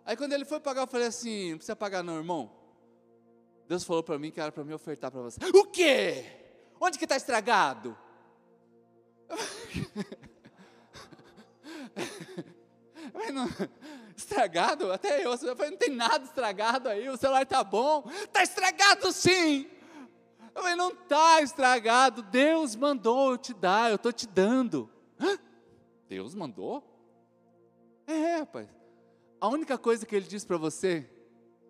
Aí 0.05 0.17
quando 0.17 0.33
ele 0.33 0.45
foi 0.45 0.61
pagar, 0.61 0.83
eu 0.83 0.87
falei 0.87 1.07
assim: 1.07 1.51
não 1.51 1.59
precisa 1.59 1.77
pagar 1.77 2.03
não, 2.03 2.17
irmão. 2.17 2.51
Deus 3.69 3.85
falou 3.85 4.03
para 4.03 4.19
mim 4.19 4.31
que 4.31 4.41
era 4.41 4.51
para 4.51 4.65
me 4.65 4.75
ofertar 4.75 5.11
para 5.11 5.21
você. 5.21 5.39
O 5.55 5.65
quê? 5.67 6.25
Onde 6.81 6.99
que 6.99 7.05
está 7.05 7.17
estragado? 7.17 7.97
não, 13.33 13.49
estragado? 14.17 14.93
Até 14.93 15.25
eu, 15.25 15.31
eu 15.31 15.57
falei, 15.57 15.71
não 15.71 15.79
tem 15.79 15.91
nada 15.91 16.25
estragado 16.25 16.89
aí, 16.89 17.09
o 17.09 17.17
celular 17.17 17.43
está 17.43 17.63
bom. 17.63 18.05
Está 18.25 18.43
estragado 18.43 19.13
sim! 19.13 19.67
Eu 20.55 20.63
falei, 20.63 20.75
não 20.75 20.91
está 20.91 21.41
estragado, 21.41 22.23
Deus 22.23 22.75
mandou 22.75 23.33
eu 23.33 23.39
te 23.39 23.55
dar, 23.55 23.91
eu 23.91 23.97
estou 23.97 24.13
te 24.13 24.27
dando. 24.27 24.91
Hã? 25.19 25.39
Deus 26.09 26.35
mandou? 26.35 26.85
É, 28.07 28.39
rapaz. 28.39 28.69
A 29.41 29.49
única 29.49 29.79
coisa 29.79 30.05
que 30.05 30.15
ele 30.15 30.27
disse 30.27 30.47
para 30.47 30.59
você, 30.59 31.09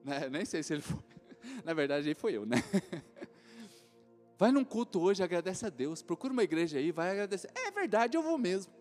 né, 0.04 0.28
nem 0.30 0.44
sei 0.44 0.62
se 0.62 0.72
ele 0.74 0.82
foi, 0.82 0.98
na 1.64 1.72
verdade 1.72 2.08
aí 2.08 2.14
foi 2.14 2.36
eu, 2.36 2.44
né? 2.44 2.56
Vai 4.36 4.50
num 4.50 4.64
culto 4.64 4.98
hoje, 5.00 5.22
agradece 5.22 5.66
a 5.66 5.68
Deus, 5.68 6.02
procura 6.02 6.32
uma 6.32 6.42
igreja 6.42 6.78
aí, 6.78 6.90
vai 6.90 7.10
agradecer. 7.10 7.50
É 7.54 7.70
verdade, 7.70 8.16
eu 8.16 8.22
vou 8.22 8.38
mesmo. 8.38 8.72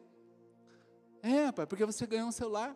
É, 1.22 1.48
rapaz, 1.48 1.68
porque 1.68 1.86
você 1.86 2.08
ganhou 2.08 2.30
um 2.30 2.32
celular. 2.32 2.74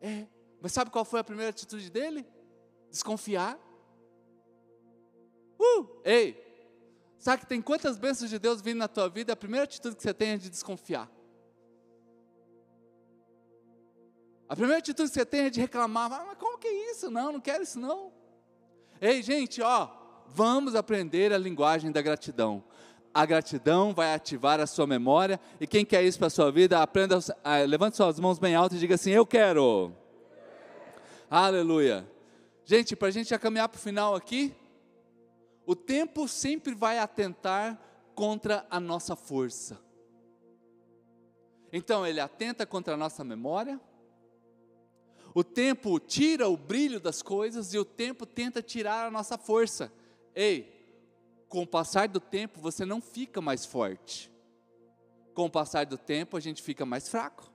É. 0.00 0.28
Mas 0.62 0.70
sabe 0.70 0.92
qual 0.92 1.04
foi 1.04 1.18
a 1.18 1.24
primeira 1.24 1.50
atitude 1.50 1.90
dele? 1.90 2.24
Desconfiar. 2.88 3.58
Uh, 5.58 6.00
ei, 6.04 6.40
sabe 7.18 7.42
que 7.42 7.48
tem 7.48 7.60
quantas 7.60 7.98
bênçãos 7.98 8.30
de 8.30 8.38
Deus 8.38 8.60
vindo 8.60 8.78
na 8.78 8.86
tua 8.86 9.08
vida? 9.08 9.32
A 9.32 9.36
primeira 9.36 9.64
atitude 9.64 9.96
que 9.96 10.02
você 10.02 10.14
tem 10.14 10.30
é 10.30 10.36
de 10.36 10.48
desconfiar. 10.48 11.10
A 14.48 14.56
primeira 14.56 14.78
atitude 14.78 15.10
que 15.10 15.14
você 15.14 15.26
tem 15.26 15.40
é 15.42 15.50
de 15.50 15.60
reclamar. 15.60 16.10
Ah, 16.10 16.24
mas 16.28 16.38
como 16.38 16.58
que 16.58 16.66
é 16.66 16.90
isso? 16.90 17.10
Não, 17.10 17.32
não 17.32 17.40
quero 17.40 17.62
isso 17.62 17.78
não. 17.78 18.10
Ei, 19.00 19.22
gente, 19.22 19.60
ó, 19.60 19.88
vamos 20.28 20.74
aprender 20.74 21.32
a 21.32 21.38
linguagem 21.38 21.92
da 21.92 22.00
gratidão. 22.00 22.64
A 23.12 23.26
gratidão 23.26 23.92
vai 23.92 24.14
ativar 24.14 24.58
a 24.58 24.66
sua 24.66 24.86
memória. 24.86 25.38
E 25.60 25.66
quem 25.66 25.84
quer 25.84 26.02
isso 26.02 26.18
para 26.18 26.28
a 26.28 26.30
sua 26.30 26.50
vida, 26.50 26.80
aprenda, 26.80 27.18
levante 27.68 27.96
suas 27.96 28.18
mãos 28.18 28.38
bem 28.38 28.54
altas 28.54 28.78
e 28.78 28.80
diga 28.80 28.94
assim: 28.94 29.10
Eu 29.10 29.26
quero. 29.26 29.92
Aleluia. 31.30 32.08
Gente, 32.64 32.96
para 32.96 33.08
a 33.08 33.10
gente 33.10 33.28
já 33.28 33.38
caminhar 33.38 33.68
para 33.68 33.78
o 33.78 33.80
final 33.80 34.14
aqui, 34.14 34.54
o 35.66 35.76
tempo 35.76 36.26
sempre 36.26 36.74
vai 36.74 36.98
atentar 36.98 37.78
contra 38.14 38.66
a 38.70 38.80
nossa 38.80 39.14
força. 39.14 39.78
Então, 41.72 42.06
ele 42.06 42.20
atenta 42.20 42.64
contra 42.64 42.94
a 42.94 42.96
nossa 42.96 43.22
memória, 43.22 43.78
o 45.34 45.44
tempo 45.44 45.98
tira 45.98 46.48
o 46.48 46.56
brilho 46.56 47.00
das 47.00 47.22
coisas 47.22 47.74
e 47.74 47.78
o 47.78 47.84
tempo 47.84 48.26
tenta 48.26 48.62
tirar 48.62 49.06
a 49.06 49.10
nossa 49.10 49.36
força. 49.36 49.92
Ei, 50.34 50.78
com 51.48 51.62
o 51.62 51.66
passar 51.66 52.08
do 52.08 52.20
tempo 52.20 52.60
você 52.60 52.84
não 52.84 53.00
fica 53.00 53.40
mais 53.40 53.64
forte. 53.64 54.30
Com 55.34 55.46
o 55.46 55.50
passar 55.50 55.86
do 55.86 55.98
tempo 55.98 56.36
a 56.36 56.40
gente 56.40 56.62
fica 56.62 56.84
mais 56.84 57.08
fraco. 57.08 57.52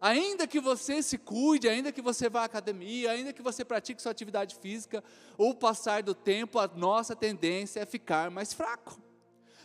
Ainda 0.00 0.46
que 0.46 0.60
você 0.60 1.02
se 1.02 1.16
cuide, 1.16 1.66
ainda 1.66 1.90
que 1.90 2.02
você 2.02 2.28
vá 2.28 2.42
à 2.42 2.44
academia, 2.44 3.10
ainda 3.10 3.32
que 3.32 3.40
você 3.40 3.64
pratique 3.64 4.02
sua 4.02 4.12
atividade 4.12 4.54
física, 4.56 5.02
o 5.38 5.54
passar 5.54 6.02
do 6.02 6.14
tempo, 6.14 6.58
a 6.58 6.66
nossa 6.68 7.16
tendência 7.16 7.80
é 7.80 7.86
ficar 7.86 8.30
mais 8.30 8.52
fraco. 8.52 9.00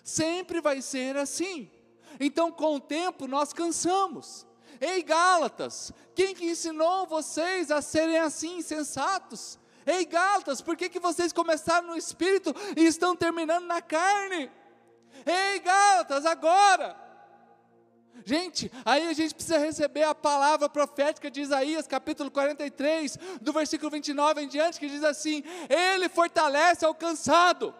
Sempre 0.02 0.62
vai 0.62 0.82
ser 0.82 1.18
assim. 1.18 1.70
Então, 2.20 2.54
com 2.54 2.78
o 2.78 2.80
tempo, 2.80 3.28
nós 3.28 3.52
cansamos. 3.52 4.48
Ei, 4.82 5.04
Gálatas, 5.04 5.92
quem 6.16 6.34
que 6.34 6.50
ensinou 6.50 7.06
vocês 7.06 7.70
a 7.70 7.82
serem 7.82 8.18
assim, 8.18 8.62
sensatos? 8.62 9.60
Ei, 9.86 10.06
Gálatas, 10.06 10.62
por 10.62 10.78
que, 10.78 10.90
que 10.90 11.00
vocês 11.00 11.34
começaram 11.34 11.88
no 11.88 11.98
espírito 11.98 12.56
e 12.78 12.86
estão 12.86 13.16
terminando 13.16 13.66
na 13.66 13.82
carne? 13.82 14.50
Ei, 15.26 15.60
Gálatas, 15.60 16.26
agora! 16.26 17.10
Gente, 18.26 18.72
aí 18.86 19.08
a 19.08 19.14
gente 19.14 19.34
precisa 19.34 19.58
receber 19.58 20.04
a 20.04 20.14
palavra 20.14 20.70
profética 20.70 21.32
de 21.32 21.42
Isaías, 21.42 21.88
capítulo 21.88 22.30
43, 22.30 23.18
do 23.42 23.54
versículo 23.54 23.90
29 23.90 24.42
em 24.42 24.48
diante, 24.48 24.80
que 24.80 24.90
diz 24.90 25.04
assim: 25.04 25.44
Ele 25.70 26.10
fortalece 26.10 26.86
ao 26.86 26.94
cansado, 26.94 27.74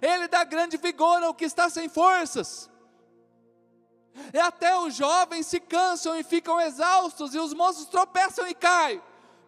Ele 0.00 0.28
dá 0.28 0.44
grande 0.44 0.76
vigor 0.76 1.22
ao 1.22 1.34
que 1.34 1.44
está 1.44 1.68
sem 1.68 1.88
forças. 1.88 2.70
E 4.32 4.38
até 4.38 4.78
os 4.78 4.94
jovens 4.94 5.46
se 5.46 5.60
cansam 5.60 6.16
e 6.16 6.22
ficam 6.22 6.60
exaustos, 6.60 7.34
e 7.34 7.38
os 7.38 7.54
moços 7.54 7.86
tropeçam 7.86 8.46
e 8.46 8.54
caem. 8.54 9.00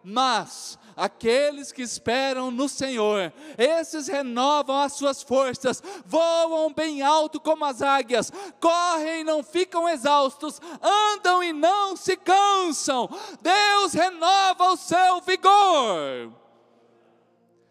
Mas 0.03 0.77
aqueles 0.95 1.71
que 1.71 1.81
esperam 1.81 2.51
no 2.51 2.67
Senhor, 2.67 3.31
esses 3.57 4.07
renovam 4.07 4.75
as 4.75 4.93
suas 4.93 5.23
forças, 5.23 5.81
voam 6.05 6.73
bem 6.73 7.01
alto 7.01 7.39
como 7.39 7.63
as 7.63 7.81
águias, 7.81 8.31
correm 8.59 9.21
e 9.21 9.23
não 9.23 9.41
ficam 9.41 9.87
exaustos, 9.87 10.59
andam 10.81 11.41
e 11.41 11.53
não 11.53 11.95
se 11.95 12.17
cansam. 12.17 13.09
Deus 13.41 13.93
renova 13.93 14.71
o 14.71 14.77
seu 14.77 15.21
vigor. 15.21 16.33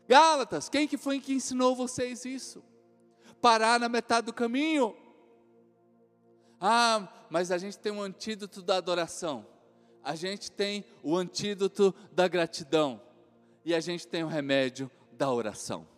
Gálatas, 0.08 0.68
quem 0.68 0.88
que 0.88 0.96
foi 0.96 1.20
que 1.20 1.34
ensinou 1.34 1.76
vocês 1.76 2.24
isso? 2.24 2.64
Parar 3.40 3.78
na 3.78 3.88
metade 3.88 4.26
do 4.26 4.32
caminho. 4.32 4.96
Ah, 6.64 7.08
mas 7.28 7.50
a 7.50 7.58
gente 7.58 7.76
tem 7.76 7.90
um 7.90 8.00
antídoto 8.00 8.62
da 8.62 8.76
adoração. 8.76 9.44
A 10.04 10.14
gente 10.14 10.48
tem 10.48 10.84
o 11.02 11.16
antídoto 11.16 11.92
da 12.12 12.28
gratidão. 12.28 13.02
E 13.64 13.74
a 13.74 13.80
gente 13.80 14.06
tem 14.06 14.22
o 14.22 14.28
remédio 14.28 14.88
da 15.10 15.28
oração. 15.28 15.88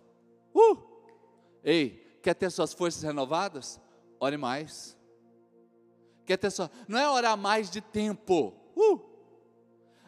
Uh! 0.54 0.78
Ei, 1.62 2.18
quer 2.22 2.32
ter 2.32 2.50
suas 2.50 2.72
forças 2.72 3.02
renovadas? 3.02 3.78
Ore 4.18 4.38
mais. 4.38 4.96
Quer 6.24 6.38
ter 6.38 6.50
sua. 6.50 6.70
Não 6.88 6.98
é 6.98 7.06
orar 7.10 7.36
mais 7.36 7.70
de 7.70 7.82
tempo. 7.82 8.54
Uh! 8.74 9.00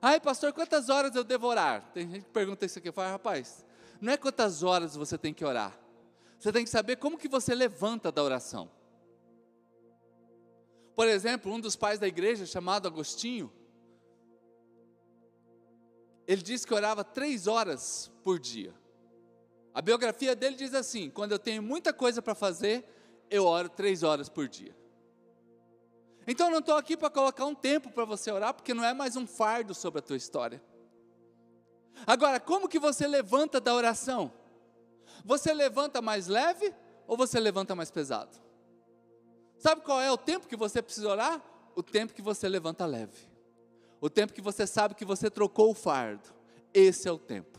Ai, 0.00 0.18
pastor, 0.18 0.54
quantas 0.54 0.88
horas 0.88 1.14
eu 1.14 1.24
devo 1.24 1.46
orar? 1.46 1.90
Tem 1.92 2.08
gente 2.08 2.24
que 2.24 2.30
pergunta 2.30 2.64
isso 2.64 2.78
aqui. 2.78 2.90
Fala, 2.90 3.10
rapaz, 3.10 3.62
não 4.00 4.10
é 4.10 4.16
quantas 4.16 4.62
horas 4.62 4.96
você 4.96 5.18
tem 5.18 5.34
que 5.34 5.44
orar. 5.44 5.78
Você 6.38 6.50
tem 6.50 6.64
que 6.64 6.70
saber 6.70 6.96
como 6.96 7.18
que 7.18 7.28
você 7.28 7.54
levanta 7.54 8.10
da 8.10 8.22
oração. 8.22 8.70
Por 10.96 11.06
exemplo, 11.06 11.52
um 11.52 11.60
dos 11.60 11.76
pais 11.76 11.98
da 11.98 12.08
igreja, 12.08 12.46
chamado 12.46 12.88
Agostinho, 12.88 13.52
ele 16.26 16.40
disse 16.40 16.66
que 16.66 16.72
orava 16.72 17.04
três 17.04 17.46
horas 17.46 18.10
por 18.24 18.38
dia. 18.40 18.74
A 19.74 19.82
biografia 19.82 20.34
dele 20.34 20.56
diz 20.56 20.72
assim: 20.72 21.10
quando 21.10 21.32
eu 21.32 21.38
tenho 21.38 21.62
muita 21.62 21.92
coisa 21.92 22.22
para 22.22 22.34
fazer, 22.34 22.82
eu 23.30 23.44
oro 23.44 23.68
três 23.68 24.02
horas 24.02 24.30
por 24.30 24.48
dia. 24.48 24.74
Então 26.26 26.50
não 26.50 26.60
estou 26.60 26.76
aqui 26.76 26.96
para 26.96 27.10
colocar 27.10 27.44
um 27.44 27.54
tempo 27.54 27.90
para 27.90 28.06
você 28.06 28.32
orar, 28.32 28.54
porque 28.54 28.72
não 28.72 28.82
é 28.82 28.94
mais 28.94 29.16
um 29.16 29.26
fardo 29.26 29.74
sobre 29.74 29.98
a 29.98 30.02
tua 30.02 30.16
história. 30.16 30.64
Agora, 32.06 32.40
como 32.40 32.68
que 32.68 32.78
você 32.78 33.06
levanta 33.06 33.60
da 33.60 33.74
oração? 33.74 34.32
Você 35.26 35.52
levanta 35.52 36.00
mais 36.00 36.26
leve 36.26 36.74
ou 37.06 37.18
você 37.18 37.38
levanta 37.38 37.74
mais 37.74 37.90
pesado? 37.90 38.45
Sabe 39.58 39.80
qual 39.82 40.00
é 40.00 40.10
o 40.10 40.16
tempo 40.16 40.46
que 40.46 40.56
você 40.56 40.82
precisa 40.82 41.08
orar? 41.08 41.42
O 41.74 41.82
tempo 41.82 42.12
que 42.12 42.22
você 42.22 42.48
levanta 42.48 42.86
leve. 42.86 43.16
O 44.00 44.10
tempo 44.10 44.32
que 44.32 44.40
você 44.40 44.66
sabe 44.66 44.94
que 44.94 45.04
você 45.04 45.30
trocou 45.30 45.70
o 45.70 45.74
fardo. 45.74 46.28
Esse 46.72 47.08
é 47.08 47.12
o 47.12 47.18
tempo. 47.18 47.58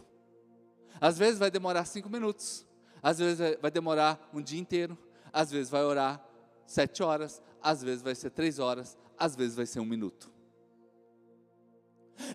Às 1.02 1.18
vezes 1.18 1.40
vai 1.40 1.52
demorar 1.52 1.86
cinco 1.86 2.10
minutos. 2.10 2.66
Às 3.02 3.20
vezes 3.20 3.58
vai 3.62 3.72
demorar 3.72 4.30
um 4.34 4.42
dia 4.42 4.60
inteiro. 4.60 4.98
Às 5.32 5.52
vezes 5.52 5.70
vai 5.70 5.84
orar 5.84 6.24
sete 6.66 7.04
horas. 7.04 7.42
Às 7.62 7.82
vezes 7.82 8.02
vai 8.02 8.16
ser 8.16 8.30
três 8.30 8.60
horas. 8.60 8.98
Às 9.18 9.36
vezes 9.36 9.56
vai 9.56 9.66
ser 9.66 9.80
um 9.80 9.86
minuto. 9.86 10.32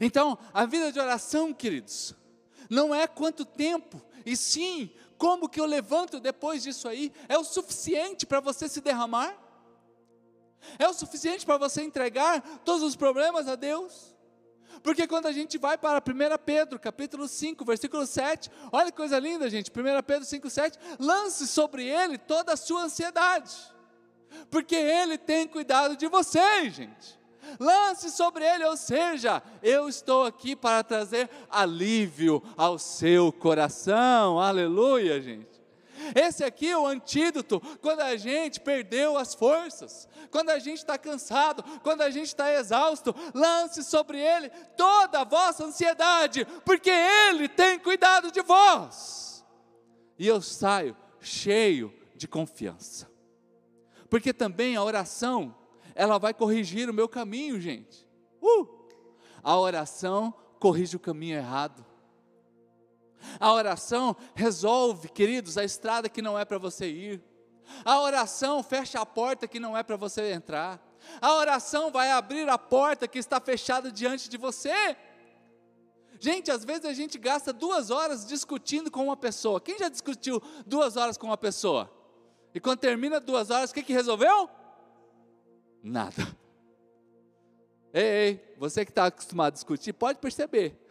Então, 0.00 0.38
a 0.52 0.64
vida 0.64 0.92
de 0.92 1.00
oração, 1.00 1.52
queridos, 1.52 2.14
não 2.70 2.94
é 2.94 3.06
quanto 3.06 3.44
tempo, 3.44 4.00
e 4.24 4.36
sim 4.36 4.90
como 5.18 5.48
que 5.48 5.60
eu 5.60 5.66
levanto 5.66 6.18
depois 6.18 6.62
disso 6.62 6.88
aí, 6.88 7.12
é 7.28 7.38
o 7.38 7.44
suficiente 7.44 8.26
para 8.26 8.40
você 8.40 8.68
se 8.68 8.80
derramar? 8.80 9.36
É 10.78 10.88
o 10.88 10.94
suficiente 10.94 11.44
para 11.44 11.58
você 11.58 11.82
entregar 11.82 12.40
todos 12.64 12.82
os 12.82 12.96
problemas 12.96 13.48
a 13.48 13.56
Deus? 13.56 14.12
Porque 14.82 15.06
quando 15.06 15.26
a 15.26 15.32
gente 15.32 15.58
vai 15.58 15.78
para 15.78 15.98
1 15.98 16.38
Pedro, 16.44 16.78
capítulo 16.78 17.28
5, 17.28 17.64
versículo 17.64 18.06
7, 18.06 18.50
olha 18.72 18.90
que 18.90 18.96
coisa 18.96 19.18
linda, 19.18 19.48
gente. 19.48 19.70
1 19.70 20.02
Pedro 20.02 20.24
5, 20.24 20.50
7, 20.50 20.78
lance 20.98 21.46
sobre 21.46 21.86
ele 21.86 22.18
toda 22.18 22.54
a 22.54 22.56
sua 22.56 22.84
ansiedade, 22.84 23.54
porque 24.50 24.74
ele 24.74 25.18
tem 25.18 25.46
cuidado 25.46 25.96
de 25.96 26.08
você, 26.08 26.68
gente. 26.70 27.20
Lance 27.58 28.10
sobre 28.10 28.44
ele, 28.44 28.64
ou 28.64 28.76
seja, 28.76 29.42
eu 29.62 29.88
estou 29.88 30.24
aqui 30.24 30.54
para 30.54 30.82
trazer 30.82 31.28
alívio 31.50 32.42
ao 32.56 32.78
seu 32.78 33.32
coração, 33.32 34.40
aleluia, 34.40 35.20
gente. 35.20 35.51
Esse 36.14 36.44
aqui 36.44 36.68
é 36.68 36.78
o 36.78 36.86
antídoto 36.86 37.60
quando 37.80 38.00
a 38.00 38.16
gente 38.16 38.60
perdeu 38.60 39.16
as 39.16 39.34
forças, 39.34 40.08
quando 40.30 40.50
a 40.50 40.58
gente 40.58 40.78
está 40.78 40.98
cansado, 40.98 41.62
quando 41.80 42.02
a 42.02 42.10
gente 42.10 42.26
está 42.26 42.52
exausto. 42.52 43.14
Lance 43.34 43.82
sobre 43.82 44.18
Ele 44.18 44.50
toda 44.76 45.20
a 45.20 45.24
vossa 45.24 45.64
ansiedade, 45.64 46.44
porque 46.64 46.90
Ele 46.90 47.48
tem 47.48 47.78
cuidado 47.78 48.30
de 48.30 48.42
vós. 48.42 49.44
E 50.18 50.26
eu 50.26 50.40
saio 50.40 50.96
cheio 51.20 51.92
de 52.14 52.28
confiança, 52.28 53.10
porque 54.08 54.32
também 54.32 54.76
a 54.76 54.84
oração, 54.84 55.54
ela 55.94 56.18
vai 56.18 56.34
corrigir 56.34 56.88
o 56.88 56.94
meu 56.94 57.08
caminho, 57.08 57.60
gente. 57.60 58.08
Uh! 58.40 58.82
A 59.42 59.58
oração 59.58 60.32
corrige 60.60 60.94
o 60.96 61.00
caminho 61.00 61.36
errado. 61.36 61.84
A 63.38 63.52
oração 63.52 64.16
resolve, 64.34 65.08
queridos, 65.08 65.56
a 65.58 65.64
estrada 65.64 66.08
que 66.08 66.22
não 66.22 66.38
é 66.38 66.44
para 66.44 66.58
você 66.58 66.88
ir. 66.88 67.22
A 67.84 68.00
oração 68.00 68.62
fecha 68.62 69.00
a 69.00 69.06
porta 69.06 69.48
que 69.48 69.60
não 69.60 69.76
é 69.76 69.82
para 69.82 69.96
você 69.96 70.32
entrar. 70.32 70.80
A 71.20 71.34
oração 71.34 71.90
vai 71.90 72.10
abrir 72.10 72.48
a 72.48 72.58
porta 72.58 73.08
que 73.08 73.18
está 73.18 73.40
fechada 73.40 73.90
diante 73.90 74.28
de 74.28 74.36
você. 74.36 74.96
Gente, 76.20 76.50
às 76.50 76.64
vezes 76.64 76.84
a 76.84 76.92
gente 76.92 77.18
gasta 77.18 77.52
duas 77.52 77.90
horas 77.90 78.26
discutindo 78.26 78.90
com 78.90 79.04
uma 79.04 79.16
pessoa. 79.16 79.60
Quem 79.60 79.78
já 79.78 79.88
discutiu 79.88 80.40
duas 80.64 80.96
horas 80.96 81.16
com 81.16 81.26
uma 81.26 81.36
pessoa? 81.36 81.90
E 82.54 82.60
quando 82.60 82.78
termina 82.78 83.18
duas 83.18 83.50
horas, 83.50 83.70
o 83.70 83.74
que, 83.74 83.82
que 83.82 83.92
resolveu? 83.92 84.48
Nada. 85.82 86.36
Ei, 87.92 88.02
ei, 88.04 88.54
você 88.56 88.84
que 88.84 88.90
está 88.90 89.06
acostumado 89.06 89.48
a 89.48 89.54
discutir, 89.54 89.92
pode 89.92 90.18
perceber. 90.18 90.81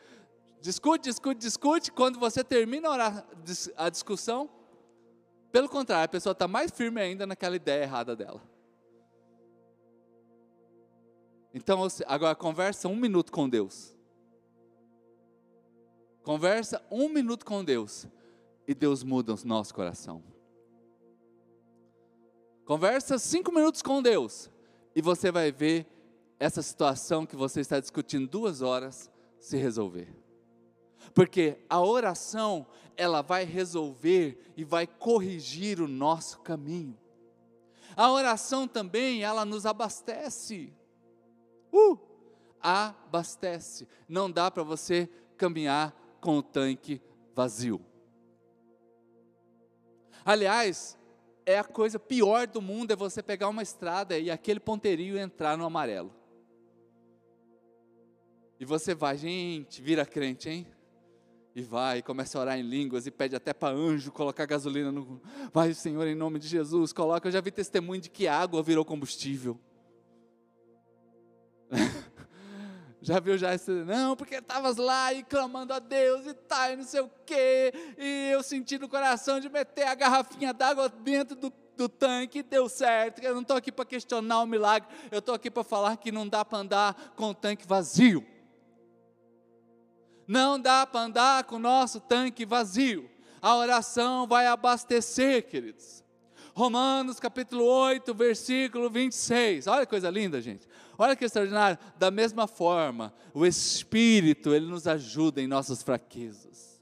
Discute, 0.61 1.09
discute, 1.09 1.39
discute. 1.39 1.91
Quando 1.91 2.19
você 2.19 2.43
termina 2.43 2.87
a 3.75 3.89
discussão, 3.89 4.47
pelo 5.51 5.67
contrário, 5.67 6.05
a 6.05 6.07
pessoa 6.07 6.31
está 6.31 6.47
mais 6.47 6.71
firme 6.71 7.01
ainda 7.01 7.25
naquela 7.25 7.55
ideia 7.55 7.83
errada 7.83 8.15
dela. 8.15 8.41
Então, 11.53 11.85
agora 12.05 12.35
conversa 12.35 12.87
um 12.87 12.95
minuto 12.95 13.31
com 13.31 13.49
Deus. 13.49 13.93
Conversa 16.23 16.81
um 16.91 17.09
minuto 17.09 17.43
com 17.43 17.63
Deus. 17.63 18.07
E 18.67 18.75
Deus 18.75 19.03
muda 19.03 19.33
o 19.33 19.37
nosso 19.43 19.73
coração. 19.73 20.23
Conversa 22.63 23.17
cinco 23.17 23.51
minutos 23.51 23.81
com 23.81 24.01
Deus. 24.01 24.49
E 24.95 25.01
você 25.01 25.31
vai 25.31 25.51
ver 25.51 25.87
essa 26.39 26.61
situação 26.61 27.25
que 27.25 27.35
você 27.35 27.61
está 27.61 27.79
discutindo 27.79 28.27
duas 28.27 28.61
horas 28.61 29.11
se 29.39 29.57
resolver. 29.57 30.20
Porque 31.13 31.57
a 31.69 31.81
oração, 31.81 32.65
ela 32.95 33.21
vai 33.21 33.43
resolver 33.43 34.53
e 34.55 34.63
vai 34.63 34.85
corrigir 34.85 35.81
o 35.81 35.87
nosso 35.87 36.39
caminho. 36.39 36.97
A 37.95 38.11
oração 38.11 38.67
também, 38.67 39.23
ela 39.23 39.43
nos 39.43 39.65
abastece. 39.65 40.73
Uh! 41.73 41.97
Abastece. 42.61 43.87
Não 44.07 44.29
dá 44.29 44.49
para 44.49 44.63
você 44.63 45.09
caminhar 45.37 45.95
com 46.21 46.37
o 46.37 46.43
tanque 46.43 47.01
vazio. 47.33 47.83
Aliás, 50.23 50.97
é 51.45 51.57
a 51.57 51.63
coisa 51.63 51.97
pior 51.97 52.45
do 52.47 52.61
mundo 52.61 52.91
é 52.91 52.95
você 52.95 53.23
pegar 53.23 53.49
uma 53.49 53.63
estrada 53.63 54.17
e 54.17 54.29
aquele 54.29 54.59
ponteirinho 54.59 55.17
entrar 55.17 55.57
no 55.57 55.65
amarelo. 55.65 56.13
E 58.59 58.65
você 58.65 58.93
vai, 58.93 59.17
gente, 59.17 59.81
vira 59.81 60.05
crente, 60.05 60.47
hein? 60.47 60.67
E 61.53 61.61
vai, 61.61 62.01
começa 62.01 62.37
a 62.37 62.41
orar 62.41 62.57
em 62.57 62.61
línguas 62.61 63.05
e 63.05 63.11
pede 63.11 63.35
até 63.35 63.53
para 63.53 63.75
anjo 63.75 64.09
colocar 64.11 64.45
gasolina 64.45 64.89
no. 64.91 65.21
Vai, 65.51 65.73
Senhor, 65.73 66.07
em 66.07 66.15
nome 66.15 66.39
de 66.39 66.47
Jesus, 66.47 66.93
coloca. 66.93 67.27
Eu 67.27 67.31
já 67.31 67.41
vi 67.41 67.51
testemunho 67.51 67.99
de 67.99 68.09
que 68.09 68.25
água 68.25 68.63
virou 68.63 68.85
combustível. 68.85 69.59
já 73.01 73.19
viu 73.19 73.37
já 73.37 73.53
esse. 73.53 73.69
Não, 73.69 74.15
porque 74.15 74.35
estavas 74.35 74.77
lá 74.77 75.13
e 75.13 75.23
clamando 75.23 75.73
a 75.73 75.79
Deus 75.79 76.25
e 76.25 76.33
tá, 76.33 76.71
e 76.71 76.77
não 76.77 76.85
sei 76.85 77.01
o 77.01 77.11
quê. 77.25 77.73
E 77.97 78.29
eu 78.31 78.41
senti 78.41 78.77
no 78.77 78.87
coração 78.87 79.41
de 79.41 79.49
meter 79.49 79.87
a 79.87 79.95
garrafinha 79.95 80.53
d'água 80.53 80.87
dentro 80.87 81.35
do 81.35 81.51
do 81.75 81.89
tanque 81.89 82.43
deu 82.43 82.69
certo. 82.69 83.23
Eu 83.23 83.33
não 83.33 83.41
estou 83.41 83.57
aqui 83.57 83.71
para 83.71 83.85
questionar 83.85 84.41
o 84.41 84.45
milagre, 84.45 84.87
eu 85.09 85.19
estou 85.19 85.33
aqui 85.33 85.49
para 85.49 85.63
falar 85.63 85.97
que 85.97 86.11
não 86.11 86.27
dá 86.27 86.45
para 86.45 86.59
andar 86.59 87.13
com 87.15 87.29
o 87.29 87.33
tanque 87.33 87.65
vazio. 87.65 88.25
Não 90.27 90.59
dá 90.59 90.85
para 90.85 91.05
andar 91.05 91.43
com 91.45 91.55
o 91.55 91.59
nosso 91.59 91.99
tanque 91.99 92.45
vazio. 92.45 93.09
A 93.41 93.55
oração 93.55 94.27
vai 94.27 94.47
abastecer, 94.47 95.47
queridos. 95.47 96.03
Romanos 96.53 97.19
capítulo 97.19 97.63
8, 97.63 98.13
versículo 98.13 98.89
26. 98.89 99.67
Olha 99.67 99.85
que 99.85 99.89
coisa 99.89 100.09
linda, 100.09 100.41
gente. 100.41 100.67
Olha 100.97 101.15
que 101.15 101.25
extraordinário. 101.25 101.79
Da 101.97 102.11
mesma 102.11 102.47
forma, 102.47 103.13
o 103.33 103.45
Espírito, 103.45 104.53
ele 104.53 104.65
nos 104.67 104.87
ajuda 104.87 105.41
em 105.41 105.47
nossas 105.47 105.81
fraquezas. 105.81 106.79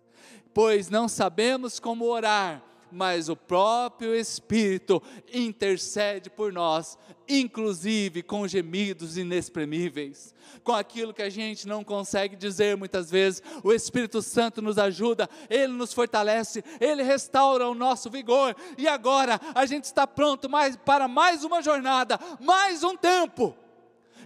Pois 0.54 0.90
não 0.90 1.08
sabemos 1.08 1.80
como 1.80 2.06
orar, 2.06 2.62
mas 2.92 3.30
o 3.30 3.36
próprio 3.36 4.16
Espírito 4.16 5.02
intercede 5.34 6.30
por 6.30 6.52
nós, 6.52 6.98
inclusive 7.28 8.24
com 8.24 8.48
gemidos 8.48 9.18
inexprimíveis, 9.18 10.34
com 10.64 10.74
aquilo 10.74 11.14
que 11.14 11.22
a 11.22 11.30
gente 11.30 11.68
não 11.68 11.84
consegue 11.84 12.36
dizer 12.36 12.76
muitas 12.76 13.10
vezes. 13.10 13.42
O 13.64 13.72
Espírito 13.72 14.22
Santo 14.22 14.62
nos 14.62 14.78
ajuda, 14.78 15.30
ele 15.50 15.74
nos 15.74 15.94
fortalece, 15.94 16.64
ele 16.80 17.04
restaura 17.04 17.68
o 17.68 17.76
nosso 17.76 18.10
vigor, 18.10 18.56
e 18.78 18.88
agora 18.88 19.40
a 19.54 19.66
gente 19.66 19.86
está 19.86 20.06
pronto 20.08 20.50
mais, 20.50 20.76
para 20.76 21.08
mais 21.08 21.44
uma 21.44 21.62
jornada, 21.62 22.20
mais 22.40 22.84
um 22.84 22.96
tempo 22.96 23.56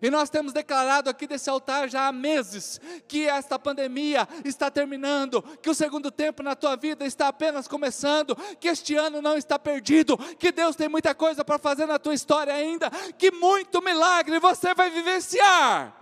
e 0.03 0.09
nós 0.09 0.29
temos 0.29 0.51
declarado 0.51 1.09
aqui 1.09 1.25
desse 1.25 1.49
altar 1.49 1.87
já 1.87 2.09
há 2.09 2.11
meses 2.11 2.77
que 3.07 3.25
esta 3.25 3.57
pandemia 3.57 4.27
está 4.43 4.69
terminando, 4.69 5.41
que 5.61 5.69
o 5.69 5.73
segundo 5.73 6.11
tempo 6.11 6.43
na 6.43 6.57
tua 6.57 6.75
vida 6.75 7.05
está 7.05 7.29
apenas 7.29 7.69
começando, 7.69 8.35
que 8.59 8.67
este 8.67 8.97
ano 8.97 9.21
não 9.21 9.37
está 9.37 9.57
perdido, 9.57 10.17
que 10.37 10.51
Deus 10.51 10.75
tem 10.75 10.89
muita 10.89 11.15
coisa 11.15 11.45
para 11.45 11.57
fazer 11.57 11.85
na 11.85 11.97
tua 11.97 12.13
história 12.13 12.53
ainda, 12.53 12.91
que 13.17 13.31
muito 13.31 13.81
milagre 13.81 14.39
você 14.39 14.73
vai 14.73 14.89
vivenciar. 14.89 15.95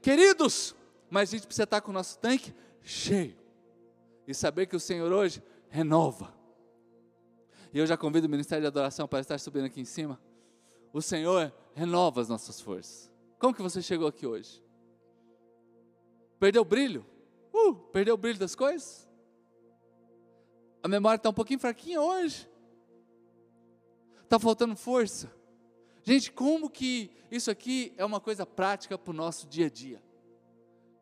Queridos, 0.00 0.74
mas 1.10 1.28
a 1.28 1.32
gente 1.32 1.46
precisa 1.46 1.64
estar 1.64 1.82
com 1.82 1.90
o 1.90 1.94
nosso 1.94 2.18
tanque 2.18 2.54
cheio 2.82 3.36
e 4.26 4.32
saber 4.32 4.64
que 4.64 4.76
o 4.76 4.80
Senhor 4.80 5.12
hoje 5.12 5.42
renova. 5.68 6.32
E 7.70 7.78
eu 7.78 7.86
já 7.86 7.98
convido 7.98 8.26
o 8.26 8.30
Ministério 8.30 8.62
de 8.62 8.68
Adoração 8.68 9.06
para 9.06 9.20
estar 9.20 9.38
subindo 9.38 9.66
aqui 9.66 9.82
em 9.82 9.84
cima. 9.84 10.18
O 10.90 11.02
Senhor 11.02 11.52
renova 11.74 12.20
as 12.20 12.28
nossas 12.28 12.60
forças. 12.60 13.12
Como 13.38 13.54
que 13.54 13.62
você 13.62 13.82
chegou 13.82 14.06
aqui 14.06 14.26
hoje? 14.26 14.62
Perdeu 16.38 16.62
o 16.62 16.64
brilho? 16.64 17.04
Uh, 17.52 17.74
perdeu 17.74 18.14
o 18.14 18.18
brilho 18.18 18.38
das 18.38 18.54
coisas? 18.54 19.08
A 20.82 20.88
memória 20.88 21.16
está 21.16 21.30
um 21.30 21.34
pouquinho 21.34 21.58
fraquinha 21.58 22.00
hoje. 22.00 22.48
Está 24.22 24.38
faltando 24.38 24.76
força. 24.76 25.32
Gente, 26.02 26.30
como 26.30 26.68
que 26.68 27.10
isso 27.30 27.50
aqui 27.50 27.94
é 27.96 28.04
uma 28.04 28.20
coisa 28.20 28.44
prática 28.44 28.98
para 28.98 29.10
o 29.10 29.14
nosso 29.14 29.46
dia 29.46 29.66
a 29.66 29.70
dia? 29.70 30.02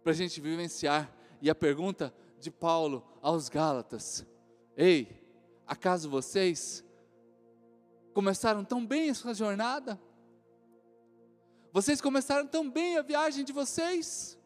Para 0.02 0.12
a 0.12 0.14
gente 0.14 0.40
vivenciar. 0.40 1.12
E 1.40 1.50
a 1.50 1.54
pergunta 1.54 2.14
de 2.38 2.50
Paulo 2.50 3.04
aos 3.20 3.48
Gálatas: 3.48 4.24
Ei, 4.76 5.24
acaso 5.66 6.08
vocês 6.08 6.84
começaram 8.14 8.64
tão 8.64 8.86
bem 8.86 9.10
a 9.10 9.14
sua 9.14 9.34
jornada? 9.34 10.00
Vocês 11.72 12.02
começaram 12.02 12.46
tão 12.46 12.68
bem 12.68 12.98
a 12.98 13.02
viagem 13.02 13.44
de 13.44 13.52
vocês? 13.52 14.38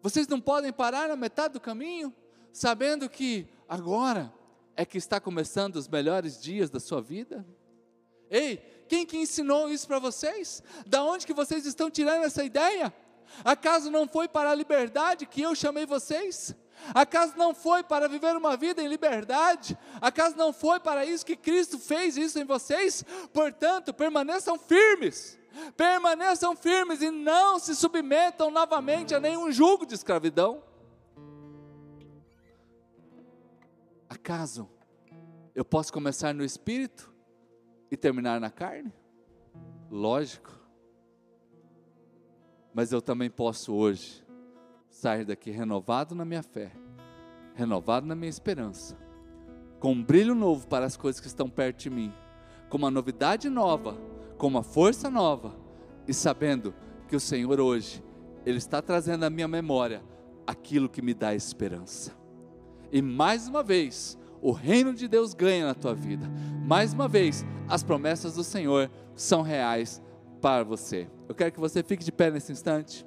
Vocês 0.00 0.28
não 0.28 0.40
podem 0.40 0.72
parar 0.72 1.08
na 1.08 1.16
metade 1.16 1.54
do 1.54 1.60
caminho, 1.60 2.14
sabendo 2.52 3.10
que 3.10 3.48
agora 3.68 4.32
é 4.76 4.84
que 4.84 4.98
está 4.98 5.18
começando 5.18 5.74
os 5.74 5.88
melhores 5.88 6.40
dias 6.40 6.70
da 6.70 6.78
sua 6.78 7.02
vida? 7.02 7.44
Ei, 8.30 8.58
quem 8.88 9.04
que 9.04 9.16
ensinou 9.16 9.68
isso 9.68 9.88
para 9.88 9.98
vocês? 9.98 10.62
Da 10.86 11.02
onde 11.02 11.26
que 11.26 11.34
vocês 11.34 11.66
estão 11.66 11.90
tirando 11.90 12.22
essa 12.22 12.44
ideia? 12.44 12.94
Acaso 13.44 13.90
não 13.90 14.06
foi 14.06 14.28
para 14.28 14.52
a 14.52 14.54
liberdade 14.54 15.26
que 15.26 15.42
eu 15.42 15.56
chamei 15.56 15.86
vocês? 15.86 16.54
Acaso 16.94 17.36
não 17.36 17.52
foi 17.52 17.82
para 17.82 18.08
viver 18.08 18.36
uma 18.36 18.56
vida 18.56 18.80
em 18.80 18.86
liberdade? 18.86 19.76
Acaso 20.00 20.36
não 20.36 20.52
foi 20.52 20.78
para 20.78 21.04
isso 21.04 21.26
que 21.26 21.34
Cristo 21.34 21.80
fez 21.80 22.16
isso 22.16 22.38
em 22.38 22.44
vocês? 22.44 23.04
Portanto, 23.32 23.92
permaneçam 23.92 24.56
firmes 24.56 25.36
permaneçam 25.76 26.56
firmes 26.56 27.02
e 27.02 27.10
não 27.10 27.58
se 27.58 27.74
submetam 27.74 28.50
novamente 28.50 29.14
a 29.14 29.20
nenhum 29.20 29.50
jugo 29.50 29.86
de 29.86 29.94
escravidão. 29.94 30.62
Acaso 34.08 34.68
eu 35.54 35.64
posso 35.64 35.92
começar 35.92 36.34
no 36.34 36.44
espírito 36.44 37.12
e 37.90 37.96
terminar 37.96 38.40
na 38.40 38.50
carne? 38.50 38.92
Lógico. 39.90 40.52
Mas 42.74 42.92
eu 42.92 43.00
também 43.00 43.30
posso 43.30 43.72
hoje 43.72 44.24
sair 44.90 45.24
daqui 45.24 45.50
renovado 45.50 46.14
na 46.14 46.24
minha 46.24 46.42
fé, 46.42 46.72
renovado 47.54 48.06
na 48.06 48.14
minha 48.14 48.28
esperança, 48.28 48.96
com 49.80 49.92
um 49.92 50.02
brilho 50.02 50.34
novo 50.34 50.66
para 50.66 50.84
as 50.84 50.96
coisas 50.96 51.20
que 51.20 51.26
estão 51.26 51.48
perto 51.48 51.78
de 51.78 51.90
mim, 51.90 52.12
com 52.68 52.76
uma 52.76 52.90
novidade 52.90 53.48
nova, 53.48 53.96
com 54.36 54.46
uma 54.46 54.62
força 54.62 55.10
nova, 55.10 55.54
e 56.06 56.14
sabendo 56.14 56.74
que 57.08 57.16
o 57.16 57.20
Senhor 57.20 57.60
hoje, 57.60 58.02
Ele 58.44 58.58
está 58.58 58.82
trazendo 58.82 59.24
à 59.24 59.30
minha 59.30 59.48
memória 59.48 60.02
aquilo 60.46 60.88
que 60.88 61.02
me 61.02 61.14
dá 61.14 61.34
esperança. 61.34 62.12
E 62.92 63.00
mais 63.02 63.48
uma 63.48 63.62
vez, 63.62 64.18
o 64.40 64.52
reino 64.52 64.94
de 64.94 65.08
Deus 65.08 65.34
ganha 65.34 65.66
na 65.66 65.74
tua 65.74 65.94
vida. 65.94 66.28
Mais 66.66 66.92
uma 66.92 67.08
vez, 67.08 67.44
as 67.68 67.82
promessas 67.82 68.34
do 68.34 68.44
Senhor 68.44 68.90
são 69.14 69.42
reais 69.42 70.02
para 70.40 70.64
você. 70.64 71.08
Eu 71.28 71.34
quero 71.34 71.52
que 71.52 71.60
você 71.60 71.82
fique 71.82 72.04
de 72.04 72.12
pé 72.12 72.30
nesse 72.30 72.52
instante. 72.52 73.06